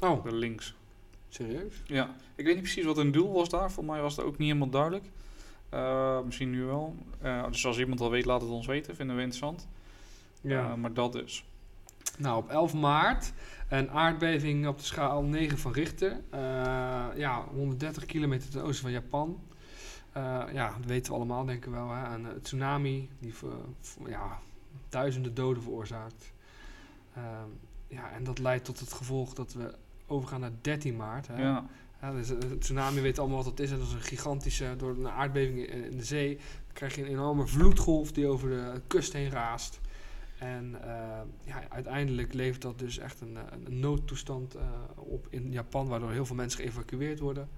Oh, 0.00 0.24
de 0.24 0.34
links. 0.34 0.74
serieus? 1.28 1.82
Ja, 1.84 2.14
ik 2.34 2.44
weet 2.44 2.54
niet 2.54 2.62
precies 2.62 2.84
wat 2.84 2.96
hun 2.96 3.12
doel 3.12 3.32
was 3.32 3.48
daar. 3.48 3.70
Voor 3.70 3.84
mij 3.84 4.00
was 4.00 4.16
het 4.16 4.24
ook 4.26 4.38
niet 4.38 4.46
helemaal 4.48 4.70
duidelijk. 4.70 5.04
Eh, 5.68 6.20
misschien 6.24 6.50
nu 6.50 6.64
wel. 6.64 6.96
Eh, 7.20 7.46
dus 7.50 7.66
als 7.66 7.78
iemand 7.78 8.00
al 8.00 8.10
weet, 8.10 8.24
laat 8.24 8.40
het 8.40 8.50
ons 8.50 8.66
weten. 8.66 8.96
Vinden 8.96 9.16
we 9.16 9.22
interessant. 9.22 9.68
Ja. 10.40 10.70
Eh, 10.70 10.74
maar 10.74 10.92
dat 10.92 11.12
dus. 11.12 11.44
Nou, 12.18 12.36
op 12.36 12.48
11 12.50 12.74
maart 12.74 13.32
een 13.68 13.90
aardbeving 13.90 14.66
op 14.66 14.78
de 14.78 14.84
schaal 14.84 15.22
9 15.22 15.58
van 15.58 15.72
Richter. 15.72 16.20
Eh, 16.30 16.40
ja, 17.16 17.44
130 17.54 18.06
kilometer 18.06 18.50
ten 18.50 18.62
oosten 18.62 18.82
van 18.82 18.92
Japan. 18.92 19.40
Eh, 20.12 20.42
ja, 20.52 20.74
dat 20.76 20.86
weten 20.86 21.12
we 21.12 21.18
allemaal, 21.18 21.44
denken 21.44 21.70
we 21.70 21.76
wel. 21.76 21.90
Hè? 21.90 22.14
Een 22.14 22.26
eh, 22.26 22.32
tsunami 22.42 23.08
die 23.18 23.34
ja, 24.06 24.38
duizenden 24.88 25.34
doden 25.34 25.62
veroorzaakt. 25.62 26.32
Ehm, 27.14 27.48
ja, 27.86 28.10
en 28.10 28.24
dat 28.24 28.38
leidt 28.38 28.64
tot 28.64 28.80
het 28.80 28.92
gevolg 28.92 29.34
dat 29.34 29.52
we 29.52 29.74
overgaan 30.06 30.40
naar 30.40 30.52
13 30.60 30.96
maart. 30.96 31.26
Hè? 31.26 31.42
Ja. 31.42 31.66
Ja, 32.00 32.12
dus 32.12 32.28
een 32.28 32.58
tsunami 32.58 33.00
weet 33.00 33.18
allemaal 33.18 33.36
wat 33.36 33.46
het 33.46 33.60
is. 33.60 33.70
Dat 33.70 33.80
is 33.80 33.92
een 33.92 34.00
gigantische, 34.00 34.74
door 34.76 34.90
een 34.90 35.08
aardbeving 35.08 35.58
in 35.66 35.96
de 35.96 36.04
zee, 36.04 36.36
dan 36.36 36.72
krijg 36.72 36.94
je 36.94 37.02
een 37.02 37.08
enorme 37.08 37.46
vloedgolf 37.46 38.12
die 38.12 38.26
over 38.26 38.48
de 38.48 38.80
kust 38.86 39.12
heen 39.12 39.30
raast. 39.30 39.80
En 40.40 40.76
eh, 40.82 41.20
ja, 41.44 41.62
uiteindelijk 41.68 42.34
levert 42.34 42.62
dat 42.62 42.78
dus 42.78 42.98
echt 42.98 43.20
een, 43.20 43.36
eh, 43.36 43.42
een 43.64 43.78
noodtoestand 43.78 44.54
eh, 44.54 44.62
op 44.94 45.26
in 45.30 45.52
Japan, 45.52 45.88
waardoor 45.88 46.10
heel 46.10 46.26
veel 46.26 46.36
mensen 46.36 46.60
geëvacueerd 46.60 47.18
worden. 47.18 47.48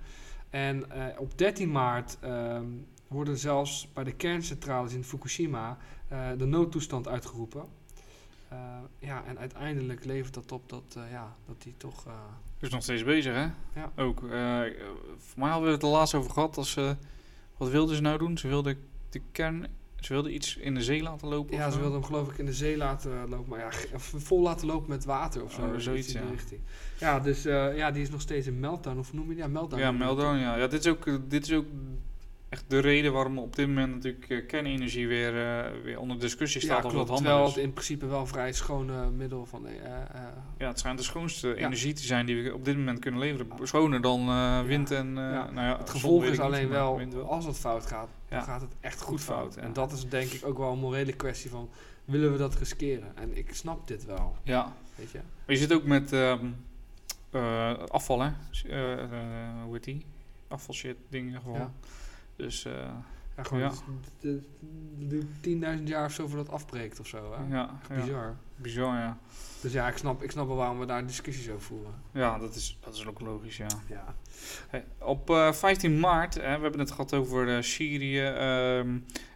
En 0.53 0.91
eh, 0.91 1.21
op 1.21 1.38
13 1.38 1.71
maart 1.71 2.19
ehm, 2.21 2.67
worden 3.09 3.38
zelfs 3.38 3.88
bij 3.93 4.05
de 4.05 4.12
kerncentrales 4.12 4.93
in 4.93 5.05
Fukushima 5.05 5.79
eh, 6.09 6.29
de 6.38 6.45
noodtoestand 6.45 7.09
uitgeroepen. 7.09 7.65
Eh, 8.49 8.59
ja, 8.99 9.25
en 9.25 9.38
uiteindelijk 9.38 10.05
levert 10.05 10.35
dat 10.35 10.53
op 10.53 10.69
dat, 10.69 10.97
ja, 11.11 11.37
dat 11.47 11.62
die 11.62 11.75
toch... 11.77 12.07
Is 12.59 12.71
nog 12.71 12.83
steeds 12.83 13.05
bezig, 13.05 13.35
hè? 13.35 13.49
Ja. 13.81 13.93
Ook. 13.97 14.19
voor 15.19 15.38
mij 15.38 15.49
hadden 15.49 15.69
we 15.69 15.75
het 15.75 15.83
er 15.83 15.88
laatst 15.88 16.15
over 16.15 16.31
gehad. 16.31 16.57
Als, 16.57 16.71
ze 16.71 16.97
wat 17.57 17.69
wilden 17.69 17.97
ze 17.97 18.03
nou 18.03 18.19
doen? 18.19 18.38
Ze 18.38 18.49
wilden 18.49 18.79
de 19.11 19.21
kern... 19.33 19.67
Ze 20.05 20.12
wilden 20.12 20.35
iets 20.35 20.57
in 20.57 20.75
de 20.75 20.83
zee 20.83 21.03
laten 21.03 21.29
lopen. 21.29 21.57
Ja, 21.57 21.65
ze 21.65 21.73
zo? 21.73 21.79
wilden 21.79 21.99
hem 21.99 22.05
geloof 22.05 22.31
ik 22.31 22.38
in 22.38 22.47
de 22.47 22.53
zee 22.53 22.77
laten 22.77 23.29
lopen, 23.29 23.49
maar 23.49 23.59
ja, 23.59 23.71
of 23.95 24.15
vol 24.17 24.43
laten 24.43 24.67
lopen 24.67 24.88
met 24.88 25.05
water 25.05 25.43
of 25.43 25.53
zo. 25.53 25.62
Oh, 25.62 25.75
iets 25.75 25.85
zoiets, 25.85 26.15
in 26.15 26.21
die 26.21 26.23
ja. 26.23 26.31
richting. 26.31 26.61
Ja, 26.99 27.21
dus 27.21 27.45
eh, 27.45 27.77
ja, 27.77 27.91
die 27.91 28.03
is 28.03 28.11
nog 28.11 28.21
steeds 28.21 28.47
in 28.47 28.61
meltdown, 28.61 28.99
of 28.99 29.12
noem 29.12 29.29
je 29.29 29.35
die? 29.35 29.43
Ja, 29.43 29.49
meltdown. 29.49 29.83
Ja, 29.83 29.93
meltdown, 29.93 30.38
ja. 30.38 30.57
ja 30.57 30.67
dit, 30.67 30.85
is 30.85 30.91
ook, 30.91 31.07
eh, 31.07 31.15
dit 31.29 31.45
is 31.45 31.53
ook 31.53 31.67
echt 32.53 32.65
de 32.71 32.79
reden 32.79 33.12
waarom 33.12 33.38
op 33.38 33.57
dit 33.57 33.67
moment 33.67 33.93
natuurlijk 33.95 34.29
eh, 34.29 34.47
kernenergie 34.47 35.09
weer, 35.09 35.47
eh, 35.47 35.71
weer 35.83 35.99
onder 35.99 36.19
discussie 36.19 36.61
Ja, 36.61 36.67
staat 36.67 36.85
of 36.85 36.93
klopt. 36.93 37.09
dat 37.09 37.17
Terwijl 37.17 37.45
het 37.47 37.57
is. 37.57 37.62
in 37.62 37.73
principe 37.73 38.07
wel 38.07 38.27
vrij 38.27 38.53
schone 38.53 39.11
middel 39.11 39.47
van... 39.47 39.67
eh, 39.67 39.75
Ja, 40.59 40.69
het 40.69 40.79
schijnt 40.79 40.99
de 40.99 41.05
schoonste 41.05 41.49
Ja. 41.49 41.55
energie 41.55 41.93
te 41.93 42.03
zijn 42.03 42.27
die 42.27 42.43
we 42.43 42.55
op 42.55 42.65
dit 42.65 42.77
moment 42.77 42.99
kunnen 42.99 43.21
leveren. 43.21 43.47
Schoner 43.62 44.01
dan 44.01 44.27
wind 44.67 44.91
en... 44.91 45.15
Ja. 45.15 45.51
Nou 45.51 45.67
ja, 45.67 45.79
het 45.79 45.91
gevolg 45.91 46.25
is 46.25 46.38
alleen 46.41 46.69
wel, 46.69 47.01
als 47.27 47.45
het 47.45 47.59
fout 47.59 47.87
gaat, 47.87 48.09
dan 48.29 48.38
Ja. 48.38 48.45
gaat 48.45 48.61
het 48.61 48.73
echt 48.81 49.01
goed, 49.01 49.09
Goed 49.09 49.21
fout. 49.21 49.57
En 49.57 49.67
ja. 49.67 49.73
dat 49.73 49.93
is 49.93 50.09
denk 50.09 50.31
ik 50.31 50.47
ook 50.47 50.59
wel 50.59 50.73
een 50.73 50.79
morele 50.79 51.12
kwestie 51.12 51.51
van, 51.51 51.69
willen 52.05 52.33
we 52.33 52.38
dat 52.38 52.55
riskeren? 52.55 53.17
En 53.17 53.37
ik 53.37 53.55
snap 53.55 53.87
dit 53.88 54.05
wel, 54.05 54.37
Ja, 54.43 54.73
weet 54.95 55.11
je. 55.11 55.19
maar 55.19 55.55
je 55.55 55.57
zit 55.57 55.73
ook 55.73 55.85
met 55.85 56.12
ehm, 56.12 56.47
eh, 57.31 57.73
afval, 57.88 58.21
hè? 58.21 58.31
Hoe 59.65 59.73
heet 59.73 59.85
die? 59.85 60.05
Afvalshit 60.49 60.97
dingen 61.09 61.41
gewoon. 61.41 61.73
Dus 62.37 62.64
eh, 62.64 62.73
Ja, 63.37 63.42
gewoon 63.42 63.62
Ja. 63.62 63.68
dus 63.68 63.79
de, 64.21 64.42
de, 65.09 65.27
de 65.40 65.77
10.000 65.79 65.83
jaar 65.85 66.05
of 66.05 66.12
zo 66.12 66.27
voordat 66.27 66.47
dat 66.47 66.55
afbreekt 66.55 67.01
of 67.01 67.07
zo. 67.07 67.33
Hè? 67.37 67.55
ja, 67.57 67.81
ja, 67.88 67.95
Bizar. 68.01 68.37
bizar, 68.57 68.95
ja. 68.99 69.18
Dus 69.61 69.73
ja, 69.73 69.88
ik 69.88 69.97
snap, 69.97 70.23
ik 70.23 70.31
snap 70.31 70.47
wel 70.47 70.57
waarom 70.57 70.79
we 70.79 70.87
daar 70.87 71.07
discussies 71.07 71.49
over 71.49 71.62
voeren. 71.62 71.95
Ja, 72.12 72.38
dat 72.38 72.55
is, 72.55 72.79
dat 72.81 72.95
is 72.95 73.07
ook 73.07 73.21
logisch, 73.21 73.57
ja. 73.57 73.66
Ja. 73.88 74.14
Hey, 74.68 74.85
op 74.99 75.31
eh, 75.31 75.53
15 75.53 76.01
maart, 76.01 76.35
hè, 76.35 76.40
we 76.57 76.62
hebben 76.62 76.79
het 76.81 76.90
gehad 76.90 77.14
over 77.14 77.57
eh, 77.57 77.62
Syrië. 77.62 78.21
ehm, 78.25 78.88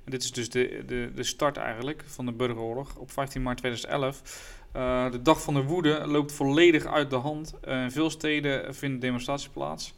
en 0.05 0.13
dit 0.13 0.23
is 0.23 0.33
dus 0.33 0.51
de, 0.51 0.83
de, 0.87 1.11
de 1.15 1.23
start 1.23 1.57
eigenlijk 1.57 2.05
van 2.07 2.27
de 2.27 2.33
burgeroorlog. 2.33 2.97
Op 2.97 3.11
15 3.11 3.43
maart 3.43 3.59
2011. 3.59 4.55
eh, 4.73 5.11
de 5.11 5.23
dag 5.23 5.43
van 5.43 5.55
de 5.55 5.63
woede 5.63 6.07
loopt 6.07 6.33
volledig 6.33 6.87
uit 6.87 7.11
de 7.11 7.17
hand. 7.17 7.55
In 7.67 7.91
veel 7.91 8.11
steden 8.11 8.75
vinden 8.75 9.01
demonstraties 9.01 9.49
plaats. 9.49 9.95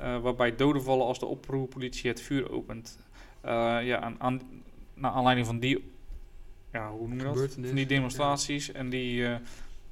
Eh, 0.00 0.20
waarbij 0.20 0.56
doden 0.56 0.82
vallen 0.82 1.06
als 1.06 1.18
de 1.18 1.26
oproerpolitie 1.26 2.10
het 2.10 2.20
vuur 2.20 2.50
opent. 2.50 2.98
Eh, 3.40 3.50
ja, 3.82 4.00
aan, 4.00 4.16
aan, 4.18 4.40
naar 4.94 5.10
aanleiding 5.10 5.46
van 5.46 5.58
die, 5.58 5.92
ja, 6.72 6.90
hoe 6.90 7.08
noem 7.08 7.18
je 7.18 7.24
dat? 7.24 7.36
Van 7.66 7.74
die 7.74 7.86
demonstraties 7.86 8.72
en 8.72 8.88
die, 8.90 9.26
eh, 9.26 9.36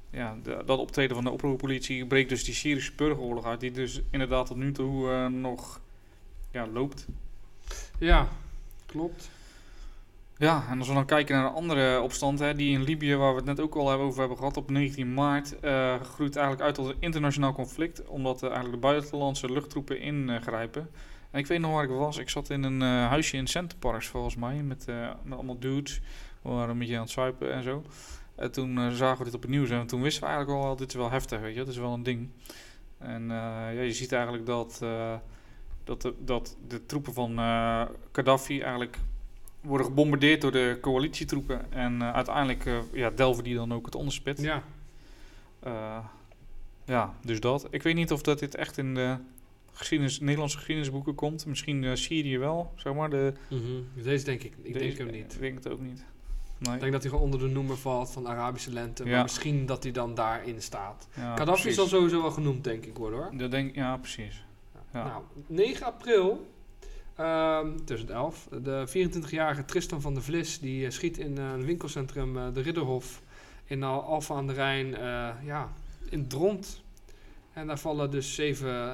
ja, 0.09 0.37
de- 0.43 0.63
dat 0.65 0.79
optreden 0.79 1.15
van 1.15 1.23
de 1.23 1.31
oproerpolitie 1.31 2.05
breekt 2.05 2.29
dus 2.29 2.43
die 2.43 2.53
Syrische 2.53 2.93
burgeroorlog 2.95 3.45
uit, 3.45 3.59
die 3.59 3.71
dus 3.71 4.01
inderdaad 4.11 4.45
tot 4.47 4.57
nu 4.57 4.71
toe 4.71 5.09
eh, 5.09 5.25
nog 5.27 5.81
ja, 6.51 6.67
loopt. 6.67 7.07
Ja, 7.99 8.27
klopt. 8.85 9.29
Ja, 10.39 10.65
en 10.69 10.79
als 10.79 10.87
we 10.87 10.93
dan 10.93 11.05
kijken 11.05 11.35
naar 11.35 11.45
een 11.45 11.53
andere 11.53 12.01
opstand, 12.01 12.39
hè, 12.39 12.55
die 12.55 12.71
in 12.71 12.83
Libië, 12.83 13.15
waar 13.15 13.29
we 13.29 13.35
het 13.35 13.45
net 13.45 13.59
ook 13.59 13.75
al 13.75 13.91
over 13.91 14.19
hebben 14.19 14.37
gehad, 14.37 14.57
op 14.57 14.69
19 14.69 15.13
maart, 15.13 15.59
eh, 15.59 15.99
groeit 16.01 16.35
eigenlijk 16.35 16.65
uit 16.65 16.75
tot 16.75 16.87
een 16.87 16.95
internationaal 16.99 17.53
conflict, 17.53 18.07
omdat 18.07 18.43
eh, 18.43 18.49
eigenlijk 18.49 18.81
de 18.81 18.87
buitenlandse 18.87 19.51
luchttroepen 19.51 19.99
ingrijpen. 19.99 20.89
En 21.31 21.39
ik 21.39 21.47
weet 21.47 21.59
nog 21.59 21.71
waar 21.71 21.83
ik 21.83 21.89
was, 21.89 22.17
ik 22.17 22.29
zat 22.29 22.49
in 22.49 22.63
een 22.63 22.81
eh, 22.81 23.07
huisje 23.07 23.37
in 23.37 23.47
Centerparks 23.47 24.07
volgens 24.07 24.35
mij, 24.35 24.55
met, 24.55 24.87
eh, 24.87 25.09
met 25.23 25.37
allemaal 25.37 25.59
dudes, 25.59 26.01
we 26.41 26.49
waren 26.49 26.69
een 26.69 26.77
beetje 26.77 26.95
aan 26.95 27.01
het 27.01 27.11
zuipen 27.11 27.53
en 27.53 27.63
zo. 27.63 27.83
En 28.39 28.51
toen 28.51 28.77
eh, 28.77 28.89
zagen 28.89 29.17
we 29.17 29.23
dit 29.23 29.33
op 29.33 29.41
het 29.41 29.51
nieuws 29.51 29.69
en 29.69 29.87
toen 29.87 30.01
wisten 30.01 30.23
we 30.23 30.29
eigenlijk 30.29 30.63
al, 30.63 30.75
dit 30.75 30.89
is 30.89 30.95
wel 30.95 31.11
heftig, 31.11 31.39
weet 31.39 31.53
je, 31.53 31.59
dit 31.59 31.67
is 31.73 31.77
wel 31.77 31.93
een 31.93 32.03
ding. 32.03 32.29
En 32.97 33.21
eh, 33.21 33.37
ja, 33.75 33.81
je 33.81 33.93
ziet 33.93 34.11
eigenlijk 34.11 34.45
dat, 34.45 34.79
eh, 34.83 35.15
dat, 35.83 36.01
de, 36.01 36.13
dat 36.19 36.57
de 36.67 36.85
troepen 36.85 37.13
van 37.13 37.39
eh 37.39 37.85
Gaddafi 38.11 38.61
eigenlijk 38.61 38.97
worden 39.61 39.85
gebombardeerd 39.87 40.41
door 40.41 40.51
de 40.51 40.77
coalitietroepen. 40.81 41.71
En 41.71 42.01
eh, 42.01 42.13
uiteindelijk 42.13 42.65
eh, 42.65 42.77
ja, 42.93 43.09
delven 43.09 43.43
die 43.43 43.55
dan 43.55 43.73
ook 43.73 43.85
het 43.85 43.95
onderspit. 43.95 44.41
Ja. 44.41 44.63
Eh, 45.59 45.97
ja, 46.85 47.13
dus 47.25 47.39
dat. 47.39 47.67
Ik 47.69 47.83
weet 47.83 47.95
niet 47.95 48.11
of 48.11 48.21
dat 48.21 48.39
dit 48.39 48.55
echt 48.55 48.77
in 48.77 48.93
de 48.93 49.17
geschiedenis, 49.71 50.19
Nederlandse 50.19 50.57
geschiedenisboeken 50.57 51.15
komt. 51.15 51.45
Misschien 51.45 51.97
Syrië 51.97 52.37
wel, 52.37 52.71
zeg 52.75 52.93
maar. 52.93 53.09
De, 53.09 53.33
Mhm. 53.49 54.03
Deze 54.03 54.25
denk 54.25 54.43
ik, 54.43 54.53
ik 54.63 54.73
denk 54.73 54.85
deze- 54.85 55.03
hem 55.03 55.11
niet. 55.11 55.33
Ik 55.33 55.39
denk 55.39 55.55
het 55.63 55.69
ook 55.69 55.79
niet. 55.79 56.03
Nee. 56.57 56.73
Ik 56.73 56.79
denk 56.79 56.91
dat 56.91 57.01
hij 57.01 57.11
gewoon 57.11 57.25
onder 57.25 57.39
de 57.39 57.47
noemer 57.47 57.77
valt 57.77 58.11
van 58.11 58.27
Arabische 58.27 58.71
lente. 58.71 59.05
Maar 59.05 59.21
misschien 59.21 59.65
dat 59.65 59.83
hij 59.83 59.91
dan 59.91 60.15
daarin 60.15 60.61
staat. 60.61 61.07
Ja, 61.15 61.21
Gaddafi 61.35 61.51
precies. 61.61 61.75
zal 61.75 61.87
sowieso 61.87 62.21
wel 62.21 62.31
genoemd, 62.31 62.63
denk 62.63 62.85
ik, 62.85 62.97
worden 62.97 63.19
hoor. 63.19 63.37
Dat 63.37 63.51
denk, 63.51 63.75
ja, 63.75 63.97
precies. 63.97 64.43
Ja. 64.93 65.03
Nou, 65.03 65.23
9 65.47 65.85
april 65.85 66.47
ehm 67.19 67.75
2011. 67.85 68.47
De 68.61 68.83
24-jarige 68.87 69.65
Tristan 69.65 70.01
van 70.01 70.13
der 70.13 70.23
Vlis 70.23 70.59
die 70.59 70.85
eh, 70.85 70.91
schiet 70.91 71.17
in 71.17 71.37
eh, 71.37 71.43
een 71.43 71.65
winkelcentrum 71.65 72.37
eh, 72.37 72.53
de 72.53 72.61
Ridderhof 72.61 73.21
in 73.65 73.83
Al- 73.83 74.01
Alphen 74.03 74.35
aan 74.35 74.47
de 74.47 74.53
Rijn 74.53 74.87
ja, 75.45 75.69
in 76.09 76.27
Dront. 76.27 76.81
En 77.53 77.67
daar 77.67 77.79
vallen 77.79 78.11
dus 78.11 78.35
zeven 78.35 78.93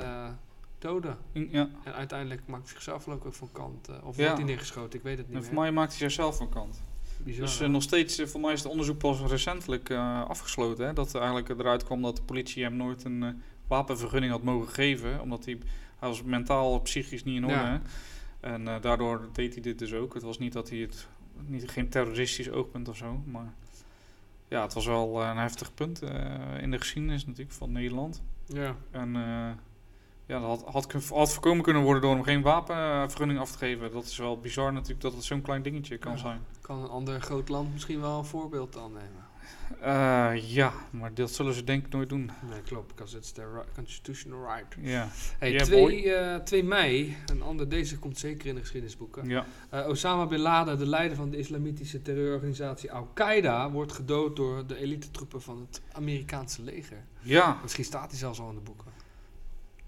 doden. 0.80 1.18
Ja. 1.32 1.70
En 1.84 1.94
uiteindelijk 1.94 2.42
maakt 2.46 2.64
hij 2.64 2.72
zichzelf 2.74 3.08
ook 3.08 3.26
van 3.30 3.50
kant. 3.52 3.90
of 4.04 4.18
Ja. 4.18 4.24
wordt 4.24 4.38
hij 4.38 4.48
neergeschoten, 4.48 5.00
ik 5.00 5.06
weet 5.06 5.18
het 5.18 5.28
niet 5.28 5.36
En 5.36 5.42
meer. 5.42 5.52
voor 5.52 5.62
mij 5.62 5.72
maakt 5.72 5.90
hij 5.90 6.00
zichzelf 6.00 6.38
van 6.38 6.50
kant. 6.50 6.82
Dus 7.24 7.60
nog 7.60 7.82
steeds, 7.84 8.22
voor 8.26 8.40
mij 8.42 8.54
is 8.54 8.64
het 8.64 8.72
onderzoek 8.72 8.98
pas 8.98 9.20
recentelijk 9.20 9.92
afgesloten. 10.28 10.86
Hè? 10.86 10.94
Dat 10.94 11.14
er 11.14 11.22
eigenlijk 11.22 11.50
eruit 11.60 11.84
kwam 11.84 12.02
dat 12.02 12.16
de 12.16 12.22
politie 12.24 12.64
hem 12.64 12.76
nooit 12.76 13.04
een 13.04 13.42
wapenvergunning 13.68 14.32
had 14.32 14.44
mogen 14.44 14.74
geven. 14.74 15.22
Omdat 15.22 15.46
hij, 15.46 15.58
hij 16.06 16.14
was 16.14 16.24
mentaal, 16.24 16.80
psychisch 16.80 17.24
niet 17.24 17.36
in 17.36 17.44
orde. 17.44 17.56
Ja. 17.56 17.82
En 18.40 18.68
eh, 18.68 18.82
daardoor 18.82 19.30
deed 19.32 19.54
hij 19.54 19.62
dit 19.62 19.80
dus 19.80 19.94
ook. 19.94 20.14
Het 20.14 20.24
was 20.24 20.40
niet 20.40 20.54
dat 20.54 20.70
hij 20.70 20.80
het, 20.80 21.08
niet, 21.46 21.70
geen 21.70 21.90
terroristisch 21.90 22.52
oogpunt 22.52 22.90
of 22.90 22.98
zo. 22.98 23.22
Maar 23.26 23.54
ja, 24.48 24.62
het 24.62 24.74
was 24.74 24.86
wel 24.86 25.22
eh, 25.22 25.30
een 25.30 25.38
heftig 25.38 25.74
punt 25.74 26.02
eh, 26.02 26.62
in 26.62 26.72
de 26.72 26.78
geschiedenis 26.78 27.26
natuurlijk 27.26 27.56
van 27.56 27.72
Nederland. 27.72 28.22
Ja. 28.46 28.76
En 28.92 29.14
ja, 30.28 30.40
dat 30.40 30.64
had, 30.64 30.74
had, 30.92 31.10
had 31.10 31.34
voorkomen 31.34 31.64
kunnen 31.64 31.84
worden 31.84 32.02
door 32.02 32.14
hem 32.14 32.24
geen 32.24 32.42
wapenvergunning 32.42 33.40
af 33.40 33.52
te 33.52 33.58
geven. 33.58 33.92
Dat 33.92 34.06
is 34.06 34.18
wel 34.18 34.40
bizar 34.40 34.74
natuurlijk 34.74 35.02
dat 35.02 35.14
het 35.14 35.24
zo'n 35.24 35.42
klein 35.42 35.62
dingetje 35.62 35.98
kan 35.98 36.12
Ja. 36.12 36.18
zijn. 36.18 36.42
Kan 36.62 36.84
een 36.84 36.90
ander 36.90 37.22
groot 37.22 37.50
land 37.50 37.74
misschien 37.74 38.02
wel 38.02 38.18
een 38.18 38.26
voorbeeld 38.26 38.78
aan 38.78 38.94
nemen? 38.94 39.25
Eh, 39.82 40.32
ja, 40.54 40.74
maar 40.90 41.14
dat 41.14 41.32
zullen 41.32 41.54
ze 41.54 41.64
denk 41.64 41.86
ik 41.86 41.92
nooit 41.92 42.10
doen. 42.10 42.32
Nee, 42.50 42.62
klopt, 42.62 42.88
because 42.88 43.18
it's 43.18 43.32
their 43.32 43.66
constitutional 43.76 44.40
right. 44.56 44.76
Ja, 44.82 45.08
Hey, 45.40 45.52
Yeah, 45.52 45.64
2, 45.64 46.14
eh, 46.14 46.36
2 46.40 46.64
mei, 46.64 47.18
een 47.26 47.42
ander, 47.42 47.70
deze 47.70 47.98
komt 48.00 48.18
zeker 48.18 48.48
in 48.48 48.56
de 48.56 48.62
geschiedenisboeken. 48.62 49.28
ja. 49.30 49.46
Eh, 49.70 49.88
Osama 49.88 50.26
Bin 50.26 50.40
Laden, 50.40 50.78
de 50.78 50.88
leider 50.88 51.18
van 51.18 51.30
de 51.30 51.38
islamitische 51.38 52.02
terreurorganisatie 52.02 52.92
Al-Qaeda, 52.92 53.72
wordt 53.72 53.92
gedood 53.92 54.36
door 54.36 54.68
de 54.68 54.78
elitetroepen 54.78 55.42
van 55.42 55.60
het 55.60 55.82
Amerikaanse 55.92 56.62
leger. 56.64 56.98
ja. 57.22 57.60
Misschien 57.62 57.86
staat 57.86 58.10
hij 58.10 58.20
zelfs 58.20 58.40
al 58.40 58.50
in 58.50 58.56
de 58.56 58.62
boeken. 58.62 58.92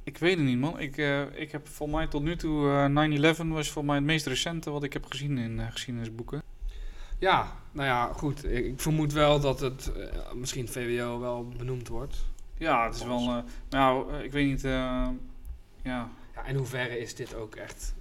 Ik 0.03 0.18
weet 0.18 0.38
het 0.38 0.45
niet, 0.45 0.58
man. 0.60 0.80
Ik, 0.80 0.97
ik 1.36 1.51
heb 1.51 1.68
voor 1.68 1.89
mij 1.89 2.08
tot 2.08 2.24
nu 2.24 2.36
toe 2.36 2.70
eh 2.70 3.36
9-11 3.38 3.47
was 3.47 3.70
voor 3.72 3.86
mij 3.86 3.95
het 3.95 4.03
meest 4.03 4.26
recente 4.26 4.70
wat 4.70 4.84
ik 4.84 4.93
heb 4.93 5.05
gezien 5.05 5.38
in 5.38 5.72
geschiedenisboeken. 5.72 6.43
Ja, 7.20 7.55
nou 7.78 7.89
ja, 7.89 8.13
goed. 8.13 8.45
Ik, 8.45 8.65
ik 8.65 8.80
vermoed 8.80 9.13
wel 9.13 9.39
dat 9.39 9.59
het 9.59 9.91
eh, 9.95 10.34
misschien 10.34 10.67
VWO 10.67 11.19
wel 11.19 11.47
benoemd 11.57 11.88
wordt. 11.88 12.25
Ja, 12.57 12.86
het 12.86 12.95
is 12.95 13.03
wel. 13.03 13.19
eh, 13.30 13.38
nou, 13.69 14.13
eh, 14.13 14.23
ik 14.23 14.32
weet 14.32 14.45
niet. 14.47 14.61
ja. 14.61 15.13
Ja, 15.84 16.45
in 16.47 16.55
hoeverre 16.55 16.99
is 16.99 17.15
dit 17.15 17.36
ook 17.36 17.55
echt 17.55 17.93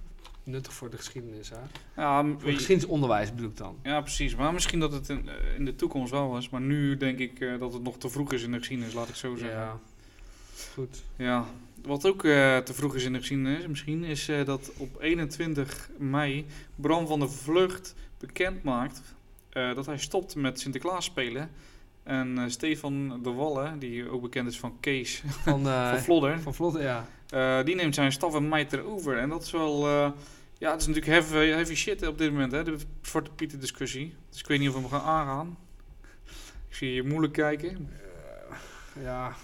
nuttig 0.43 0.73
voor 0.73 0.89
de 0.89 0.97
geschiedenis, 0.97 1.49
hè? 1.49 1.55
Ja, 2.01 2.21
Voor 2.23 2.31
het 2.47 2.55
geschiedenisonderwijs 2.55 3.29
bedoel 3.35 3.49
ik 3.49 3.57
dan. 3.57 3.75
ja, 3.83 4.01
precies. 4.01 4.35
Maar 4.35 4.53
misschien 4.53 4.79
dat 4.79 4.91
het 4.91 5.09
in, 5.09 5.29
in 5.57 5.65
de 5.65 5.75
toekomst 5.75 6.11
wel 6.11 6.29
was. 6.29 6.49
Maar 6.49 6.61
nu 6.61 6.97
denk 6.97 7.19
ik 7.19 7.59
dat 7.59 7.73
het 7.73 7.83
nog 7.83 7.97
te 7.97 8.09
vroeg 8.09 8.33
is 8.33 8.43
in 8.43 8.51
de 8.51 8.57
geschiedenis, 8.57 8.93
laat 8.93 9.09
ik 9.09 9.15
zo 9.15 9.35
zeggen. 9.35 9.57
Ja, 9.59 9.79
goed. 10.73 11.03
Ja, 11.15 11.45
wat 11.85 12.05
ook 12.05 12.21
te 12.21 12.71
vroeg 12.73 12.95
is 12.95 13.03
in 13.03 13.11
de 13.13 13.19
geschiedenis 13.19 13.67
misschien, 13.67 14.03
is 14.03 14.29
dat 14.45 14.71
op 14.77 15.01
21 15.01 15.89
mei 15.97 16.45
Bram 16.75 17.07
van 17.07 17.19
der 17.19 17.31
Vlucht 17.31 17.95
bekend 18.17 18.63
maakt 18.63 19.01
eh, 19.57 19.75
dat 19.75 19.85
hij 19.85 19.97
stopt 19.97 20.35
met 20.35 20.59
Sinterklaas 20.59 21.05
spelen. 21.05 21.51
En 22.03 22.37
eh, 22.37 22.43
Stefan 22.47 23.23
de 23.23 23.31
Wallen, 23.31 23.79
die 23.79 24.09
ook 24.09 24.21
bekend 24.21 24.49
is 24.49 24.59
van 24.59 24.79
Kees 24.79 25.23
Van, 25.43 25.67
eh, 25.67 25.89
van 25.89 25.99
Vlodder, 25.99 26.39
van 26.41 26.81
ja. 26.81 27.63
die 27.63 27.75
neemt 27.75 27.95
zijn 27.95 28.11
staf 28.11 28.35
en 28.35 28.49
mijter 28.49 28.83
over. 28.83 29.17
En 29.17 29.29
dat 29.29 29.43
is 29.43 29.51
wel, 29.51 29.87
ja, 30.57 30.71
het 30.71 30.81
is 30.81 30.87
natuurlijk 30.87 31.05
heavy, 31.05 31.47
heavy 31.47 31.75
shit 31.75 32.07
op 32.07 32.17
dit 32.17 32.31
moment, 32.31 32.51
hè, 32.51 32.63
de 32.63 32.77
Zwarte 33.01 33.31
Pieten 33.31 33.59
discussie. 33.59 34.13
Dus 34.29 34.39
ik 34.39 34.47
weet 34.47 34.59
niet 34.59 34.69
of 34.69 34.75
we 34.75 34.81
hem 34.81 34.89
gaan 34.89 35.01
aangaan. 35.01 35.57
Ik 36.69 36.75
zie 36.75 36.93
je 36.93 37.03
moeilijk 37.03 37.33
kijken. 37.33 37.89
Ja. 39.01 39.35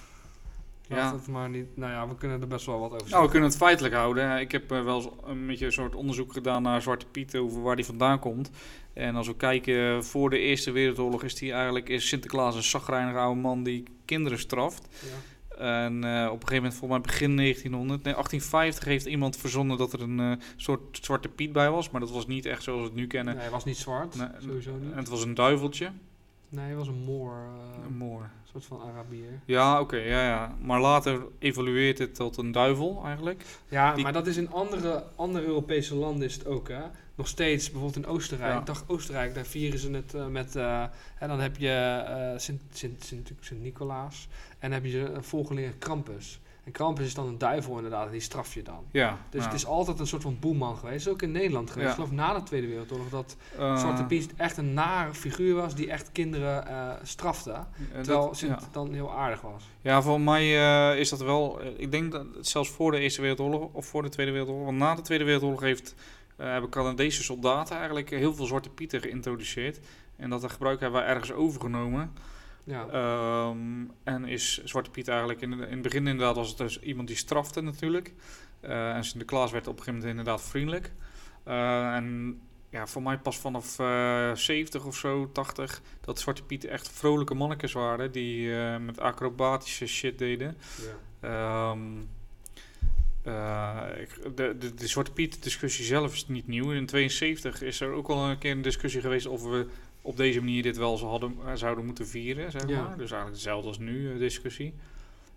Ja. 0.88 1.14
Het 1.14 1.28
maar 1.28 1.50
niet. 1.50 1.78
Nou 1.78 1.92
ja, 1.92 2.08
we 2.08 2.16
kunnen 2.16 2.42
er 2.42 2.48
best 2.48 2.66
wel 2.66 2.80
wat 2.80 2.92
over 2.92 2.98
Nou, 2.98 3.04
we 3.06 3.10
zeggen. 3.12 3.30
kunnen 3.30 3.50
het 3.50 3.58
feitelijk 3.58 3.94
houden. 3.94 4.40
Ik 4.40 4.52
heb 4.52 4.72
eh, 4.72 4.84
wel 4.84 4.96
eens 4.96 5.08
een 5.26 5.48
beetje 5.48 5.66
een 5.66 5.72
soort 5.72 5.96
onderzoek 5.96 6.34
gedaan 6.34 6.62
naar 6.62 6.82
Zwarte 6.82 7.06
Piet, 7.06 7.36
over 7.36 7.62
waar 7.62 7.76
die 7.76 7.86
vandaan 7.86 8.20
komt. 8.20 8.50
En 8.94 9.16
als 9.16 9.28
we 9.28 9.36
kijken, 9.36 10.04
voor 10.06 10.30
de 10.30 10.38
Eerste 10.38 10.72
Wereldoorlog 10.72 11.24
is, 11.24 11.36
die 11.36 11.52
eigenlijk, 11.52 11.90
is 11.90 12.08
Sinterklaas 12.08 12.56
een 12.56 12.64
zagrijnige 12.64 13.18
oude 13.18 13.42
man 13.42 13.64
die 13.64 13.84
kinderen 14.06 14.40
straft. 14.40 14.88
Ja. 15.02 15.32
En 15.58 16.04
eh, 16.04 16.26
op 16.26 16.42
een 16.42 16.48
gegeven 16.48 16.56
moment, 16.56 16.74
volgens 16.74 16.90
mij 16.90 17.02
begin 17.02 17.36
1900, 17.36 18.04
nee, 18.04 18.14
1850, 18.14 18.86
heeft 18.86 19.06
iemand 19.06 19.38
verzonnen 19.38 19.78
dat 19.78 19.94
er 19.94 20.02
een 20.02 20.20
eh, 20.20 20.32
soort 20.56 20.98
Zwarte 21.02 21.30
Piet 21.30 21.52
bij 21.52 21.70
was. 21.72 21.90
Maar 21.90 22.02
dat 22.02 22.12
was 22.12 22.28
niet 22.28 22.46
echt 22.46 22.64
zoals 22.64 22.80
we 22.80 22.86
het 22.86 22.96
nu 22.96 23.08
kennen. 23.08 23.34
Nee, 23.34 23.44
hij 23.44 23.52
was 23.52 23.66
niet 23.66 23.78
zwart. 23.78 24.16
Nee, 24.16 24.28
sowieso 24.40 24.72
niet. 24.76 24.92
En 24.92 24.98
het 24.98 25.10
was 25.10 25.24
een 25.24 25.34
duiveltje. 25.34 25.92
Nee, 26.54 26.66
hij 26.66 26.76
was 26.76 26.88
een 26.88 27.04
moor. 27.04 27.32
eh, 27.34 27.86
Een 27.86 27.98
moor. 27.98 28.22
een 28.22 28.30
soort 28.52 28.66
van 28.66 28.82
Arabier. 28.82 29.40
Ja, 29.46 29.80
oké, 29.80 29.96
ja, 29.98 30.24
ja. 30.28 30.56
Maar 30.62 30.82
later 30.82 31.22
evolueert 31.40 31.98
het 31.98 32.16
tot 32.16 32.38
een 32.38 32.52
duivel 32.52 33.02
eigenlijk. 33.06 33.46
Ja, 33.70 33.94
Die- 33.94 34.04
maar 34.04 34.14
dat 34.14 34.28
is 34.28 34.38
in 34.38 34.52
andere, 34.52 35.04
andere 35.16 35.46
Europese 35.46 35.96
landen 35.96 36.28
is 36.28 36.34
het 36.34 36.46
ook, 36.46 36.68
hè. 36.70 36.82
Nog 37.16 37.28
steeds, 37.28 37.72
bijvoorbeeld 37.72 38.06
in 38.06 38.12
Oostenrijk. 38.12 38.54
Ja. 38.54 38.60
Ik 38.60 38.66
dacht 38.66 38.84
Oostenrijk, 38.90 39.36
daar 39.36 39.46
vieren 39.46 39.80
ze 39.80 39.92
het 39.92 40.14
eh, 40.14 40.28
met... 40.28 40.56
eh, 40.56 40.84
en 41.20 41.28
dan 41.28 41.40
heb 41.40 41.58
je 41.58 41.70
eh, 42.08 42.40
Sint, 42.40 42.62
Sint, 42.72 43.04
Sint, 43.04 43.32
Sint-Nicolaas. 43.40 44.28
En 44.60 44.70
dan 44.72 44.72
heb 44.82 44.86
je 44.92 45.00
een 45.00 45.24
volgeling 45.24 45.78
Krampus. 45.78 46.40
En 46.64 46.72
Krampus 46.72 47.06
is 47.06 47.14
dan 47.14 47.28
een 47.28 47.38
duivel 47.38 47.76
inderdaad, 47.76 48.06
en 48.06 48.12
die 48.12 48.22
straf 48.22 48.54
je 48.54 48.62
dan. 48.64 48.84
Ja. 48.92 49.18
Dus 49.30 49.44
het 49.46 49.54
is 49.54 49.66
altijd 49.66 50.00
een 50.00 50.08
soort 50.08 50.22
van 50.22 50.38
boeman 50.40 50.78
geweest. 50.78 51.08
Ook 51.08 51.22
in 51.22 51.32
Nederland 51.32 51.70
geweest. 51.72 51.88
Ja. 51.88 52.04
Ik 52.04 52.10
geloof 52.10 52.12
na 52.28 52.34
de 52.34 52.44
Tweede 52.44 52.68
Wereldoorlog 52.68 53.10
dat 53.10 53.36
eh, 53.58 53.78
Zwarte 53.78 54.04
Piet 54.06 54.34
echt 54.36 54.58
een 54.58 54.74
nare 54.74 55.14
figuur 55.14 55.56
was 55.56 55.76
die 55.76 55.92
echt 55.92 56.12
kinderen 56.12 56.68
eh, 56.68 56.90
strafte. 57.04 57.64
Terwijl 57.92 58.22
dat- 58.28 58.38
Sint 58.38 58.62
ja. 58.62 58.68
dan 58.72 58.94
heel 58.94 59.14
aardig 59.14 59.42
was. 59.42 59.64
Ja, 59.82 60.02
voor 60.02 60.22
mij 60.22 60.42
eh, 60.92 61.00
is 61.00 61.10
dat 61.10 61.22
wel. 61.22 61.60
ik 61.78 61.92
denk 61.92 62.12
dat 62.12 62.26
het 62.36 62.48
zelfs 62.48 62.70
voor 62.70 62.92
de 62.92 63.00
Eerste 63.00 63.22
Wereldoorlog 63.22 63.70
of 63.72 63.86
voor 63.86 64.02
de 64.04 64.10
Tweede 64.10 64.32
Wereldoorlog. 64.32 64.66
Want 64.66 64.78
na 64.78 64.96
de 64.96 65.02
Tweede 65.02 65.24
Wereldoorlog 65.24 65.62
heeft, 65.62 65.96
hebben 66.38 66.70
Canadese 66.70 67.24
soldaten 67.24 67.76
eigenlijk 67.78 68.10
heel 68.10 68.34
veel 68.36 68.46
zwarte 68.46 68.70
pieten 68.70 69.02
geïntroduceerd. 69.02 69.80
En 70.16 70.30
dat 70.30 70.52
gebruik 70.52 70.80
hebben 70.80 71.02
wij 71.02 71.10
ergens 71.10 71.32
overgenomen. 71.32 72.14
Ja. 72.64 72.88
Ehm, 72.88 73.86
en 74.04 74.26
is 74.26 74.64
Zwarte 74.64 74.90
Piet 74.90 75.08
eigenlijk 75.08 75.42
in, 75.42 75.52
in 75.54 75.60
het 75.60 75.82
begin 75.82 76.08
inderdaad 76.08 76.36
was 76.36 76.50
het 76.50 76.58
dus 76.58 76.80
iemand 76.80 77.08
die 77.08 77.18
strafte 77.18 77.62
natuurlijk. 77.62 78.14
Eh, 78.60 78.96
en 78.96 79.04
Sinterklaas 79.04 79.52
werd 79.52 79.68
op 79.68 79.78
een 79.78 79.84
gegeven 79.84 80.00
moment 80.00 80.20
inderdaad 80.20 80.50
vriendelijk. 80.50 80.92
Eh, 81.44 81.96
en 81.96 82.40
ja, 82.70 82.88
voor 82.88 83.02
mij 83.04 83.18
pas 83.18 83.38
vanaf 83.38 83.80
eh 83.80 84.32
70 84.36 84.86
of 84.86 84.96
zo, 84.96 85.32
80, 85.32 85.82
dat 86.02 86.20
Zwarte 86.20 86.44
Piet 86.44 86.66
echt 86.66 86.90
vrolijke 86.90 87.34
mannetjes 87.34 87.72
waren 87.74 88.12
die 88.12 88.56
eh, 88.58 88.78
met 88.78 89.00
acrobatische 89.00 89.86
shit 89.88 90.18
deden. 90.18 90.58
ja. 91.22 91.72
Ehm, 91.72 91.82
eh, 93.24 94.02
ik- 94.02 94.36
de, 94.36 94.56
de, 94.60 94.74
de 94.74 94.88
Zwarte 94.88 95.12
Piet 95.12 95.44
discussie 95.44 95.86
zelf 95.86 96.14
is 96.14 96.28
niet 96.28 96.48
nieuw. 96.48 96.72
In 96.72 96.86
72 96.86 97.62
is 97.62 97.82
er 97.82 97.92
ook 97.92 98.08
al 98.08 98.30
een 98.30 98.38
keer 98.38 98.52
een 98.52 98.62
discussie 98.62 99.02
geweest 99.02 99.26
of 99.26 99.44
we 99.44 99.68
op 100.06 100.18
deze 100.18 100.40
manier 100.40 100.64
dit 100.64 100.78
wel 100.78 100.98
zo 100.98 101.08
hadden, 101.08 101.36
eh, 101.46 101.54
zouden 101.54 101.86
moeten 101.86 102.08
vieren. 102.08 102.52
Zeg 102.52 102.68
Ja. 102.70 102.82
maar. 102.82 102.98
Dus 102.98 103.12
eigenlijk 103.12 103.32
hetzelfde 103.32 103.68
als 103.68 103.80
nu, 103.80 104.14
eh, 104.14 104.20
discussie. 104.20 104.74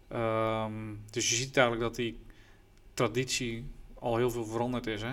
Ehm, 0.08 0.72
dus 1.10 1.28
je 1.30 1.34
ziet 1.36 1.56
eigenlijk 1.56 1.86
dat 1.86 1.96
die 1.96 2.18
traditie 2.94 3.64
al 3.98 4.16
heel 4.16 4.30
veel 4.30 4.44
veranderd 4.44 4.86
is. 4.86 5.02
Hè? 5.02 5.12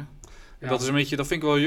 Ja. 0.60 0.70
dat 0.70 0.82
is 0.82 0.88
een 0.88 0.94
beetje, 0.94 1.16
dat 1.16 1.28
vind 1.28 1.44
ik 1.44 1.48
wel. 1.50 1.58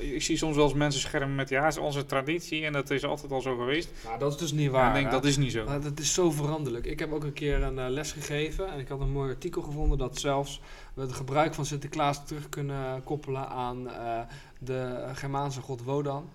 eh, 0.00 0.14
ik 0.14 0.22
zie 0.22 0.36
soms 0.36 0.56
wel 0.56 0.64
eens 0.64 0.74
mensen 0.74 1.00
schermen 1.00 1.34
met 1.34 1.48
ja, 1.48 1.64
het 1.64 1.72
is 1.72 1.78
onze 1.78 2.06
traditie 2.06 2.64
en 2.64 2.72
dat 2.72 2.90
is 2.90 3.04
altijd 3.04 3.32
al 3.32 3.40
zo 3.40 3.56
geweest. 3.56 3.90
Nou, 4.04 4.18
dat 4.18 4.32
is 4.32 4.38
dus 4.38 4.52
niet 4.52 4.70
waar. 4.70 4.88
ik 4.88 4.92
denk 4.94 5.04
hè? 5.06 5.10
dat 5.12 5.24
is 5.24 5.36
niet 5.36 5.52
zo. 5.52 5.64
Maar 5.64 5.80
dat 5.80 5.98
is 5.98 6.14
zo 6.14 6.30
veranderlijk. 6.30 6.86
Ik 6.86 6.98
heb 6.98 7.12
ook 7.12 7.24
een 7.24 7.32
keer 7.32 7.62
een 7.62 7.90
les 7.90 8.12
gegeven 8.12 8.72
en 8.72 8.78
ik 8.78 8.88
had 8.88 9.00
een 9.00 9.10
mooi 9.12 9.30
artikel 9.30 9.62
gevonden 9.62 9.98
dat 9.98 10.18
zelfs 10.18 10.60
we 10.94 11.00
het 11.00 11.12
gebruik 11.12 11.54
van 11.54 11.66
Sinterklaas 11.66 12.26
terug 12.26 12.48
kunnen 12.48 13.04
koppelen 13.04 13.48
aan 13.48 13.88
de 14.58 15.08
Germaanse 15.14 15.60
god 15.60 15.82
Wodan. 15.82 16.28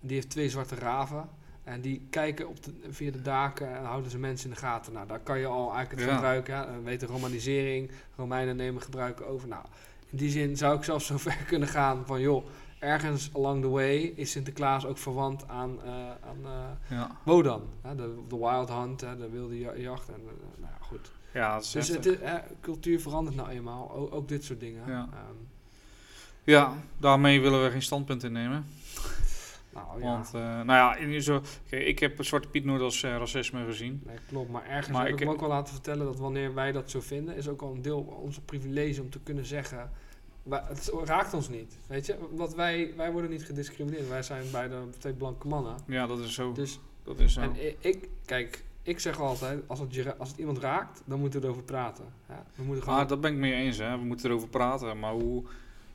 Die 0.00 0.14
heeft 0.14 0.30
twee 0.30 0.50
zwarte 0.50 0.74
raven 0.74 1.28
en 1.64 1.80
die 1.80 2.06
kijken 2.10 2.48
op 2.48 2.62
de, 2.64 2.72
via 2.90 3.10
de 3.10 3.22
daken 3.22 3.76
en 3.76 3.84
houden 3.84 4.10
ze 4.10 4.18
mensen 4.18 4.48
in 4.48 4.54
de 4.54 4.60
gaten. 4.60 4.92
Nou, 4.92 5.06
daar 5.06 5.18
kan 5.20 5.38
je 5.38 5.46
al 5.46 5.72
eigenlijk 5.74 6.00
het 6.00 6.08
Ja. 6.10 6.14
gebruiken. 6.14 6.76
We 6.76 6.82
weten 6.82 7.08
romanisering, 7.08 7.90
Romeinen 8.16 8.56
nemen 8.56 8.82
gebruik 8.82 9.20
over. 9.20 9.48
Nou, 9.48 9.64
in 10.10 10.16
die 10.18 10.30
zin 10.30 10.56
zou 10.56 10.76
ik 10.76 10.84
zelfs 10.84 11.06
zo 11.10 11.16
ver 11.18 11.36
kunnen 11.46 11.68
gaan 11.68 12.06
van 12.06 12.20
joh, 12.20 12.46
ergens 12.78 13.30
along 13.34 13.62
the 13.62 13.68
way 13.68 13.96
is 13.96 14.30
Sinterklaas 14.30 14.86
ook 14.86 14.98
verwant 14.98 15.48
aan, 15.48 15.78
eh, 15.84 15.90
aan 16.28 16.38
Ja, 16.88 17.16
Wodan, 17.22 17.62
hè, 17.82 17.94
de, 17.94 18.14
de 18.28 18.36
wild 18.36 18.68
hunt, 18.68 19.00
hè, 19.00 19.16
de 19.16 19.28
wilde 19.30 19.58
ja- 19.58 19.76
jacht. 19.76 20.08
En, 20.08 20.14
eh, 20.14 20.60
nou 20.60 20.72
ja, 20.80 20.86
goed. 20.86 21.10
ja 21.32 21.54
dat 21.54 21.62
is 21.64 21.70
Dus 21.70 21.88
het 21.88 22.06
is, 22.06 22.16
hè, 22.20 22.38
cultuur 22.60 23.00
verandert 23.00 23.36
nou 23.36 23.48
eenmaal, 23.48 23.92
ook, 23.92 24.14
ook 24.14 24.28
dit 24.28 24.44
soort 24.44 24.60
dingen. 24.60 24.82
Ja. 24.86 25.08
Ehm, 25.12 25.36
Ja, 26.44 26.72
daarmee 26.98 27.40
willen 27.40 27.64
we 27.64 27.70
geen 27.70 27.82
standpunt 27.82 28.24
innemen. 28.24 28.64
Nou 29.86 30.00
ja, 30.00 30.06
Want, 30.12 30.26
eh, 30.34 30.40
nou 30.42 30.66
ja, 30.66 30.96
in 30.96 31.22
zo, 31.22 31.40
ik 31.68 31.98
heb 31.98 32.24
Zwarte 32.24 32.48
Piet 32.48 32.64
nooit 32.64 32.80
als 32.82 33.02
eh, 33.02 33.10
racisme 33.16 33.64
gezien. 33.64 34.02
nee, 34.06 34.16
klopt. 34.28 34.50
Maar 34.50 34.66
ergens 34.66 34.88
Maar 34.88 35.04
heb 35.04 35.12
ik 35.14 35.20
ik 35.20 35.24
me 35.26 35.30
heb- 35.32 35.34
ook 35.42 35.46
wel 35.48 35.56
laten 35.56 35.72
vertellen 35.74 36.06
dat 36.06 36.18
wanneer 36.18 36.54
wij 36.54 36.72
dat 36.72 36.90
zo 36.90 37.00
vinden, 37.00 37.36
is 37.36 37.48
ook 37.48 37.62
al 37.62 37.72
een 37.74 37.82
deel 37.82 38.00
onze 38.22 38.40
privilege 38.40 39.00
om 39.02 39.10
te 39.10 39.20
kunnen 39.20 39.44
zeggen. 39.46 39.90
het 40.50 40.92
raakt 41.04 41.34
ons 41.34 41.48
niet, 41.48 41.78
weet 41.86 42.06
je? 42.06 42.16
Want 42.30 42.54
wij, 42.54 42.92
wij 42.96 43.12
worden 43.12 43.30
niet 43.30 43.44
gediscrimineerd. 43.44 44.08
Wij 44.08 44.22
zijn 44.22 44.44
beide 44.52 44.76
twee 44.98 45.12
blanke 45.12 45.46
mannen. 45.48 45.74
Ja, 45.86 46.06
dat 46.06 46.18
is 46.18 46.34
zo. 46.34 46.52
Dus, 46.52 46.80
Dat 47.02 47.18
is 47.18 47.32
zo. 47.32 47.40
en 47.40 47.52
ik, 47.80 48.08
kijk, 48.24 48.64
ik 48.82 48.98
zeg 48.98 49.20
altijd, 49.20 49.60
als 49.66 49.78
het, 49.80 49.94
je 49.94 50.16
als 50.16 50.28
het 50.28 50.38
iemand 50.38 50.58
raakt, 50.58 51.02
dan 51.04 51.20
moeten 51.20 51.40
we 51.40 51.46
erover 51.46 51.64
praten. 51.64 52.04
Ja, 52.28 52.44
we 52.54 52.62
moeten 52.62 52.82
gewoon... 52.82 52.98
Maar 52.98 53.06
dat 53.08 53.20
ben 53.20 53.32
ik 53.32 53.38
mee 53.38 53.52
eens, 53.54 53.78
hè. 53.78 53.98
we 53.98 54.04
moeten 54.04 54.30
erover 54.30 54.48
praten. 54.48 54.98
Maar 54.98 55.12
hoe. 55.12 55.42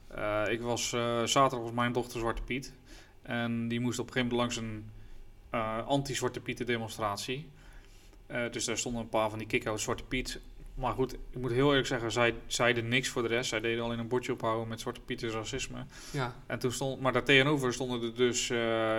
eh, 0.08 0.44
ik 0.50 0.62
was 0.62 0.90
zaterdag 1.24 1.60
was 1.60 1.72
mijn 1.72 1.92
dochter 1.92 2.20
Zwarte 2.20 2.42
Piet. 2.42 2.74
En 3.24 3.68
die 3.68 3.80
moest 3.80 4.00
op 4.00 4.08
een 4.08 4.14
gegeven 4.14 4.36
moment 4.36 4.56
langs 4.56 4.70
een 4.70 4.92
eh, 5.50 5.88
anti-Zwarte 5.88 6.40
Pieten 6.40 6.66
demonstratie. 6.66 7.48
Eh, 8.28 8.52
dus 8.52 8.66
daar 8.66 8.78
stonden 8.78 9.02
een 9.02 9.10
paar 9.10 9.30
van 9.30 9.40
die 9.40 9.48
kick-out 9.48 9.82
Zwarte 9.82 10.04
Piet. 10.04 10.40
Maar 10.74 10.94
goed, 10.94 11.14
ik 11.14 11.40
moet 11.40 11.52
heel 11.52 11.68
eerlijk 11.68 11.88
zeggen, 11.88 12.12
zij 12.12 12.36
zeiden 12.48 12.88
niks 12.88 13.10
voor 13.10 13.22
de 13.22 13.28
rest. 13.28 13.50
Zij 13.50 13.60
deden 13.60 13.84
alleen 13.84 14.00
een 14.00 14.08
bordje 14.08 14.34
ophouden 14.34 14.68
met 14.68 14.80
Zwarte 14.80 15.02
Piet 15.02 15.24
is 15.24 15.34
racisme. 15.34 15.86
ja, 16.12 16.36
En 16.46 16.60
toen 16.60 16.72
stond, 16.72 17.02
maar 17.02 17.14
daar 17.14 17.24
tegenover 17.24 17.74
stonden 17.74 18.02
er 18.02 18.16
dus, 18.16 18.50
eh, 18.50 18.58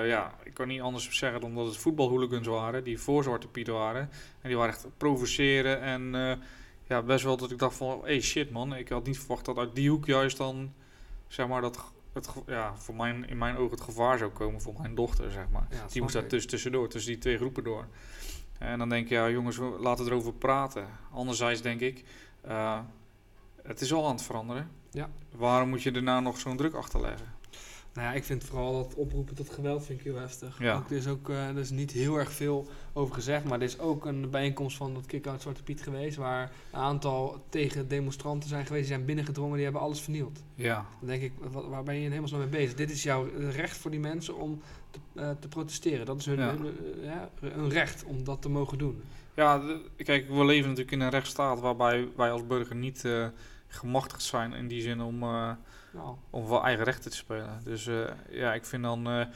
ja, 0.09 0.35
ik 0.45 0.55
kan 0.55 0.69
niet 0.69 0.81
anders 0.81 1.19
zeggen 1.19 1.41
dan 1.41 1.55
dat 1.55 1.67
het 1.67 1.77
voetbalhooligans 1.77 2.47
waren, 2.47 2.85
die 2.85 2.99
voor 2.99 3.23
Zwarte 3.23 3.49
Piet 3.49 3.69
waren. 3.69 4.11
En 4.41 4.49
die 4.49 4.57
waren 4.57 4.73
echt 4.75 4.87
provoceren 4.97 5.81
en 5.81 6.13
ja, 6.89 7.03
best 7.03 7.25
wel 7.25 7.37
dat 7.37 7.51
ik 7.51 7.59
dacht 7.59 7.77
van, 7.77 8.01
hey 8.05 8.21
shit 8.21 8.51
man, 8.51 8.77
ik 8.77 8.89
had 8.89 9.07
niet 9.07 9.19
verwacht 9.19 9.45
dat 9.45 9.59
uit 9.59 9.75
die 9.75 9.91
hoek 9.91 10.07
juist 10.07 10.37
dan, 10.37 10.73
zeg 11.29 11.49
maar, 11.49 11.61
dat 11.61 11.93
het, 12.15 12.31
ja, 12.47 12.77
voor 12.77 12.95
mijn, 12.95 13.29
in 13.29 13.39
mijn 13.39 13.57
ogen 13.57 13.71
het 13.71 13.81
gevaar 13.81 14.19
zou 14.19 14.31
komen 14.31 14.61
voor 14.61 14.75
mijn 14.81 14.95
dochter, 14.95 15.31
zeg 15.31 15.49
maar. 15.51 15.67
ja, 15.71 15.87
Die 15.93 16.03
moest 16.03 16.15
daar 16.15 16.27
tussen, 16.27 16.51
tussendoor, 16.51 16.89
tussen 16.89 17.13
die 17.13 17.21
twee 17.21 17.37
groepen 17.37 17.65
door. 17.65 17.87
En 18.59 18.79
dan 18.79 18.89
denk 18.89 19.09
je, 19.09 19.15
ja 19.15 19.31
jongens, 19.31 19.59
laten 19.79 20.05
we 20.05 20.11
erover 20.11 20.33
praten. 20.33 20.87
Anderzijds 21.13 21.63
denk 21.63 21.81
ik, 21.81 22.05
eh, 22.41 22.81
het 23.63 23.81
is 23.81 23.93
al 23.93 24.07
aan 24.07 24.15
het 24.15 24.23
veranderen. 24.23 24.71
Ja. 24.91 25.11
Waarom 25.37 25.69
moet 25.69 25.83
je 25.83 25.91
nou 25.91 26.23
nog 26.23 26.39
zo'n 26.39 26.57
druk 26.57 26.75
achter 26.75 27.01
leggen? 27.01 27.34
Nou 27.95 28.07
ja, 28.09 28.13
ik 28.13 28.25
vind 28.25 28.45
vooral 28.45 28.73
dat 28.73 28.95
oproepen 28.95 29.35
tot 29.35 29.51
geweld 29.51 29.85
vind 29.85 29.99
ik 29.99 30.05
heel 30.05 30.17
heftig. 30.17 30.59
Ja. 30.59 30.77
Ook, 30.77 30.91
er 30.91 30.97
is 30.97 31.07
ook 31.07 31.29
eh, 31.29 31.49
er 31.49 31.59
is 31.59 31.71
niet 31.71 31.91
heel 31.91 32.17
erg 32.17 32.33
veel 32.33 32.67
over 32.93 33.15
gezegd, 33.15 33.45
maar 33.45 33.59
er 33.59 33.65
is 33.65 33.79
ook 33.79 34.05
een 34.07 34.31
bijeenkomst 34.31 34.77
van 34.77 34.95
dat 34.95 35.07
kick-out 35.07 35.43
Zwarte 35.43 35.63
Piet 35.63 35.83
geweest, 35.83 36.17
waar 36.17 36.53
een 36.73 36.81
aantal 36.81 37.45
tegen 37.49 37.89
demonstranten 37.89 38.49
zijn 38.49 38.67
geweest, 38.67 38.85
die 38.87 38.95
zijn 38.95 39.07
binnengedrongen, 39.07 39.55
die 39.55 39.65
hebben 39.65 39.83
alles 39.83 40.01
vernield. 40.01 40.43
Ja, 40.55 40.87
Dan 40.99 41.09
denk 41.09 41.23
ik, 41.23 41.33
wat, 41.51 41.67
waar 41.67 41.83
ben 41.83 41.95
je 41.95 42.05
in 42.05 42.13
hemelsnaam 42.13 42.41
mee 42.41 42.49
bezig? 42.49 42.75
Dit 42.75 42.91
is 42.91 43.03
jouw 43.03 43.29
recht 43.51 43.77
voor 43.77 43.91
die 43.91 44.01
mensen 44.01 44.37
om 44.37 44.61
te, 44.91 44.99
eh, 45.15 45.31
te 45.41 45.49
protesteren. 45.49 46.07
Dat 46.07 46.19
is 46.19 46.27
hun, 46.27 46.39
Ja. 46.39 46.57
hun, 46.57 46.67
eh, 46.67 47.05
ja, 47.05 47.31
hun 47.41 47.69
recht 47.71 48.05
om 48.05 48.25
dat 48.25 48.43
te 48.43 48.49
mogen 48.49 48.79
doen. 48.79 49.03
ja 49.35 49.63
kijk, 49.97 50.29
we 50.29 50.45
leven 50.45 50.69
natuurlijk 50.69 50.97
in 50.97 51.01
een 51.01 51.11
rechtsstaat 51.11 51.61
waarbij 51.61 52.09
wij 52.17 52.31
als 52.31 52.47
burger 52.47 52.77
niet 52.77 53.05
gemachtigd 53.69 54.23
zijn 54.23 54.53
in 54.53 54.69
die 54.69 54.81
zin 54.81 55.01
om, 55.01 55.25
Nou, 55.95 56.17
om 56.31 56.47
voor 56.47 56.63
eigen 56.63 56.85
rechten 56.85 57.11
te 57.11 57.17
spelen. 57.17 57.61
Dus 57.65 57.87
eh, 57.87 58.11
ja, 58.31 58.55
ik 58.55 58.65
vind 58.65 58.83
dan, 58.83 59.07
eh, 59.07 59.27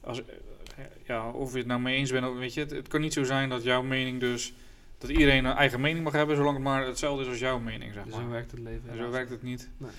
als, 0.00 0.24
eh, 0.24 0.84
ja, 1.04 1.30
of 1.30 1.52
je 1.52 1.58
het 1.58 1.66
nou 1.66 1.80
mee 1.80 1.96
eens 1.96 2.10
bent, 2.10 2.26
of, 2.26 2.36
weet 2.36 2.54
je, 2.54 2.60
het, 2.60 2.70
het 2.70 2.88
kan 2.88 3.00
niet 3.00 3.12
zo 3.12 3.24
zijn 3.24 3.48
dat 3.48 3.62
jouw 3.62 3.82
mening 3.82 4.20
dus, 4.20 4.52
dat 4.98 5.10
iedereen 5.10 5.44
een 5.44 5.56
eigen 5.56 5.80
mening 5.80 6.04
mag 6.04 6.12
hebben, 6.12 6.36
zolang 6.36 6.54
het 6.54 6.64
maar 6.64 6.86
hetzelfde 6.86 7.22
is 7.22 7.28
als 7.28 7.38
jouw 7.38 7.58
mening, 7.58 7.92
zeg 7.92 8.04
maar. 8.04 8.20
zo 8.20 8.28
werkt 8.28 8.50
het 8.50 8.60
leven. 8.60 8.90
En 8.90 8.96
zo 8.96 9.10
werkt 9.10 9.30
het 9.30 9.42
niet. 9.42 9.68
Nee. 9.76 9.90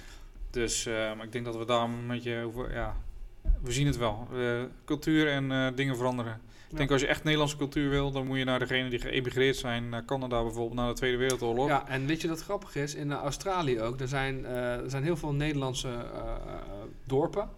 Dus 0.50 0.86
eh, 0.86 0.94
maar 0.94 1.26
ik 1.26 1.32
denk 1.32 1.46
dat 1.46 1.58
we 1.58 1.66
daar 1.66 1.82
een 1.82 2.08
beetje 2.08 2.44
over, 2.44 2.74
ja, 2.74 2.96
we 3.62 3.72
zien 3.72 3.88
het 3.88 3.98
wel. 3.98 4.28
Cultuur 4.86 5.28
en 5.28 5.76
dingen 5.76 5.96
veranderen. 5.96 6.42
Ik 6.70 6.78
denk 6.78 6.92
als 6.92 7.02
je 7.02 7.08
echt 7.08 7.24
Nederlandse 7.24 7.58
cultuur 7.58 7.90
wil, 7.90 8.12
dan 8.12 8.28
moet 8.28 8.38
je 8.38 8.44
naar 8.44 8.60
degenen 8.60 8.90
die 8.90 9.00
geëmigreerd 9.00 9.56
zijn, 9.56 9.90
naar 9.90 10.06
Canada 10.06 10.44
bijvoorbeeld, 10.44 10.74
na 10.74 10.88
de 10.88 10.94
Tweede 10.94 11.18
Wereldoorlog. 11.18 11.68
Ja, 11.68 11.88
en 11.88 12.06
weet 12.06 12.22
je 12.22 12.28
wat 12.28 12.44
grappig 12.44 12.76
is? 12.76 12.96
In 12.96 13.12
eh, 13.12 13.18
Australië 13.18 13.82
ook, 13.82 14.00
er 14.00 14.08
zijn, 14.08 14.46
eh, 14.46 14.74
er 14.74 14.90
zijn 14.90 15.04
heel 15.04 15.18
veel 15.18 15.34
Nederlandse 15.34 15.90
eh, 15.90 16.36
dorpen, 17.04 17.50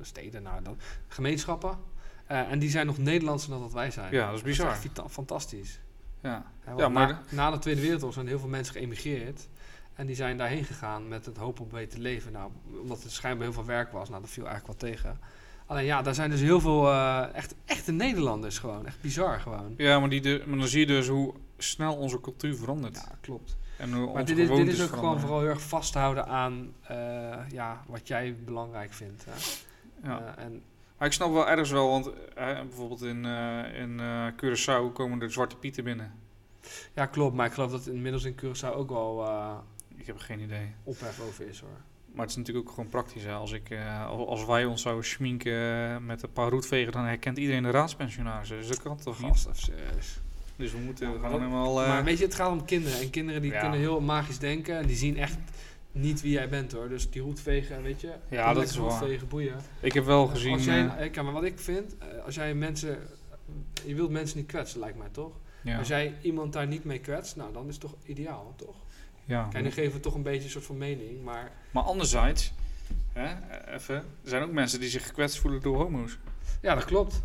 steden, 0.00 0.42
nou, 0.42 0.62
dan, 0.62 0.78
gemeenschappen. 1.08 1.78
en 2.26 2.58
die 2.58 2.70
zijn 2.70 2.86
nog 2.86 2.98
Nederlandser 2.98 3.50
dan 3.50 3.60
dat 3.60 3.72
wij 3.72 3.90
zijn. 3.90 4.12
Ja, 4.12 4.26
dat 4.26 4.36
is 4.36 4.42
bizar. 4.42 4.70
echt 4.70 4.86
fantastisch. 5.08 5.80
Ja. 6.22 6.52
Ja, 6.66 6.74
Ja, 6.76 6.88
maar 6.88 7.08
na, 7.08 7.22
na 7.30 7.50
de 7.50 7.58
Tweede 7.58 7.80
Wereldoorlog 7.80 8.14
zijn 8.14 8.26
heel 8.26 8.38
veel 8.38 8.48
mensen 8.48 8.74
geëmigreerd. 8.74 9.48
En 9.94 10.06
die 10.06 10.16
zijn 10.16 10.36
daarheen 10.36 10.64
gegaan 10.64 11.08
met 11.08 11.26
het 11.26 11.36
hoop 11.36 11.60
op 11.60 11.70
beter 11.70 11.98
leven. 11.98 12.32
Nou, 12.32 12.50
omdat 12.80 13.04
er 13.04 13.10
schijnbaar 13.10 13.44
heel 13.44 13.52
veel 13.52 13.64
werk 13.64 13.92
was. 13.92 14.08
Nou, 14.08 14.20
dat 14.20 14.30
viel 14.30 14.46
eigenlijk 14.46 14.80
wel 14.80 14.90
tegen. 14.90 15.18
Alleen 15.70 15.84
ja, 15.84 16.02
daar 16.02 16.14
zijn 16.14 16.30
dus 16.30 16.40
heel 16.40 16.60
veel 16.60 16.88
eh, 16.88 17.34
echt, 17.34 17.54
echte 17.64 17.92
Nederlanders 17.92 18.58
gewoon. 18.58 18.86
Echt 18.86 19.00
bizar 19.00 19.40
gewoon. 19.40 19.74
Ja, 19.76 20.00
maar, 20.00 20.08
die 20.08 20.20
de, 20.20 20.42
maar 20.46 20.58
dan 20.58 20.68
zie 20.68 20.80
je 20.80 20.86
dus 20.86 21.08
hoe 21.08 21.34
snel 21.58 21.96
onze 21.96 22.20
cultuur 22.20 22.56
verandert. 22.56 22.94
Ja, 22.94 23.18
klopt. 23.20 23.56
En 23.76 23.92
hoe 23.92 24.04
Maar 24.12 24.20
onze 24.20 24.34
dit 24.34 24.50
is, 24.50 24.56
dit 24.56 24.68
is 24.68 24.82
ook 24.82 24.88
gewoon 24.88 25.20
vooral 25.20 25.40
heel 25.40 25.48
erg 25.48 25.62
vasthouden 25.62 26.26
aan 26.26 26.74
eh, 26.82 26.96
ja, 27.50 27.82
wat 27.86 28.08
jij 28.08 28.36
belangrijk 28.44 28.92
vindt. 28.92 29.24
Hè? 29.24 29.32
Ja. 30.08 30.34
Eh, 30.36 30.44
en, 30.44 30.62
Maar 30.98 31.06
ik 31.06 31.14
snap 31.14 31.32
wel 31.32 31.48
ergens 31.48 31.70
wel, 31.70 31.90
want 31.90 32.10
bijvoorbeeld 32.34 33.02
in, 33.02 33.24
in 33.74 34.00
Curaçao 34.32 34.92
komen 34.92 35.22
er 35.22 35.32
zwarte 35.32 35.56
pieten 35.56 35.84
binnen. 35.84 36.12
ja, 36.94 37.06
klopt. 37.06 37.36
Maar 37.36 37.46
ik 37.46 37.52
geloof 37.52 37.70
dat 37.70 37.86
inmiddels 37.86 38.24
in 38.24 38.34
Curaçao 38.34 38.74
ook 38.74 38.88
wel 38.88 39.26
Ik 39.96 40.06
heb 40.06 40.18
geen 40.18 40.40
idee. 40.40 40.74
ophef 40.84 41.20
over 41.20 41.48
is 41.48 41.60
hoor. 41.60 41.80
Maar 42.12 42.20
het 42.22 42.30
is 42.30 42.36
natuurlijk 42.36 42.68
ook 42.68 42.74
gewoon 42.74 42.90
praktisch. 42.90 43.22
Hè. 43.24 43.32
Als, 43.32 43.52
ik, 43.52 43.70
eh, 43.70 44.06
al- 44.06 44.28
als 44.28 44.44
wij 44.44 44.64
ons 44.64 44.82
zouden 44.82 45.04
schminken 45.04 46.06
met 46.06 46.22
een 46.22 46.32
paar 46.32 46.50
roetvegen, 46.50 46.92
dan 46.92 47.04
herkent 47.04 47.38
iedereen 47.38 47.62
de 47.62 47.70
raadspensionarissen. 47.70 48.56
Dus 48.56 48.66
dat 48.68 48.82
kan 48.82 48.96
toch 48.96 49.22
niet? 49.22 49.46
Serieus. 49.52 50.20
Dus 50.56 50.72
we 50.72 50.78
moeten 50.78 51.06
Ja, 51.06 51.12
gewoon 51.12 51.30
dat- 51.30 51.40
helemaal... 51.40 51.82
eh, 51.82 51.88
Maar 51.88 52.04
weet 52.04 52.18
je, 52.18 52.24
het 52.24 52.34
gaat 52.34 52.50
om 52.50 52.64
kinderen. 52.64 53.00
En 53.00 53.10
kinderen 53.10 53.42
die 53.42 53.52
Ja. 53.52 53.60
kunnen 53.60 53.78
heel 53.78 54.00
magisch 54.00 54.38
denken. 54.38 54.76
En 54.78 54.86
die 54.86 54.96
zien 54.96 55.16
echt 55.18 55.36
niet 55.92 56.20
wie 56.20 56.30
jij 56.32 56.48
bent 56.48 56.72
hoor. 56.72 56.88
Dus 56.88 57.10
die 57.10 57.22
roetvegen, 57.22 57.82
weet 57.82 58.00
je. 58.00 58.12
Ja, 58.28 58.52
dat 58.54 58.62
is 58.62 58.76
waar. 58.76 58.90
roetvegen, 58.90 59.28
boeien. 59.28 59.54
ik 59.80 59.92
heb 59.92 60.04
wel 60.04 60.26
gezien... 60.26 60.52
Als 60.52 60.64
jij, 60.64 60.86
eh, 60.86 60.96
kijk, 60.96 61.22
maar 61.22 61.32
wat 61.32 61.44
ik 61.44 61.58
vind, 61.58 61.96
als 62.24 62.34
jij 62.34 62.54
mensen... 62.54 62.98
Je 63.86 63.94
wilt 63.94 64.10
mensen 64.10 64.38
niet 64.38 64.46
kwetsen, 64.46 64.80
lijkt 64.80 64.98
mij 64.98 65.08
toch? 65.12 65.32
ja, 65.62 65.78
Als 65.78 65.88
jij 65.88 66.14
iemand 66.22 66.52
daar 66.52 66.66
niet 66.66 66.84
mee 66.84 66.98
kwetst, 66.98 67.36
nou 67.36 67.52
dan 67.52 67.66
is 67.66 67.72
het 67.72 67.80
toch 67.80 67.94
ideaal, 68.04 68.54
toch? 68.56 68.76
Ja. 69.30 69.48
Kijk, 69.50 69.64
nu 69.64 69.70
geven 69.70 69.92
we 69.92 70.00
toch 70.00 70.14
een 70.14 70.22
beetje 70.22 70.44
een 70.44 70.50
soort 70.50 70.64
van 70.64 70.78
mening, 70.78 71.22
maar... 71.22 71.52
Maar 71.70 71.82
anderzijds, 71.82 72.52
hè, 73.12 73.34
even, 73.74 73.94
er 73.94 74.04
zijn 74.22 74.42
ook 74.42 74.52
mensen 74.52 74.80
die 74.80 74.88
zich 74.88 75.06
gekwetst 75.06 75.38
voelen 75.38 75.60
door 75.60 75.76
homo's. 75.76 76.18
Ja, 76.62 76.74
dat 76.74 76.84
klopt. 76.84 77.22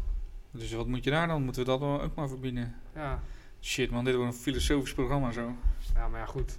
Dus 0.51 0.71
wat 0.71 0.87
moet 0.87 1.03
je 1.03 1.09
daar 1.09 1.27
dan? 1.27 1.43
Moeten 1.43 1.61
we 1.63 1.69
dat 1.69 1.79
dan 1.79 2.01
ook 2.01 2.15
maar 2.15 2.27
verbieden? 2.27 2.75
Ja, 2.95 3.19
Shit 3.61 3.91
man, 3.91 4.03
dit 4.03 4.15
wordt 4.15 4.33
een 4.33 4.39
filosofisch 4.39 4.93
programma 4.93 5.31
zo. 5.31 5.55
ja 5.93 6.07
maar 6.07 6.19
ja, 6.19 6.25
goed. 6.25 6.57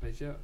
Weet 0.00 0.18
je, 0.18 0.34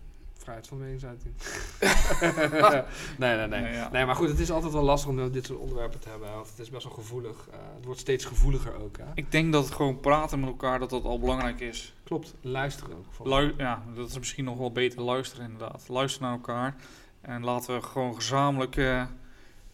vrijheid 0.46 0.68
van 0.68 0.78
meningsuiting. 0.78 1.34
nee, 3.18 3.36
nee, 3.36 3.46
nee. 3.46 3.60
Nee, 3.60 3.72
ja. 3.72 3.88
Nee, 3.92 4.04
maar 4.04 4.14
goed, 4.14 4.28
het 4.28 4.38
is 4.38 4.50
altijd 4.50 4.72
wel 4.72 4.82
lastig 4.82 5.10
om 5.10 5.32
dit 5.32 5.46
soort 5.46 5.58
onderwerpen 5.58 6.00
te 6.00 6.08
hebben. 6.08 6.32
Want 6.32 6.48
het 6.48 6.58
is 6.58 6.70
best 6.70 6.84
wel 6.84 6.92
gevoelig. 6.92 7.48
Eh, 7.50 7.58
het 7.76 7.84
wordt 7.84 8.00
steeds 8.00 8.24
gevoeliger 8.24 8.74
ook, 8.74 8.96
hè? 8.98 9.04
Ik 9.14 9.32
denk 9.32 9.52
dat 9.52 9.70
gewoon 9.70 10.00
praten 10.00 10.40
met 10.40 10.48
elkaar, 10.48 10.78
dat 10.78 10.90
dat 10.90 11.04
al 11.04 11.18
belangrijk 11.18 11.60
is. 11.60 11.94
Klopt, 12.04 12.34
luisteren 12.40 12.96
ook. 12.96 13.26
Lu 13.26 13.54
ja, 13.56 13.82
dat 13.94 14.08
is 14.08 14.18
misschien 14.18 14.44
nog 14.44 14.58
wel 14.58 14.72
beter 14.72 15.00
luisteren 15.02 15.44
inderdaad. 15.44 15.84
Luisteren 15.88 16.28
naar 16.28 16.36
elkaar 16.36 16.74
en 17.20 17.44
laten 17.44 17.74
we 17.74 17.82
gewoon 17.82 18.14
gezamenlijk 18.14 18.76
eh, 18.76 19.04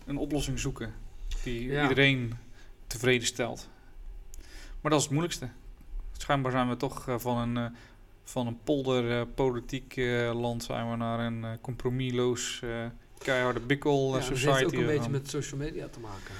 een 0.06 0.16
oplossing 0.16 0.58
zoeken 0.58 0.94
die 1.42 1.70
Ja. 1.70 1.82
iedereen 1.82 2.38
tevreden 2.86 3.26
stelt. 3.26 3.68
Maar 4.80 4.90
dat 4.90 5.00
is 5.00 5.06
het 5.06 5.12
moeilijkste. 5.14 5.48
Schijnbaar 6.12 6.52
zijn 6.52 6.68
we 6.68 6.76
toch 6.76 7.08
eh, 7.08 7.14
van 7.18 7.38
een, 7.38 7.56
eh, 7.56 7.78
van 8.24 8.46
een 8.46 8.58
polder 8.64 9.18
eh, 9.20 9.26
politiek 9.34 9.96
eh, 9.96 10.40
land 10.40 10.62
zijn 10.64 10.90
we 10.90 10.96
naar 10.96 11.18
een 11.18 11.44
eh, 11.44 11.50
compromisloos 11.60 12.62
keiharde 13.18 13.60
bikkel 13.60 14.00
Ja, 14.00 14.06
eh, 14.06 14.12
dat 14.12 14.28
heeft 14.28 14.40
society 14.40 14.64
ook 14.64 14.80
een 14.80 14.86
beetje 14.86 15.10
met 15.10 15.28
social 15.30 15.60
media 15.60 15.88
te 15.88 16.00
maken. 16.00 16.34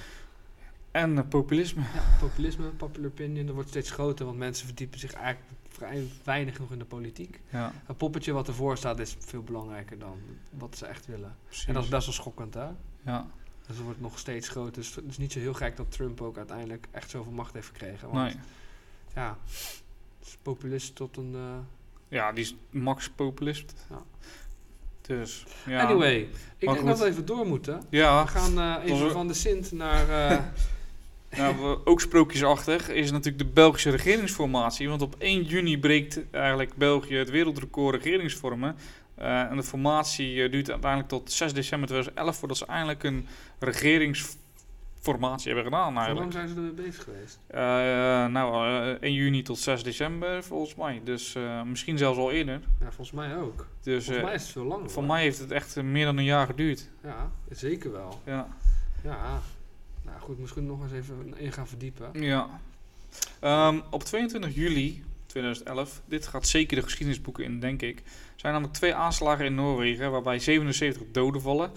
En 0.90 1.28
populisme. 1.28 1.82
Ja, 1.94 2.02
populisme, 2.20 2.66
popular 2.66 3.10
opinion, 3.10 3.46
dat 3.46 3.54
wordt 3.54 3.70
steeds 3.70 3.90
groter, 3.90 4.24
want 4.26 4.38
mensen 4.38 4.66
verdiepen 4.66 4.98
zich 4.98 5.12
eigenlijk 5.12 5.46
vrij 5.68 6.08
weinig 6.24 6.58
nog 6.58 6.72
in 6.72 6.78
de 6.78 6.84
politiek. 6.84 7.40
Ja, 7.50 7.72
Een 7.86 7.96
poppetje 7.96 8.32
wat 8.32 8.48
ervoor 8.48 8.76
staat 8.76 8.98
is 8.98 9.16
veel 9.18 9.42
belangrijker 9.42 9.98
dan 9.98 10.18
wat 10.58 10.76
ze 10.76 10.86
echt 10.86 11.06
willen. 11.06 11.36
precies. 11.46 11.66
En 11.66 11.74
dat 11.74 11.82
is 11.84 11.88
best 11.88 12.04
wel 12.04 12.14
schokkend, 12.14 12.54
hè? 12.54 12.66
ja. 13.04 13.30
Dus 13.66 13.76
het 13.76 13.84
wordt 13.84 14.00
nog 14.00 14.18
steeds 14.18 14.48
groter. 14.48 14.72
Dus 14.72 14.94
het 14.94 15.04
is 15.08 15.18
niet 15.18 15.32
zo 15.32 15.38
heel 15.38 15.54
gek 15.54 15.76
dat 15.76 15.90
Trump 15.90 16.20
ook 16.20 16.36
uiteindelijk 16.36 16.86
echt 16.90 17.10
zoveel 17.10 17.32
macht 17.32 17.54
heeft 17.54 17.66
gekregen. 17.66 18.10
Want 18.10 18.34
Nee. 18.34 18.42
ja, 19.14 19.38
populist 20.42 20.94
tot 20.94 21.16
een... 21.16 21.34
eh, 21.34 21.58
ja, 22.08 22.32
die 22.32 22.44
is 22.44 22.54
max 22.70 23.10
populist. 23.10 23.74
Ja. 23.90 24.02
Dus, 25.00 25.44
ja. 25.66 25.82
Anyway, 25.86 26.16
ik 26.58 26.68
denk 26.68 26.86
dat 26.86 26.98
we 26.98 27.04
even 27.06 27.26
door 27.26 27.46
moeten. 27.46 27.82
Ja, 27.90 28.22
We 28.24 28.28
gaan 28.30 28.58
eh, 28.60 28.84
even 28.92 29.06
we- 29.06 29.12
van 29.12 29.28
de 29.28 29.34
Sint 29.34 29.72
naar... 29.72 30.30
eh, 30.30 30.38
Nou, 31.36 31.78
ook 31.84 32.00
sprookjesachtig 32.00 32.88
is 32.88 33.10
natuurlijk 33.10 33.38
de 33.44 33.50
Belgische 33.50 33.90
regeringsformatie. 33.90 34.88
Want 34.88 35.02
op 35.02 35.14
1 35.18 35.42
juni 35.42 35.78
breekt 35.78 36.20
eigenlijk 36.30 36.76
België 36.76 37.14
het 37.16 37.30
wereldrecord 37.30 38.02
regeringsvormen. 38.02 38.76
En 39.14 39.56
de 39.56 39.62
formatie 39.62 40.48
duurt 40.48 40.70
uiteindelijk 40.70 41.10
tot 41.10 41.32
6 41.32 41.52
december 41.52 41.88
2011 41.88 42.36
voordat 42.38 42.56
ze 42.56 42.66
eindelijk 42.66 43.02
een 43.02 43.26
regeringsformatie 45.02 45.46
hebben 45.54 45.64
gedaan 45.64 46.06
hoe 46.06 46.14
lang 46.20 46.32
zijn 46.32 46.48
ze 46.48 46.54
ermee 46.54 46.70
bezig 46.70 47.02
geweest? 47.04 47.38
Eh, 47.46 47.60
nou, 48.26 48.66
eh, 48.90 48.96
1 49.00 49.12
juni 49.12 49.42
tot 49.42 49.58
6 49.58 49.82
december 49.82 50.42
volgens 50.42 50.74
mij. 50.74 51.00
Dus 51.04 51.34
eh, 51.34 51.62
misschien 51.62 51.98
zelfs 51.98 52.18
al 52.18 52.32
eerder. 52.32 52.60
Ja, 52.80 52.86
volgens 52.86 53.10
mij 53.10 53.36
ook. 53.36 53.66
Dus 53.82 54.04
Volgens 54.04 54.16
eh, 54.16 54.24
mij 54.24 54.34
is 54.34 54.42
het 54.42 54.50
veel 54.50 54.64
langer. 54.64 54.90
voor 54.90 55.04
mij 55.04 55.22
heeft 55.22 55.38
het 55.38 55.50
echt 55.50 55.76
eh, 55.76 55.84
meer 55.84 56.04
dan 56.04 56.18
een 56.18 56.24
jaar 56.24 56.46
geduurd. 56.46 56.88
Ja, 57.02 57.30
zeker 57.50 57.92
wel. 57.92 58.20
Ja. 58.26 58.48
Ja. 59.04 59.40
Nou 60.02 60.20
goed, 60.20 60.38
misschien 60.38 60.66
nog 60.66 60.82
eens 60.82 60.92
even 60.92 61.34
in 61.36 61.52
gaan 61.52 61.66
verdiepen. 61.68 62.22
Ja. 62.22 62.60
Ehm, 63.40 63.80
op 63.90 64.02
22 64.04 64.54
juli 64.54 65.04
2011, 65.26 66.00
dit 66.04 66.26
gaat 66.26 66.46
zeker 66.46 66.76
de 66.76 66.82
geschiedenisboeken 66.82 67.44
in, 67.44 67.60
denk 67.60 67.82
ik. 67.82 68.02
zijn 68.36 68.52
namelijk 68.52 68.78
twee 68.78 68.94
aanslagen 68.94 69.44
in 69.44 69.54
Noorwegen 69.54 70.10
waarbij 70.10 70.38
77 70.38 71.02
doden 71.12 71.40
vallen. 71.42 71.70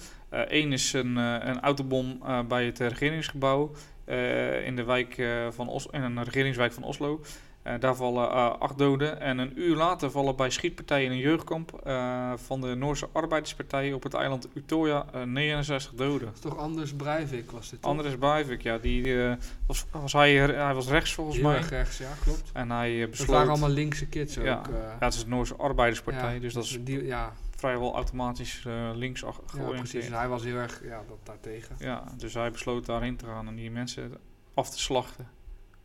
Eén 0.48 0.72
is 0.74 0.94
een, 0.94 1.18
eh, 1.18 1.36
een 1.40 1.62
autobom 1.62 2.20
eh, 2.26 2.40
bij 2.48 2.66
het 2.66 2.80
eh, 2.80 2.88
regeringsgebouw 2.88 3.72
eh, 4.06 4.66
in, 4.66 4.76
de 4.76 4.84
wijk, 4.84 5.18
eh, 5.18 5.48
van 5.52 5.68
Os 5.68 5.88
in 5.92 6.02
een 6.02 6.24
regeringswijk 6.24 6.74
van 6.74 6.84
Oslo. 6.84 7.22
Eh, 7.62 7.74
daar 7.80 7.96
vallen 7.96 8.30
eh, 8.30 8.52
acht 8.60 8.78
doden. 8.78 9.22
En 9.22 9.38
een 9.38 9.52
uur 9.60 9.76
later 9.76 10.12
vallen 10.12 10.36
bij 10.36 10.50
schietpartijen 10.50 11.06
in 11.06 11.12
een 11.12 11.18
jeugdkamp 11.18 11.82
eh, 11.84 12.32
van 12.36 12.62
de 12.62 12.76
Noorse 12.76 13.08
Arbeiderspartij 13.12 13.94
op 13.94 14.04
het 14.04 14.14
eiland 14.14 14.48
Utøya 14.54 15.06
eh, 15.14 15.22
69 15.24 15.94
doden. 15.94 16.26
Dat 16.26 16.34
is 16.36 16.40
toch 16.42 16.58
Anders 16.58 16.94
Breivik 16.94 17.52
was 17.52 17.70
dit 17.70 17.82
toch? 17.82 17.92
Anders 17.92 18.16
Breivik, 18.18 18.62
ja, 18.62 18.78
die 18.78 19.24
eh, 19.24 19.34
was, 19.68 19.86
was 19.92 20.14
hij, 20.14 20.36
hij 20.36 20.74
was 20.74 20.88
rechts 20.88 21.14
volgens 21.14 21.38
Heel 21.38 21.46
mij. 21.48 21.58
erg 21.58 21.70
rechts, 21.70 21.98
ja, 21.98 22.10
klopt. 22.24 22.50
En 22.54 22.72
hij 22.72 22.94
eh, 22.94 23.00
Dat 23.02 23.10
besloot... 23.10 23.30
waren 23.30 23.50
allemaal 23.50 23.70
linkse 23.70 24.06
kids 24.08 24.38
ook. 24.38 24.46
Ja. 24.46 24.62
eh. 24.66 24.74
ja, 25.00 25.06
het 25.06 25.14
is 25.14 25.24
de 25.24 25.30
Noorse 25.30 25.56
Arbeiderspartij, 25.56 26.34
Ja, 26.34 26.40
dus 26.40 26.54
dat 26.54 26.64
is 26.64 26.78
die, 26.84 27.06
ja, 27.06 27.34
vrijwel 27.66 27.94
automatisch 27.94 28.64
eh 28.66 28.90
links 28.94 29.22
ja, 29.22 29.32
georiënteerd. 29.46 29.90
precies. 29.92 30.06
En 30.06 30.18
hij 30.18 30.28
was 30.28 30.44
heel 30.44 30.56
erg 30.56 30.82
ja, 30.84 31.04
dat 31.08 31.18
daartegen. 31.24 31.76
Ja, 31.80 32.04
dus 32.18 32.34
hij 32.34 32.52
besloot 32.52 32.86
daarheen 32.86 33.16
te 33.18 33.26
gaan 33.26 33.48
en 33.48 33.56
die 33.56 33.72
mensen 33.72 34.18
af 34.54 34.70
te 34.70 34.80
slachten. 34.80 35.28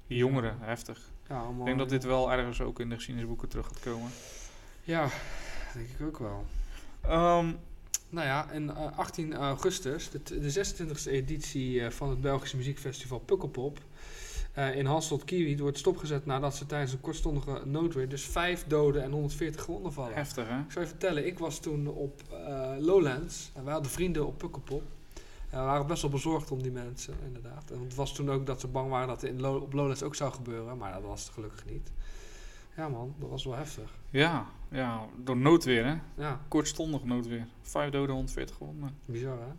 Die 0.06 0.18
jongeren, 0.18 0.56
heftig. 0.60 1.10
Ja, 1.28 1.36
allemaal, 1.38 1.58
Ik 1.60 1.64
denk 1.66 1.78
dat 1.78 1.88
dit 1.88 2.04
wel 2.04 2.32
ergens 2.32 2.60
ook 2.60 2.80
in 2.80 2.88
de 2.88 2.94
geschiedenisboeken 2.94 3.48
terug 3.48 3.66
gaat 3.66 3.80
komen. 3.80 4.10
Ja, 4.82 5.08
denk 5.74 5.88
ik 5.98 6.06
ook 6.06 6.18
wel. 6.18 6.44
Ehm, 7.00 7.52
Nou 8.12 8.26
ja, 8.26 8.50
en 8.50 8.76
eh, 8.76 8.98
18 8.98 9.34
augustus, 9.34 10.10
de, 10.10 10.22
t- 10.22 10.28
de 10.28 10.50
26e 10.52 11.10
editie 11.10 11.84
eh, 11.84 11.90
van 11.90 12.08
het 12.10 12.20
Belgische 12.20 12.56
muziekfestival 12.56 13.18
Pukkelpop 13.18 13.78
eh, 14.52 14.76
in 14.76 14.86
Hasselt 14.86 15.24
Kiwi 15.24 15.58
wordt 15.58 15.78
stopgezet 15.78 16.26
nadat 16.26 16.56
ze 16.56 16.66
tijdens 16.66 16.92
een 16.92 17.00
kortstondige 17.00 17.62
noodweer 17.64 18.08
dus 18.08 18.22
5 18.22 18.64
doden 18.66 19.02
en 19.02 19.10
140 19.12 19.64
gewonden 19.64 19.92
vallen. 19.92 20.14
Heftig, 20.14 20.48
hè? 20.48 20.58
Ik 20.58 20.70
zou 20.70 20.84
je 20.84 20.90
vertellen, 20.90 21.26
ik 21.26 21.38
was 21.38 21.58
toen 21.58 21.86
op 21.88 22.22
eh, 22.30 22.70
Lowlands 22.78 23.50
en 23.54 23.64
wij 23.64 23.72
hadden 23.72 23.90
vrienden 23.92 24.26
op 24.26 24.38
Pukkelpop. 24.38 24.82
En 25.50 25.58
we 25.58 25.64
waren 25.64 25.86
best 25.86 26.02
wel 26.02 26.10
bezorgd 26.10 26.50
om 26.50 26.62
die 26.62 26.70
mensen, 26.72 27.14
inderdaad. 27.26 27.70
En 27.70 27.80
het 27.82 27.94
was 27.94 28.14
toen 28.14 28.30
ook 28.30 28.46
dat 28.46 28.60
ze 28.60 28.66
bang 28.68 28.90
waren 28.90 29.08
dat 29.08 29.20
het 29.20 29.30
in 29.30 29.40
Lo- 29.40 29.58
op 29.58 29.72
Lowlands 29.72 30.02
ook 30.02 30.14
zou 30.14 30.32
gebeuren, 30.32 30.76
maar 30.78 30.92
dat 30.92 31.02
was 31.02 31.22
het 31.24 31.32
gelukkig 31.32 31.64
niet. 31.66 31.90
Ja 32.76 32.88
man, 32.88 33.14
dat 33.18 33.28
was 33.30 33.44
wel 33.44 33.54
heftig. 33.56 33.94
Ja, 34.10 34.46
ja, 34.70 35.06
door 35.24 35.36
noodweer, 35.36 35.84
hè? 35.86 35.94
Ja, 36.22 36.40
Kortstondig 36.48 37.04
noodweer. 37.04 37.46
Vijf 37.62 37.90
doden, 37.90 38.14
140 38.14 38.56
gewonden. 38.56 38.96
bizar 39.04 39.38
hè? 39.38 39.52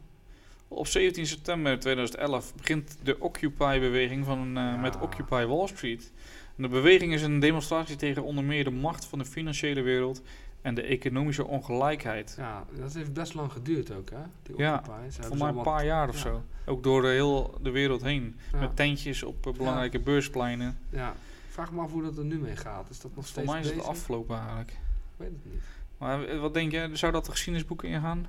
Op 0.74 0.88
17 0.88 1.26
september 1.28 1.80
2011 1.80 2.55
begint 2.55 2.97
de 3.03 3.19
Occupy-beweging 3.19 4.26
van, 4.26 4.47
eh, 4.47 4.53
Ja. 4.63 4.76
met 4.76 4.99
Occupy 4.99 5.45
Wall 5.45 5.67
Street. 5.67 6.11
En 6.55 6.63
de 6.63 6.69
beweging 6.69 7.13
is 7.13 7.22
een 7.22 7.39
demonstratie 7.39 7.95
tegen 7.95 8.24
onder 8.24 8.43
meer 8.43 8.63
de 8.63 8.72
macht 8.72 9.05
van 9.05 9.19
de 9.19 9.26
financiële 9.26 9.82
wereld 9.82 10.22
en 10.61 10.74
de 10.76 10.82
economische 10.82 11.45
ongelijkheid. 11.45 12.34
Ja, 12.38 12.65
dat 12.80 12.93
heeft 12.93 13.13
best 13.13 13.34
lang 13.34 13.51
geduurd 13.51 13.91
ook 13.91 14.09
hè, 14.09 14.17
die 14.43 14.57
Ja, 14.57 14.84
Voor 15.19 15.38
mij 15.38 15.47
een 15.47 15.61
paar 15.61 15.86
jaar 15.86 16.09
of 16.09 16.15
ja. 16.15 16.22
zo. 16.22 16.43
Ook 16.65 16.84
door 16.84 17.01
de 17.01 17.07
heel 17.07 17.57
de 17.61 17.72
wereld 17.72 18.01
heen. 18.01 18.36
Ja. 18.51 18.59
Met 18.59 18.76
tentjes 18.76 19.24
op 19.24 19.47
eh, 19.47 19.53
belangrijke 19.53 19.99
beurspleinen. 19.99 20.78
Ja, 20.89 21.15
vraag 21.49 21.72
me 21.72 21.82
af 21.82 21.91
hoe 21.91 22.03
dat 22.03 22.17
er 22.17 22.26
nu 22.26 22.39
mee 22.39 22.55
gaat. 22.55 22.89
Is 22.89 22.99
dat 22.99 23.15
nog 23.15 23.24
Voor 23.26 23.34
steeds 23.34 23.51
mij 23.51 23.59
is 23.59 23.69
het 23.69 23.84
afgelopen 23.84 24.38
eigenlijk. 24.38 24.69
Ik 24.72 24.78
weet 25.17 25.30
het 25.30 25.53
niet. 25.53 25.61
Maar 25.97 26.24
eh, 26.24 26.39
wat 26.39 26.53
denk 26.53 26.72
je, 26.72 26.89
zou 26.93 27.11
dat 27.11 27.26
de 27.26 27.32
geschiedenisboeken 27.32 27.89
ingaan? 27.89 28.28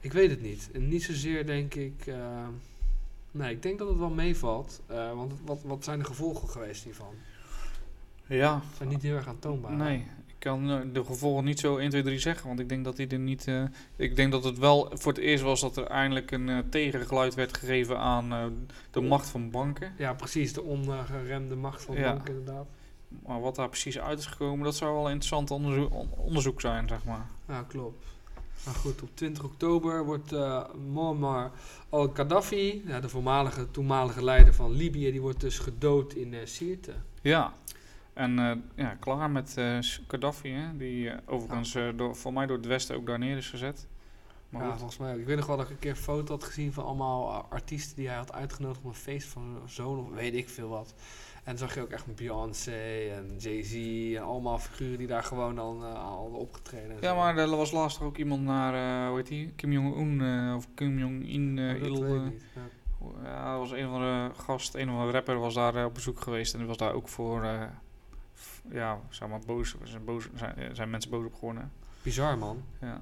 Ik 0.00 0.12
weet 0.12 0.30
het 0.30 0.42
niet. 0.42 0.70
En 0.72 0.88
niet 0.88 1.02
zozeer 1.02 1.46
denk 1.46 1.74
ik... 1.74 2.06
eh, 2.06 2.46
nee, 3.30 3.50
ik 3.54 3.62
denk 3.62 3.78
dat 3.78 3.88
het 3.88 3.98
wel 3.98 4.10
meevalt. 4.10 4.80
eh, 4.86 5.12
want 5.14 5.32
wat, 5.44 5.58
wat 5.64 5.84
zijn 5.84 5.98
de 5.98 6.04
gevolgen 6.04 6.48
geweest 6.48 6.84
hiervan? 6.84 7.14
Ja. 8.26 8.60
Ze 8.70 8.76
zijn 8.76 8.88
niet 8.88 9.02
heel 9.02 9.16
erg 9.16 9.28
aantoonbaar. 9.28 9.72
Nee, 9.72 9.96
ik 10.26 10.34
kan 10.38 10.70
eh, 10.70 10.78
de 10.92 11.04
gevolgen 11.04 11.44
niet 11.44 11.60
zo 11.60 11.76
1, 11.76 11.90
2, 11.90 12.02
3 12.02 12.18
zeggen, 12.18 12.46
want 12.46 12.60
ik 12.60 12.68
denk 12.68 12.84
dat 12.84 12.96
die 12.96 13.06
er 13.06 13.18
niet. 13.18 13.46
ik 13.96 14.16
denk 14.16 14.32
dat 14.32 14.44
het 14.44 14.58
wel 14.58 14.90
voor 14.92 15.12
het 15.12 15.20
eerst 15.20 15.42
was 15.44 15.60
dat 15.60 15.76
er 15.76 15.84
eindelijk 15.86 16.30
een 16.30 16.64
tegengeluid 16.70 17.34
werd 17.34 17.56
gegeven 17.56 17.98
aan 17.98 18.52
de 18.90 19.00
macht 19.00 19.28
van 19.28 19.50
banken. 19.50 19.92
Ja, 19.98 20.14
precies. 20.14 20.52
De 20.52 20.62
ongeremde 20.62 21.56
macht 21.56 21.82
van 21.82 21.94
de 21.94 22.00
Ja. 22.00 22.12
bank 22.12 22.28
inderdaad. 22.28 22.66
Maar 23.26 23.40
wat 23.40 23.54
daar 23.56 23.68
precies 23.68 23.98
uit 23.98 24.18
is 24.18 24.26
gekomen, 24.26 24.64
dat 24.64 24.76
zou 24.76 24.92
wel 24.94 25.04
een 25.04 25.10
interessant 25.10 25.50
onderzoek, 25.50 25.94
on- 25.94 26.10
onderzoek 26.16 26.60
zijn, 26.60 26.88
zeg 26.88 27.04
maar. 27.04 27.26
Ja, 27.48 27.62
klopt. 27.68 28.04
Maar 28.64 28.74
goed, 28.74 29.02
op 29.02 29.08
20 29.14 29.44
oktober 29.44 30.04
wordt 30.04 30.32
eh 30.32 30.64
Muammar 30.92 31.50
al-Gaddafi, 31.88 32.82
ja, 32.86 33.00
de 33.00 33.08
voormalige, 33.08 33.70
toenmalige 33.70 34.24
leider 34.24 34.54
van 34.54 34.72
Libië, 34.72 35.10
die 35.10 35.20
wordt 35.20 35.40
dus 35.40 35.58
gedood 35.58 36.12
in 36.12 36.34
eh 36.34 36.40
Sirte. 36.46 36.92
Ja. 37.22 37.54
En 38.12 38.38
eh, 38.38 38.56
ja, 38.74 38.94
klaar 39.00 39.30
met 39.30 39.56
eh, 39.56 39.78
Gaddafi, 40.08 40.50
hè? 40.50 40.76
die 40.76 41.10
overigens 41.26 41.76
door, 41.96 42.16
voor 42.16 42.32
mij 42.32 42.46
door 42.46 42.56
het 42.56 42.66
Westen 42.66 42.96
ook 42.96 43.06
daar 43.06 43.18
neer 43.18 43.36
is 43.36 43.50
gezet. 43.50 43.86
Maar 44.48 44.62
ja, 44.62 44.68
goed. 44.68 44.78
volgens 44.78 44.98
mij 44.98 45.12
ook. 45.12 45.18
Ik 45.18 45.26
weet 45.26 45.36
nog 45.36 45.46
wel 45.46 45.56
dat 45.56 45.66
ik 45.66 45.72
een 45.72 45.78
keer 45.78 45.90
een 45.90 45.96
foto 45.96 46.32
had 46.32 46.44
gezien 46.44 46.72
van 46.72 46.84
allemaal 46.84 47.46
artiesten 47.50 47.96
die 47.96 48.08
hij 48.08 48.16
had 48.16 48.32
uitgenodigd 48.32 48.78
op 48.78 48.84
een 48.84 48.94
feest 48.94 49.28
van 49.28 49.58
zoon 49.66 49.98
of 49.98 50.10
weet 50.14 50.34
ik 50.34 50.48
veel 50.48 50.68
wat. 50.68 50.94
En 51.44 51.58
zag 51.58 51.74
je 51.74 51.80
ook 51.80 51.90
echt 51.90 52.14
Beyoncé 52.16 53.08
en 53.16 53.34
Jay-Z 53.38 53.74
en 54.16 54.22
allemaal 54.22 54.58
figuren 54.58 54.98
die 54.98 55.06
daar 55.06 55.22
gewoon 55.22 55.54
dan 55.54 55.84
eh, 55.84 56.04
al 56.04 56.24
opgetreden. 56.26 56.90
en 56.90 56.96
Ja, 57.00 57.14
maar 57.14 57.36
er 57.36 57.48
was 57.56 57.70
laatst 57.70 58.00
ook 58.00 58.16
iemand 58.16 58.42
naar, 58.42 58.74
eh, 58.74 59.08
hoe 59.08 59.16
heet 59.16 59.26
die? 59.26 59.52
Kim 59.56 59.72
Jong-un 59.72 60.20
eh, 60.20 60.54
of 60.56 60.68
Kim 60.74 60.98
Jong-in. 60.98 61.58
eh, 61.58 61.82
Oh, 61.82 61.88
Il, 62.08 62.22
niet. 62.22 62.44
Ja. 62.54 62.60
Ja, 63.22 63.52
er 63.52 63.58
was 63.58 63.70
een 63.70 63.88
van 63.88 64.00
de 64.00 64.30
gast, 64.34 64.74
een 64.74 64.86
van 64.86 65.06
de 65.06 65.12
rapper 65.12 65.38
was 65.38 65.54
daar 65.54 65.84
op 65.84 65.94
bezoek 65.94 66.20
geweest 66.20 66.52
en 66.52 66.58
die 66.58 66.68
was 66.68 66.76
daar 66.76 66.92
ook 66.92 67.08
voor, 67.08 67.44
ja, 68.70 69.00
zeg 69.08 69.28
maar 69.28 69.40
boos, 69.46 69.76
zijn, 69.82 70.04
boos 70.04 70.28
zijn, 70.34 70.76
zijn 70.76 70.90
mensen 70.90 71.10
boos 71.10 71.24
op 71.24 71.34
geworden. 71.34 71.72
Bizar 72.02 72.38
man. 72.38 72.62
Ja. 72.80 73.00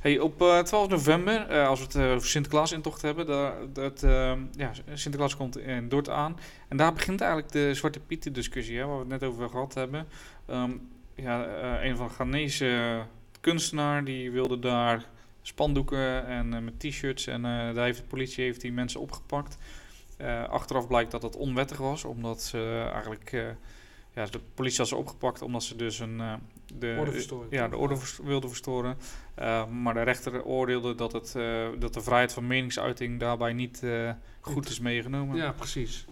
Hey, 0.00 0.18
op 0.18 0.42
eh, 0.42 0.58
12 0.58 0.88
november, 0.88 1.46
eh, 1.48 1.68
als 1.68 1.78
we 1.78 1.84
het 1.84 1.94
eh, 1.94 2.12
over 2.12 2.28
Sinterklaas-intocht 2.28 3.02
hebben, 3.02 3.26
dat, 3.72 4.02
eh, 4.02 4.32
ja, 4.56 4.72
Sinterklaas 4.92 5.36
komt 5.36 5.58
in 5.58 5.88
Dordt 5.88 6.08
aan. 6.08 6.38
En 6.68 6.76
daar 6.76 6.92
begint 6.92 7.20
eigenlijk 7.20 7.52
de 7.52 7.74
Zwarte 7.74 8.00
Pieten 8.00 8.32
discussie, 8.32 8.78
hè, 8.78 8.86
waar 8.86 8.94
we 8.94 9.00
het 9.00 9.20
net 9.20 9.30
over 9.30 9.48
gehad 9.48 9.74
hebben. 9.74 10.06
Ehm, 10.46 10.70
ja, 11.14 11.44
eh, 11.44 11.84
een 11.88 11.96
van 11.96 12.06
de 12.06 12.12
Ghanese 12.12 13.02
kunstenaar, 13.40 14.04
die 14.04 14.30
wilde 14.30 14.58
daar 14.58 15.04
spandoeken 15.42 16.26
en 16.26 16.54
eh, 16.54 16.60
met 16.60 16.80
t-shirts. 16.80 17.26
En 17.26 17.44
eh, 17.44 17.74
daar 17.74 17.84
heeft 17.84 17.98
de 17.98 18.04
politie 18.04 18.44
heeft 18.44 18.60
die 18.60 18.72
mensen 18.72 19.00
opgepakt. 19.00 19.58
Eh, 20.16 20.48
achteraf 20.48 20.86
blijkt 20.86 21.10
dat 21.10 21.20
dat 21.20 21.36
onwettig 21.36 21.78
was, 21.78 22.04
omdat 22.04 22.42
ze 22.42 22.88
eigenlijk... 22.92 23.32
eh, 23.32 23.44
ja, 24.14 24.26
de 24.26 24.40
politie 24.54 24.78
had 24.78 24.88
ze 24.88 24.96
opgepakt 24.96 25.42
omdat 25.42 25.62
ze 25.62 25.76
dus 25.76 25.98
een... 25.98 26.22
de, 26.78 26.96
Ordeverstoring, 26.98 27.52
Ja, 27.52 27.68
de 27.68 27.76
orde 27.76 27.96
vers- 27.96 28.18
wilde 28.22 28.48
verstoren. 28.48 28.96
Eh, 29.34 29.66
maar 29.66 29.94
de 29.94 30.02
rechter 30.02 30.44
oordeelde 30.44 30.94
dat, 30.94 31.12
het, 31.12 31.34
eh, 31.36 31.66
dat 31.78 31.94
de 31.94 32.00
vrijheid 32.00 32.32
van 32.32 32.46
meningsuiting 32.46 33.20
daarbij 33.20 33.52
niet 33.52 33.82
eh, 33.82 34.10
goed 34.40 34.68
is 34.68 34.80
meegenomen. 34.80 35.36
Ja, 35.36 35.50
precies. 35.52 36.04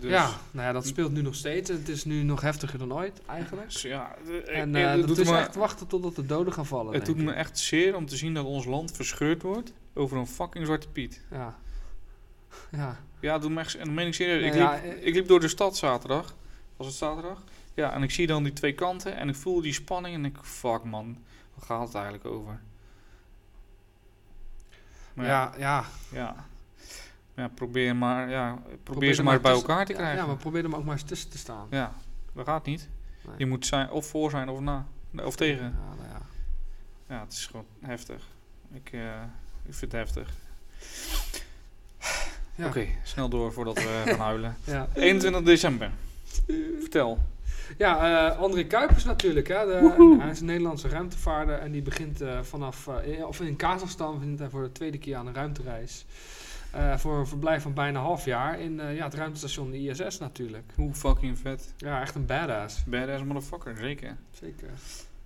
Dus, 0.00 0.10
Ja, 0.10 0.30
nou 0.50 0.66
ja, 0.66 0.72
dat 0.72 0.86
speelt 0.86 1.12
nu 1.12 1.22
nog 1.22 1.34
steeds. 1.34 1.70
Het 1.70 1.88
is 1.88 2.04
nu 2.04 2.22
nog 2.22 2.40
heftiger 2.40 2.78
dan 2.78 2.94
ooit, 2.94 3.20
eigenlijk. 3.26 3.70
ja, 3.70 4.14
En 4.46 4.74
het 4.74 5.06
doet 5.06 5.18
is 5.18 5.28
me, 5.30 5.36
echt 5.38 5.54
wachten 5.54 5.86
totdat 5.86 6.16
de 6.16 6.26
doden 6.26 6.52
gaan 6.52 6.66
vallen. 6.66 6.94
het 6.94 7.06
doet 7.06 7.16
me 7.16 7.32
echt 7.32 7.58
zeer 7.58 7.96
om 7.96 8.06
te 8.06 8.16
zien 8.16 8.34
dat 8.34 8.44
ons 8.44 8.64
land 8.64 8.92
verscheurd 8.92 9.42
wordt 9.42 9.72
over 9.94 10.16
een 10.16 10.26
fucking 10.26 10.66
Zwarte 10.66 10.88
Piet. 10.88 11.20
Ja. 11.30 11.58
Ja. 12.72 12.96
Ja, 13.20 13.38
doet 13.38 13.50
me 13.50 13.60
echt, 13.60 13.74
en 13.74 13.84
dat 13.84 13.94
meen 13.94 14.06
ik 14.06 14.14
serieus. 14.14 14.44
Ik, 14.46 14.54
Ja, 14.54 14.72
liep, 14.74 14.82
ja, 14.84 14.90
eh, 14.90 15.06
ik 15.06 15.14
liep 15.14 15.28
door 15.28 15.40
de 15.40 15.48
stad 15.48 15.76
zaterdag. 15.76 16.34
Was 16.76 16.86
het 16.86 16.96
zaterdag? 16.96 17.42
Ja, 17.74 17.92
en 17.92 18.02
ik 18.02 18.10
zie 18.10 18.26
dan 18.26 18.42
die 18.42 18.52
twee 18.52 18.72
kanten 18.72 19.16
en 19.16 19.28
ik 19.28 19.34
voel 19.34 19.60
die 19.60 19.72
spanning 19.72 20.14
en 20.14 20.24
ik, 20.24 20.36
fuck 20.42 20.84
man, 20.84 21.18
waar 21.54 21.66
gaat 21.66 21.86
het 21.86 21.94
eigenlijk 21.94 22.24
over? 22.24 22.60
Maar 25.14 25.26
ja, 25.26 25.52
ja, 25.58 25.84
ja. 26.12 26.34
ja. 27.36 27.48
Probeer 27.48 27.96
maar, 27.96 28.30
ja, 28.30 28.52
probeer, 28.54 28.78
Probeer 28.82 29.14
ze 29.14 29.22
maar 29.22 29.32
maar 29.32 29.42
bij 29.42 29.52
elkaar 29.52 29.86
te 29.86 29.92
krijgen. 29.92 30.16
Ja, 30.16 30.26
maar 30.26 30.36
probeer 30.36 30.62
er 30.62 30.68
maar 30.68 30.78
ook 30.78 30.84
maar 30.84 30.94
eens 30.94 31.02
tussen 31.02 31.30
te 31.30 31.38
staan. 31.38 31.66
Ja, 31.70 31.92
dat 32.32 32.46
gaat 32.46 32.66
niet. 32.66 32.88
Nee. 33.26 33.34
Je 33.38 33.46
moet 33.46 33.66
zijn, 33.66 33.90
of 33.90 34.06
voor 34.06 34.30
zijn 34.30 34.48
of 34.48 34.60
na. 34.60 34.86
Of 35.24 35.36
tegen. 35.36 35.64
Ja, 35.64 35.94
nou 35.96 36.08
ja. 36.08 36.20
Ja, 37.14 37.20
het 37.20 37.32
is 37.32 37.46
gewoon 37.46 37.66
heftig. 37.80 38.22
Ik, 38.72 38.92
eh, 38.92 39.22
ik 39.64 39.74
vind 39.74 39.92
het 39.92 39.92
heftig. 39.92 40.30
Ja. 42.54 42.66
Oké, 42.66 42.86
snel 43.02 43.28
door 43.28 43.52
voordat 43.52 43.74
we 43.74 44.02
gaan 44.06 44.18
huilen. 44.18 44.56
Ja, 44.64 44.88
21 44.94 45.42
december. 45.42 45.90
Vertel. 46.80 47.18
Ja 47.78 48.28
eh, 48.30 48.38
André 48.38 48.64
Kuipers 48.64 49.04
natuurlijk. 49.04 49.48
Hè, 49.48 49.66
de, 49.66 50.16
hij 50.20 50.30
is 50.30 50.40
een 50.40 50.46
Nederlandse 50.46 50.88
ruimtevaarder 50.88 51.58
en 51.58 51.72
die 51.72 51.82
begint 51.82 52.20
eh, 52.20 52.40
vanaf, 52.42 52.88
eh, 52.88 53.06
in- 53.18 53.24
of 53.26 53.40
in 53.40 53.56
Kazachstan, 53.56 54.18
begint 54.18 54.38
hij 54.38 54.48
voor 54.48 54.62
de 54.62 54.72
tweede 54.72 54.98
keer 54.98 55.16
aan 55.16 55.26
een 55.26 55.34
ruimtereis. 55.34 56.04
Eh, 56.70 56.96
voor 56.96 57.18
een 57.18 57.26
verblijf 57.26 57.62
van 57.62 57.74
bijna 57.74 57.98
een 57.98 58.04
half 58.04 58.24
jaar 58.24 58.60
in 58.60 58.80
eh, 58.80 58.96
ja, 58.96 59.04
het 59.04 59.14
ruimtestation 59.14 59.74
ISS 59.74 60.18
natuurlijk. 60.18 60.72
Hoe 60.74 60.94
fucking 60.94 61.38
vet. 61.38 61.74
Ja, 61.76 62.00
echt 62.00 62.14
een 62.14 62.26
badass. 62.26 62.84
Badass 62.84 63.22
motherfucker, 63.24 63.76
zeker. 63.76 64.16
Zeker. 64.30 64.68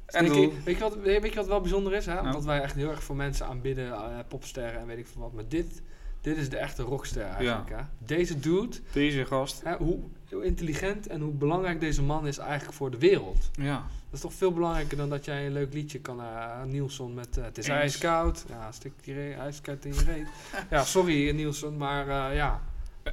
En 0.07 0.23
Denk 0.25 0.35
doe- 0.35 0.45
ik- 0.45 0.53
weet, 0.65 0.77
je 0.77 0.83
wat, 0.83 0.97
weet 0.97 1.29
je 1.29 1.35
wat 1.35 1.47
wel 1.47 1.61
bijzonder 1.61 1.93
is? 1.93 2.07
Hè? 2.07 2.15
Nou. 2.15 2.33
Dat 2.33 2.45
wij 2.45 2.61
echt 2.61 2.75
heel 2.75 2.91
erg 2.91 3.03
voor 3.03 3.17
mensen 3.17 3.47
aanbidden, 3.47 3.93
eh, 3.93 4.01
popsterren 4.29 4.81
en 4.81 4.87
weet 4.87 4.99
ik 4.99 5.07
veel 5.07 5.21
wat. 5.23 5.33
Maar 5.33 5.45
dit, 5.49 5.83
dit 6.21 6.37
is 6.37 6.49
de 6.49 6.57
echte 6.57 6.83
rockster 6.83 7.23
eigenlijk. 7.23 7.71
Hè? 7.71 7.83
Deze 7.99 8.39
dude, 8.39 8.77
deze 8.93 9.25
gast. 9.25 9.63
hè, 9.65 9.77
hoe, 9.77 9.99
hoe 10.33 10.45
intelligent 10.45 11.07
en 11.07 11.21
hoe 11.21 11.33
belangrijk 11.33 11.81
deze 11.81 12.03
man 12.03 12.27
is 12.27 12.39
eigenlijk 12.39 12.73
voor 12.77 12.91
de 12.91 12.99
wereld. 12.99 13.51
Ja. 13.53 13.75
Dat 13.77 14.13
is 14.15 14.21
toch 14.21 14.33
veel 14.35 14.53
belangrijker 14.53 14.97
dan 14.97 15.09
dat 15.09 15.25
jij 15.25 15.47
een 15.47 15.53
leuk 15.53 15.73
liedje 15.75 16.01
kan. 16.01 16.21
eh 16.21 16.63
Nielsen 16.65 17.15
met 17.15 17.37
eh, 17.39 17.45
Het 17.45 17.59
is 17.59 17.67
Eens. 17.69 17.77
ijskoud. 17.79 18.45
Ja, 18.49 18.73
stik 18.73 18.93
die 19.05 19.15
re- 19.15 19.33
ijskoud 19.39 19.85
in 19.85 19.95
je 19.95 20.05
reet. 20.05 20.27
ja, 20.71 20.85
sorry 20.85 21.31
Nielsen, 21.31 21.77
maar 21.77 22.09
eh, 22.31 22.37
ja. 22.37 22.61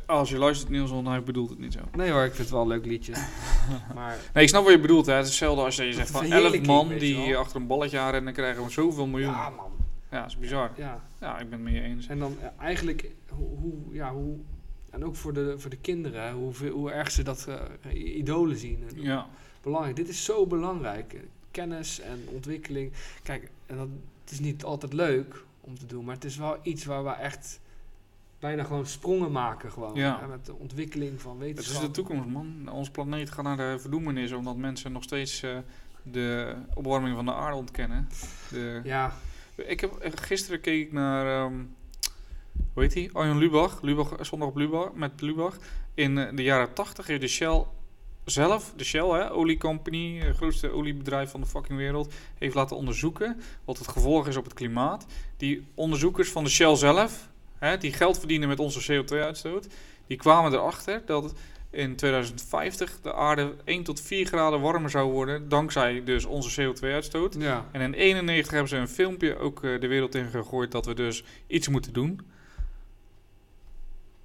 Als 0.05 0.29
je 0.29 0.37
luistert, 0.37 0.69
Nielsen, 0.71 1.05
hij 1.05 1.23
bedoelt 1.23 1.49
het 1.49 1.59
niet 1.59 1.73
zo. 1.73 1.79
Nee 1.95 2.11
hoor, 2.11 2.21
ik 2.23 2.27
vind 2.33 2.37
het 2.37 2.49
wel 2.49 2.61
een 2.61 2.67
leuk 2.67 2.85
liedje. 2.85 3.13
maar 3.95 4.17
Nee, 4.33 4.43
ik 4.43 4.49
snap 4.49 4.63
wat 4.63 4.71
je 4.73 4.79
bedoelt. 4.79 5.05
Hè. 5.05 5.13
Het 5.13 5.23
is 5.23 5.29
hetzelfde 5.29 5.63
als 5.63 5.75
je 5.75 5.93
zegt 5.93 6.11
van 6.11 6.19
11 6.21 6.29
verheerlijking, 6.29 6.65
man 6.67 6.87
die 6.97 7.37
achter 7.37 7.55
een 7.61 7.67
balletje 7.67 7.99
aan 7.99 8.11
rennen, 8.11 8.33
krijgen 8.33 8.63
we 8.63 8.69
zoveel 8.69 9.07
miljoen. 9.07 9.31
ja 9.31 9.43
Ja, 9.43 9.49
man. 9.49 9.71
dat 10.09 10.25
is 10.27 10.37
bizar. 10.37 10.71
Ja. 10.77 11.01
Ja, 11.19 11.39
ik 11.39 11.49
ben 11.49 11.59
het 11.59 11.61
met 11.61 11.73
je 11.73 11.81
eens. 11.81 12.07
En 12.07 12.19
dan 12.19 12.37
eigenlijk, 12.59 13.09
hoe, 13.29 13.57
hoe, 13.59 13.73
ja, 13.91 14.11
hoe, 14.13 14.35
en 14.93 15.05
ook 15.05 15.15
voor 15.15 15.33
de, 15.33 15.59
voor 15.59 15.69
de 15.69 15.77
kinderen, 15.77 16.33
hoe, 16.33 16.69
hoe 16.69 16.91
erg 16.91 17.11
ze 17.11 17.23
dat 17.23 17.47
eh, 17.81 18.15
idolen 18.17 18.57
zien. 18.57 18.83
En 18.89 19.01
Ja. 19.01 19.27
Belangrijk, 19.61 19.95
dit 19.95 20.09
is 20.09 20.23
zo 20.25 20.47
belangrijk. 20.47 21.13
Eh, 21.13 21.19
Kennis 21.51 21.99
en 21.99 22.19
ontwikkeling. 22.33 22.91
Kijk, 23.23 23.49
en 23.65 23.77
dat, 23.77 23.87
het 24.23 24.31
is 24.31 24.39
niet 24.39 24.63
altijd 24.63 24.93
leuk 24.93 25.43
om 25.61 25.77
te 25.79 25.85
doen, 25.85 26.05
maar 26.05 26.15
het 26.15 26.23
is 26.23 26.37
wel 26.37 26.57
iets 26.63 26.85
waar 26.85 27.03
we 27.03 27.09
echt 27.09 27.59
bijna 28.39 28.63
gewoon 28.63 28.85
sprongen 28.85 29.31
maken. 29.31 29.71
Gewoon, 29.71 29.95
Ja. 29.95 30.19
hè, 30.19 30.27
met 30.27 30.45
de 30.45 30.53
ontwikkeling 30.55 31.21
van 31.21 31.31
Het 31.31 31.39
is 31.49 31.55
wetenschap. 31.55 31.81
de 31.81 31.91
toekomst, 31.91 32.27
man. 32.27 32.69
Ons 32.71 32.89
planeet 32.89 33.31
gaat 33.31 33.43
naar 33.43 33.57
de 33.57 33.79
verdoemenis 33.79 34.31
omdat 34.31 34.57
mensen 34.57 34.91
nog 34.91 35.03
steeds 35.03 35.43
eh, 35.43 35.57
de 36.03 36.55
opwarming 36.73 37.15
van 37.15 37.25
de 37.25 37.33
aarde 37.33 37.57
ontkennen. 37.57 38.07
De, 38.49 38.81
Ja, 38.83 39.13
Ik 39.55 39.79
heb, 39.79 40.11
gisteren 40.15 40.61
keek 40.61 40.85
ik 40.85 40.91
naar, 40.91 41.43
ehm 41.45 41.53
hoe 42.73 42.83
heet 42.83 42.93
die? 42.93 43.09
Arjen 43.13 43.37
Lubach. 43.37 43.81
Lubach, 43.81 44.13
zondag 44.21 44.47
op 44.47 44.55
Lubach, 44.55 44.93
met 44.93 45.21
Lubach. 45.21 45.57
In 45.93 46.17
eh, 46.17 46.35
de 46.35 46.43
jaren 46.43 46.73
80 46.73 47.07
heeft 47.07 47.21
de 47.21 47.27
Shell 47.27 47.65
zelf, 48.25 48.73
de 48.75 48.83
Shell, 48.83 49.09
hè, 49.09 49.31
oliecompany, 49.31 50.19
het 50.19 50.35
grootste 50.35 50.71
oliebedrijf 50.71 51.31
van 51.31 51.41
de 51.41 51.47
fucking 51.47 51.77
wereld, 51.77 52.13
heeft 52.37 52.55
laten 52.55 52.75
onderzoeken 52.75 53.41
wat 53.65 53.77
het 53.77 53.87
gevolg 53.87 54.27
is 54.27 54.37
op 54.37 54.43
het 54.43 54.53
klimaat. 54.53 55.05
Die 55.37 55.67
onderzoekers 55.75 56.29
van 56.29 56.43
de 56.43 56.49
Shell 56.49 56.75
zelf, 56.75 57.29
hè, 57.57 57.77
die 57.77 57.93
geld 57.93 58.19
verdienen 58.19 58.47
met 58.47 58.59
onze 58.59 59.03
CO2-uitstoot, 59.03 59.67
die 60.07 60.17
kwamen 60.17 60.53
erachter 60.53 61.01
dat 61.05 61.33
in 61.69 61.95
2050 61.95 62.99
de 63.01 63.13
aarde 63.13 63.55
1 63.63 63.83
tot 63.83 64.01
4 64.01 64.25
graden 64.25 64.61
warmer 64.61 64.89
zou 64.89 65.11
worden, 65.11 65.49
dankzij 65.49 66.03
dus 66.03 66.25
onze 66.25 66.61
CO2-uitstoot. 66.61 67.35
Ja. 67.39 67.65
En 67.71 67.81
in 67.81 67.93
91 67.93 68.51
hebben 68.51 68.69
ze 68.69 68.77
een 68.77 68.87
filmpje 68.87 69.37
ook 69.37 69.63
eh, 69.63 69.79
de 69.79 69.87
wereld 69.87 70.15
in 70.15 70.25
gegooid 70.25 70.71
dat 70.71 70.85
we 70.85 70.93
dus 70.93 71.23
iets 71.47 71.67
moeten 71.67 71.93
doen. 71.93 72.19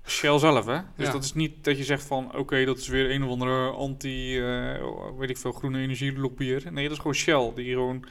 Shell 0.09 0.38
zelf, 0.38 0.66
hè? 0.66 0.78
Dus 0.96 1.06
Ja. 1.06 1.12
dat 1.12 1.24
is 1.24 1.34
niet 1.34 1.64
dat 1.64 1.76
je 1.78 1.84
zegt 1.84 2.02
van... 2.04 2.36
oké, 2.36 2.64
dat 2.64 2.78
is 2.78 2.88
weer 2.88 3.11
een 3.11 3.22
of 3.24 3.30
andere 3.30 3.70
anti... 3.70 4.38
eh, 4.40 4.82
weet 5.18 5.30
ik 5.30 5.36
veel, 5.38 5.52
groene 5.52 5.78
energielobbyer. 5.78 6.72
Nee, 6.72 6.82
dat 6.82 6.92
is 6.92 6.98
gewoon 6.98 7.14
Shell, 7.14 7.52
die 7.54 7.72
gewoon 7.72 8.04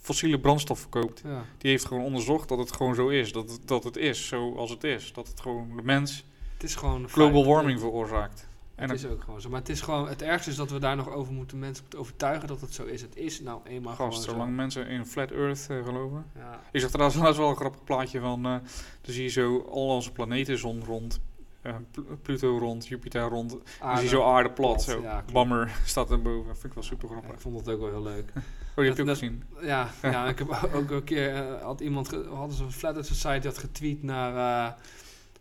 fossiele 0.00 0.38
brandstof 0.40 0.78
verkoopt. 0.80 1.22
ja. 1.24 1.44
Die 1.58 1.70
heeft 1.70 1.84
gewoon 1.84 2.04
onderzocht 2.04 2.48
dat 2.48 2.58
het 2.58 2.72
gewoon 2.72 2.94
zo 2.94 3.08
is. 3.08 3.32
Dat 3.32 3.50
het, 3.50 3.60
dat 3.68 3.84
het 3.84 3.96
is 3.96 4.26
zoals 4.28 4.70
het 4.70 4.84
is. 4.84 5.12
Dat 5.12 5.28
het 5.28 5.40
gewoon 5.40 5.76
de 5.76 5.82
mens 5.82 6.24
Het 6.54 6.62
is 6.62 6.74
gewoon 6.74 7.08
global 7.08 7.46
warming 7.46 7.80
veroorzaakt. 7.80 8.45
En 8.76 8.90
Het 8.90 8.98
is 8.98 9.06
ook 9.06 9.22
gewoon 9.22 9.40
zo. 9.40 9.48
Maar 9.48 9.58
het 9.60 9.68
is 9.68 9.80
gewoon... 9.80 10.08
Het 10.08 10.22
ergste 10.22 10.50
is 10.50 10.56
dat 10.56 10.70
we 10.70 10.78
daar 10.78 10.96
nog 10.96 11.10
over 11.10 11.32
moeten 11.32 11.58
mensen 11.58 11.82
moeten 11.82 11.98
overtuigen 12.00 12.48
dat 12.48 12.60
het 12.60 12.74
zo 12.74 12.84
is. 12.84 13.02
Het 13.02 13.16
is 13.16 13.40
nou 13.40 13.60
eenmaal 13.64 13.94
Gast, 13.94 14.08
gewoon 14.08 14.22
zolang 14.22 14.48
zo. 14.50 14.54
mensen 14.56 14.86
in 14.86 15.06
flat 15.06 15.30
earth 15.30 15.66
eh, 15.70 15.84
geloven... 15.84 16.24
Ja. 16.38 16.60
Ik 16.72 16.80
zag 16.80 16.90
trouwens 16.90 17.18
laatst 17.22 17.38
wel 17.38 17.48
een 17.48 17.56
grappig 17.56 17.84
plaatje 17.84 18.20
van. 18.20 18.44
eh 18.46 18.50
dan 19.00 19.14
zie 19.14 19.22
je 19.22 19.28
zo 19.30 19.66
al 19.70 19.86
onze 19.88 20.12
planeten, 20.12 20.58
zon 20.58 20.84
rond, 20.84 21.20
eh, 21.62 21.74
Pl- 21.90 22.00
Pluto 22.22 22.58
rond, 22.58 22.86
Jupiter 22.86 23.22
rond. 23.28 23.50
Dan 23.80 23.94
zie 23.96 24.02
je 24.04 24.08
zo 24.10 24.22
aarde 24.24 24.50
plat. 24.50 24.72
plat, 24.72 24.82
zo. 24.82 25.00
ja. 25.02 25.24
Bammer 25.32 25.70
staat 25.84 26.10
er 26.10 26.22
boven. 26.22 26.52
Vind 26.54 26.64
ik 26.64 26.72
wel 26.72 26.82
super 26.82 27.08
Ja, 27.08 27.14
grappig. 27.14 27.34
ik 27.34 27.40
vond 27.40 27.56
het 27.58 27.68
ook 27.68 27.80
wel 27.80 27.90
heel 27.90 28.02
leuk. 28.02 28.32
Oh, 28.78 28.82
die 28.82 28.90
heb 28.94 28.96
je 28.96 29.02
ook 29.02 29.08
dat- 29.08 29.18
gezien. 29.18 29.44
Ja, 29.62 29.88
ja 30.02 30.26
ik 30.28 30.38
heb 30.38 30.70
ook 30.74 30.90
een 30.90 31.04
keer 31.04 31.58
had 31.62 31.80
iemand 31.80 32.10
hadden 32.34 32.56
ze 32.56 32.62
een 32.64 32.72
Flat 32.72 32.94
Earth 32.94 33.06
Society 33.06 33.46
had 33.46 33.58
getweet 33.58 34.02
naar 34.02 34.76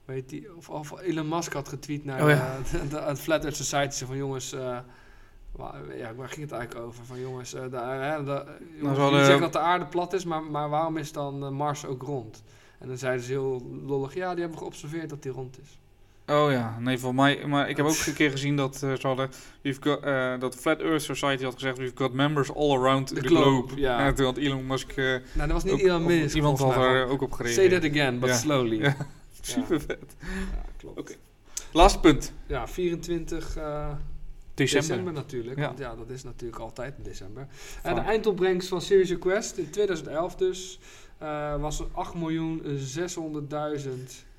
weet 0.06 0.30
die 0.30 0.56
of, 0.58 0.70
of 0.70 1.00
Elon 1.02 1.28
Musk 1.28 1.54
had 1.54 1.68
getweet 1.70 2.06
naar 2.06 2.24
Oh 2.24 2.30
ja. 2.30 2.58
de, 2.72 2.88
de, 2.88 3.04
de 3.08 3.16
Flat 3.16 3.44
Earth 3.44 3.56
Society 3.56 4.06
van 4.06 4.18
jongens 4.18 4.54
eh, 4.54 4.78
waar, 5.52 5.98
ja, 5.98 6.14
waar 6.16 6.28
ging 6.30 6.42
het 6.42 6.52
eigenlijk 6.52 6.86
over 6.86 7.06
van 7.06 7.20
jongens 7.20 7.54
eh, 7.54 7.62
de, 7.72 7.78
hè, 7.78 8.24
de, 8.24 8.44
jongens, 8.80 9.00
hadden- 9.00 9.20
zeggen 9.26 9.42
dat 9.42 9.54
de 9.54 9.60
aarde 9.60 9.86
plat 9.86 10.14
is 10.14 10.26
maar, 10.26 10.44
maar 10.44 10.70
waarom 10.70 10.98
is 10.98 11.12
dan 11.12 11.44
eh, 11.44 11.50
Mars 11.50 11.86
ook 11.86 12.02
rond 12.02 12.44
en 12.80 12.88
dan 12.88 12.98
zeiden 12.98 13.26
ze 13.26 13.32
heel 13.32 13.80
lollig 13.86 14.14
ja 14.14 14.32
die 14.32 14.42
hebben 14.42 14.60
geobserveerd 14.60 15.10
dat 15.10 15.24
die 15.24 15.32
rond 15.32 15.60
is 15.62 15.80
Oh 16.28 16.52
ja, 16.52 16.78
nee, 16.80 16.98
voor 17.00 17.16
mij. 17.16 17.46
Maar 17.48 17.70
ik 17.70 17.78
heb 17.78 17.86
ook 17.86 17.98
een 18.06 18.14
keer 18.14 18.32
gezien 18.32 18.56
dat 18.56 18.76
ze 18.76 18.98
hadden. 19.02 19.30
We've 19.62 19.82
got, 19.82 20.02
dat 20.42 20.56
Flat 20.56 20.80
Earth 20.80 21.02
Society 21.02 21.44
had 21.44 21.54
gezegd: 21.54 21.78
We've 21.78 21.92
got 21.96 22.14
members 22.14 22.54
all 22.54 22.72
around 22.78 23.08
the, 23.08 23.14
The 23.14 23.22
globe. 23.28 23.44
globe, 23.68 23.82
ja. 23.82 24.06
En 24.06 24.16
toen 24.16 24.26
had 24.26 24.38
Elon 24.38 24.66
Musk. 24.68 24.92
eh, 24.92 25.06
nou 25.06 25.22
dat 25.34 25.52
was 25.52 25.64
niet 25.64 25.74
ook- 25.74 25.80
Elon 25.80 26.04
Musk 26.06 26.36
Iemand 26.36 26.60
had 26.60 26.74
van, 26.74 26.96
ook 26.96 27.22
op 27.22 27.34
say 27.34 27.46
gereageerd. 27.54 27.82
that 27.82 27.92
again 27.92 28.20
but 28.20 28.30
Ja. 28.30 28.36
slowly 28.36 28.82
Ja. 28.82 28.96
Super 29.54 29.82
vet. 29.82 30.16
Ja, 30.20 30.66
klopt. 30.78 31.00
Oké. 31.00 31.14
Laatste 31.72 32.00
punt. 32.00 32.34
Ja, 32.48 32.68
24 32.68 33.56
eh, 33.58 33.92
December. 34.54 34.88
december. 34.88 35.14
natuurlijk. 35.14 35.60
Ja. 35.60 35.66
Want 35.66 35.80
ja, 35.80 35.96
dat 35.96 36.10
is 36.10 36.24
natuurlijk 36.24 36.62
altijd 36.62 36.94
in 36.98 37.04
december. 37.04 37.42
En 37.42 37.50
Vaak. 37.82 37.96
de 37.96 38.02
eindopbrengst 38.12 38.68
van 38.68 38.82
Serious 38.82 39.10
Request 39.10 39.58
in 39.58 39.70
2011 39.70 40.36
dus 40.36 40.80
eh, 41.18 41.56
was 41.62 41.84
8.600.000 41.84 41.90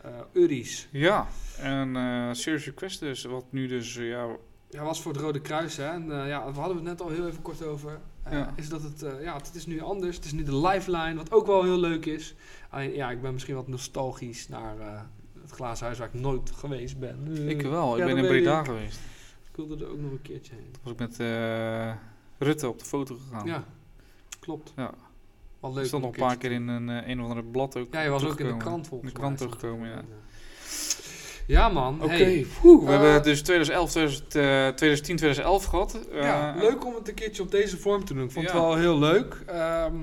eh 0.03 0.11
euro's. 0.33 0.89
Ja, 0.91 1.27
en 1.59 1.97
eh 1.97 2.29
Serious 2.33 2.65
Request 2.65 3.01
dus, 3.01 3.25
wat 3.25 3.45
nu 3.51 3.67
dus, 3.67 3.97
eh, 3.97 4.09
ja, 4.09 4.27
Ja, 4.71 4.83
was 4.83 5.03
voor 5.03 5.13
het 5.13 5.21
Rode 5.21 5.41
Kruis, 5.41 5.77
hè. 5.77 5.85
En 5.91 6.21
eh, 6.23 6.29
ja, 6.29 6.53
we 6.53 6.59
hadden 6.59 6.77
het 6.77 6.85
net 6.87 7.01
al 7.01 7.09
heel 7.09 7.27
even 7.27 7.43
kort 7.43 7.63
over. 7.65 7.99
Eh, 8.23 8.33
Ja. 8.33 8.53
Is 8.57 8.69
dat 8.69 8.83
het, 8.83 9.03
eh, 9.03 9.23
ja, 9.23 9.37
het 9.37 9.55
is 9.55 9.67
nu 9.67 9.81
anders. 9.81 10.17
Het 10.17 10.25
is 10.25 10.33
nu 10.33 10.43
de 10.43 10.57
lifeline, 10.57 11.15
wat 11.15 11.33
ook 11.33 11.47
wel 11.47 11.63
heel 11.63 11.79
leuk 11.81 12.07
is. 12.07 12.35
Alleen, 12.77 12.95
ja, 12.95 13.11
ik 13.11 13.22
ben 13.22 13.33
misschien 13.33 13.55
wat 13.55 13.68
nostalgisch 13.68 14.49
naar 14.49 14.79
eh, 14.81 15.01
het 15.43 15.51
glazen 15.51 15.85
huis 15.87 15.99
waar 15.99 16.09
ik 16.14 16.20
nooit 16.20 16.51
geweest 16.51 16.99
ben. 16.99 17.18
Eh, 17.37 17.49
ik 17.49 17.62
wel. 17.62 17.99
Ik 17.99 18.05
ben 18.05 18.16
in 18.16 18.27
Breda 18.27 18.59
ik. 18.61 18.64
geweest. 18.66 18.99
Ik 19.51 19.57
wilde 19.66 19.85
er 19.85 19.91
ook 19.91 19.99
nog 20.01 20.11
een 20.11 20.22
keertje 20.22 20.53
heen. 20.55 20.70
was 20.83 20.93
ik 20.93 20.99
met 20.99 21.20
eh, 21.20 21.93
Rutte 22.39 22.68
op 22.68 22.79
de 22.79 22.85
foto 22.85 23.16
gegaan. 23.29 23.47
Ja, 23.47 23.64
klopt. 24.41 24.72
Ja. 24.77 24.91
Wat 25.61 25.70
Ik 25.70 25.77
leuk. 25.77 25.87
stond 25.87 26.03
om 26.05 26.09
nog 26.09 26.18
een 26.18 26.27
paar 26.27 26.37
keer 26.37 26.51
in 26.53 26.68
een, 26.68 26.89
eh, 26.91 27.09
een 27.09 27.18
of 27.20 27.29
andere 27.29 27.43
blad 27.47 27.77
ook 27.77 27.93
Ja, 27.93 28.01
je 28.01 28.09
was 28.11 28.24
ook 28.24 28.41
in 28.41 28.47
de 28.47 28.57
krant 28.57 28.87
volgens 28.89 29.09
In 29.11 29.14
de 29.14 29.20
krant 29.20 29.39
stond 29.39 29.53
teruggekomen, 29.59 29.91
er. 29.91 29.97
ja. 29.97 30.05
Ja, 31.47 31.68
man. 31.68 32.03
Oké, 32.03 32.12
Hey. 32.12 32.47
we 32.62 32.79
Eh, 32.83 32.89
hebben 32.89 33.22
dus 33.22 33.43
2011, 33.43 33.91
2000, 33.91 34.35
eh, 34.35 34.68
2010, 34.68 35.16
2011 35.16 35.64
gehad. 35.64 35.99
ja, 36.12 36.55
Eh, 36.55 36.61
leuk 36.62 36.85
om 36.87 36.95
het 36.95 37.09
een 37.09 37.14
keertje 37.14 37.43
op 37.43 37.51
deze 37.51 37.77
vorm 37.79 38.05
te 38.05 38.14
doen. 38.14 38.24
Ik 38.24 38.31
vond 38.31 38.47
Ja. 38.47 38.53
het 38.53 38.61
wel 38.62 38.77
heel 38.77 38.99
leuk. 38.99 39.43
Ehm 39.47 39.95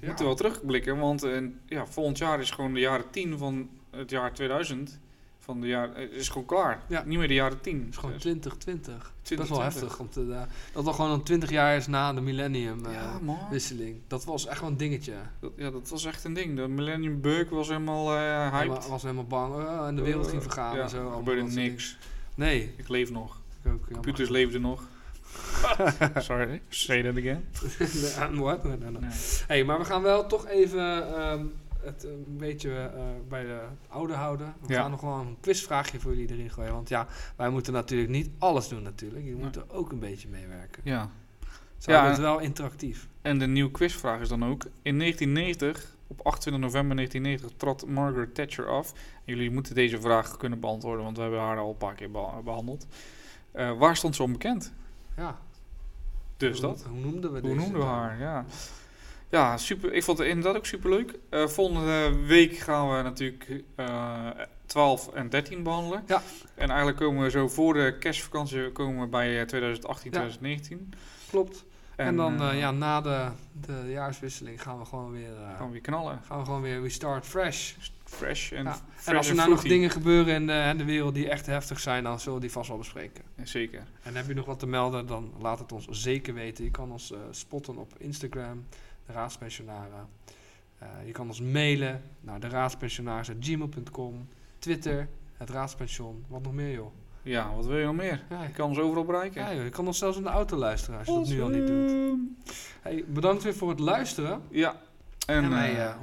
We 0.00 0.06
moeten 0.06 0.24
wel 0.24 0.34
terugblikken, 0.34 0.98
want 0.98 1.22
eh, 1.22 1.42
ja, 1.66 1.86
volgend 1.86 2.18
jaar 2.18 2.40
is 2.40 2.50
gewoon 2.50 2.74
de 2.74 2.80
jaren 2.80 3.10
10 3.10 3.38
van 3.38 3.68
het 3.90 4.10
jaar 4.10 4.32
2000. 4.34 4.98
Van 5.38 5.60
de 5.60 5.66
jaar, 5.66 5.92
eh, 5.94 6.10
is 6.12 6.28
gewoon 6.28 6.46
klaar. 6.46 6.82
Ja. 6.88 7.02
Niet 7.06 7.18
meer 7.18 7.28
de 7.28 7.34
jaren 7.34 7.60
10. 7.60 7.78
Het 7.80 7.88
is 7.88 7.96
gewoon 7.96 8.12
Dus- 8.12 8.20
2020. 8.20 8.94
Dat 8.94 9.04
is 9.04 9.28
wel 9.28 9.46
2020. 9.58 9.80
heftig. 9.80 9.96
Want 9.98 10.30
eh, 10.30 10.42
dat 10.72 10.86
al 10.86 10.92
gewoon 10.92 11.10
al 11.10 11.22
20 11.22 11.50
jaar 11.50 11.76
is 11.76 11.86
na 11.86 12.12
de 12.12 12.20
millennium 12.20 12.84
eh, 12.86 12.92
ja. 12.92 13.18
Dat 14.06 14.24
was 14.24 14.46
echt 14.46 14.60
wel 14.60 14.70
een 14.70 14.76
dingetje. 14.76 15.12
Dat, 15.40 15.52
ja, 15.56 15.70
dat 15.70 15.88
was 15.88 16.04
echt 16.04 16.24
een 16.24 16.34
ding. 16.34 16.56
De 16.56 16.68
Millennium 16.68 17.20
Bug 17.20 17.48
was 17.50 17.68
helemaal 17.68 18.14
eh 18.16 18.50
hyped. 18.52 18.78
Hij 18.80 18.88
was 18.90 19.02
helemaal 19.02 19.24
bang. 19.26 19.54
eh, 19.54 19.86
en 19.86 19.96
de 19.96 20.02
wereld 20.02 20.26
ging 20.26 20.36
Eh, 20.36 20.42
vergaan 20.42 20.76
ja, 20.76 20.82
en 20.82 20.88
zo. 20.90 21.06
er 21.08 21.12
gebeurde 21.16 21.42
niks. 21.42 21.96
Nee. 22.34 22.72
Ik 22.76 22.88
leef 22.88 23.10
nog. 23.10 23.40
Ik 23.62 23.72
ook, 23.72 23.86
Computers 23.92 24.28
leefden 24.28 24.60
nog. 24.60 24.82
Sorry, 26.18 26.62
say 26.68 27.02
that 27.02 27.16
again. 27.16 27.44
jammer. 28.18 28.42
What? 28.44 28.64
Nee, 28.64 28.76
nee. 28.90 29.10
Hey, 29.46 29.64
maar 29.64 29.78
we 29.78 29.84
gaan 29.84 30.02
wel 30.02 30.26
toch 30.26 30.46
even 30.46 31.14
ehm, 31.16 31.44
het 31.80 32.04
eh, 32.04 32.10
een 32.10 32.36
beetje 32.36 32.70
eh, 32.70 33.02
bij 33.28 33.42
de 33.44 33.60
oude 33.88 34.12
houden. 34.14 34.54
We 34.66 34.72
Ja. 34.72 34.80
gaan 34.80 34.90
nog 34.90 35.00
wel 35.00 35.14
een 35.14 35.36
quizvraagje 35.40 36.00
voor 36.00 36.10
jullie 36.16 36.30
erin 36.36 36.50
gooien. 36.50 36.72
Want 36.72 36.88
ja, 36.88 37.06
wij 37.36 37.50
moeten 37.50 37.72
natuurlijk 37.72 38.10
niet 38.10 38.30
alles 38.38 38.68
doen 38.68 38.82
natuurlijk. 38.82 39.24
Je 39.24 39.34
moet 39.34 39.56
er 39.56 39.64
ook 39.68 39.92
een 39.92 39.98
beetje 39.98 40.28
meewerken. 40.28 40.82
Ja. 40.84 41.10
Zo 41.78 41.92
Ja, 41.92 42.08
het 42.08 42.18
wel 42.18 42.38
interactief. 42.38 43.08
En 43.22 43.38
de 43.38 43.46
nieuwe 43.46 43.70
quizvraag 43.70 44.20
is 44.20 44.28
dan 44.28 44.44
ook... 44.44 44.64
In 44.82 44.98
1990, 44.98 45.96
op 46.06 46.20
28 46.26 46.62
november 46.62 46.96
1990, 46.96 47.58
trad 47.58 47.86
Margaret 47.86 48.34
Thatcher 48.34 48.68
af. 48.68 48.92
En 48.92 49.34
jullie 49.34 49.50
moeten 49.50 49.74
deze 49.74 50.00
vraag 50.00 50.36
kunnen 50.36 50.60
beantwoorden, 50.60 51.04
want 51.04 51.16
we 51.16 51.22
hebben 51.22 51.40
haar 51.40 51.58
al 51.58 51.70
een 51.70 51.76
paar 51.76 51.94
keer 51.94 52.10
beha- 52.10 52.42
behandeld. 52.44 52.86
Eh, 53.52 53.78
waar 53.78 53.96
stond 53.96 54.16
ze 54.16 54.22
onbekend? 54.22 54.72
Ja. 55.18 55.38
Dus 56.36 56.60
hoe, 56.60 56.68
dat. 56.68 56.84
Hoe 56.90 57.00
noemden 57.00 57.32
we 57.32 57.40
Hoe 57.40 57.54
noemden 57.54 57.72
we 57.72 57.78
dame? 57.86 57.90
haar? 57.92 58.18
Ja. 58.18 58.44
Ja, 59.30 59.56
super. 59.56 59.92
Ik 59.92 60.04
vond 60.04 60.18
het 60.18 60.26
inderdaad 60.28 60.56
ook 60.56 60.66
super 60.66 60.90
leuk. 60.90 61.18
volgende 61.50 62.16
week 62.26 62.56
gaan 62.56 62.96
we 62.96 63.02
natuurlijk 63.02 63.62
eh 63.74 64.30
12 64.66 65.08
en 65.14 65.28
13 65.28 65.62
behandelen. 65.62 66.02
Ja. 66.06 66.22
En 66.54 66.68
eigenlijk 66.68 66.98
komen 66.98 67.22
we 67.22 67.30
zo 67.30 67.48
voor 67.48 67.74
de 67.74 67.96
kerstvakantie 67.98 68.72
komen 68.72 69.00
we 69.00 69.06
bij 69.06 69.40
eh, 69.40 69.46
2018, 69.46 70.10
Ja. 70.12 70.18
2019. 70.18 70.92
Klopt. 71.30 71.64
En, 71.96 72.16
dan 72.16 72.40
eh, 72.40 72.48
eh, 72.50 72.58
ja, 72.58 72.70
na 72.70 73.00
de, 73.00 73.26
de 73.52 73.84
jaarswisseling 73.90 74.62
gaan 74.62 74.78
we 74.78 74.84
gewoon 74.84 75.12
weer, 75.12 75.36
eh, 75.36 75.56
gaan 75.56 75.66
we 75.66 75.72
weer 75.72 75.80
knallen. 75.80 76.20
gaan 76.26 76.38
we 76.38 76.44
gewoon 76.44 76.62
weer 76.62 76.82
we 76.82 76.88
start 76.88 77.26
fresh. 77.26 77.72
Fresh 78.08 78.52
en 78.52 78.64
Ja. 78.64 78.78
En 79.04 79.16
als 79.16 79.28
er 79.28 79.34
nou 79.34 79.48
nog 79.50 79.62
dingen 79.62 79.90
gebeuren 79.90 80.34
in 80.34 80.46
de, 80.46 80.66
in 80.70 80.78
de 80.78 80.84
wereld 80.84 81.14
die 81.14 81.28
echt 81.28 81.46
heftig 81.46 81.80
zijn, 81.80 82.02
dan 82.02 82.18
zullen 82.20 82.34
we 82.34 82.40
die 82.40 82.52
vast 82.52 82.68
wel 82.68 82.78
bespreken. 82.78 83.24
Ja, 83.36 83.44
Zeker. 83.46 83.82
En 84.02 84.16
heb 84.16 84.26
je 84.26 84.34
nog 84.34 84.46
wat 84.46 84.58
te 84.58 84.66
melden, 84.66 85.06
dan 85.06 85.32
laat 85.40 85.58
het 85.58 85.72
ons 85.72 85.86
zeker 85.90 86.34
weten. 86.34 86.64
Je 86.64 86.70
kan 86.70 86.92
ons 86.92 87.12
eh, 87.12 87.18
spotten 87.30 87.76
op 87.76 87.92
Instagram, 87.98 88.66
de 89.06 89.12
Raadspensionaren. 89.12 90.08
Eh, 90.78 90.88
je 91.06 91.12
kan 91.12 91.26
ons 91.28 91.40
mailen 91.40 92.02
naar 92.20 92.40
de 92.40 92.48
raadspensionaren.gmail.com. 92.48 94.28
Twitter, 94.58 95.08
het 95.36 95.50
Raadspension. 95.50 96.24
Wat 96.28 96.42
nog 96.42 96.52
meer, 96.52 96.72
joh? 96.74 96.92
Ja, 97.22 97.54
wat 97.54 97.66
wil 97.66 97.76
je 97.78 97.84
nog 97.86 97.94
meer? 97.96 98.22
Ja, 98.30 98.42
Je 98.42 98.50
kan 98.52 98.68
ons 98.68 98.78
overal 98.78 99.04
bereiken. 99.04 99.42
ja, 99.42 99.54
joh, 99.54 99.64
je 99.64 99.70
kan 99.70 99.86
ons 99.86 99.98
zelfs 99.98 100.16
in 100.16 100.22
de 100.22 100.28
auto 100.28 100.56
luisteren 100.56 100.98
als 100.98 101.08
je 101.08 101.14
dat 101.14 101.28
nu 101.28 101.42
al 101.42 101.48
niet 101.48 101.66
doet. 101.66 102.18
Hey, 102.80 103.04
bedankt 103.08 103.42
weer 103.42 103.54
voor 103.54 103.68
het 103.68 103.80
luisteren. 103.80 104.42
Ja. 104.50 104.76
En, 105.26 105.42
En, 105.44 105.50
wij, 105.50 105.86
eh, 105.86 105.94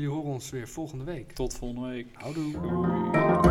jullie 0.00 0.14
horen 0.14 0.32
ons 0.32 0.50
weer 0.50 0.68
volgende 0.68 1.04
week. 1.04 1.32
tot 1.32 1.54
volgende 1.54 1.88
week. 1.88 2.06
Houdoe. 2.12 2.52
Doei. 2.52 3.45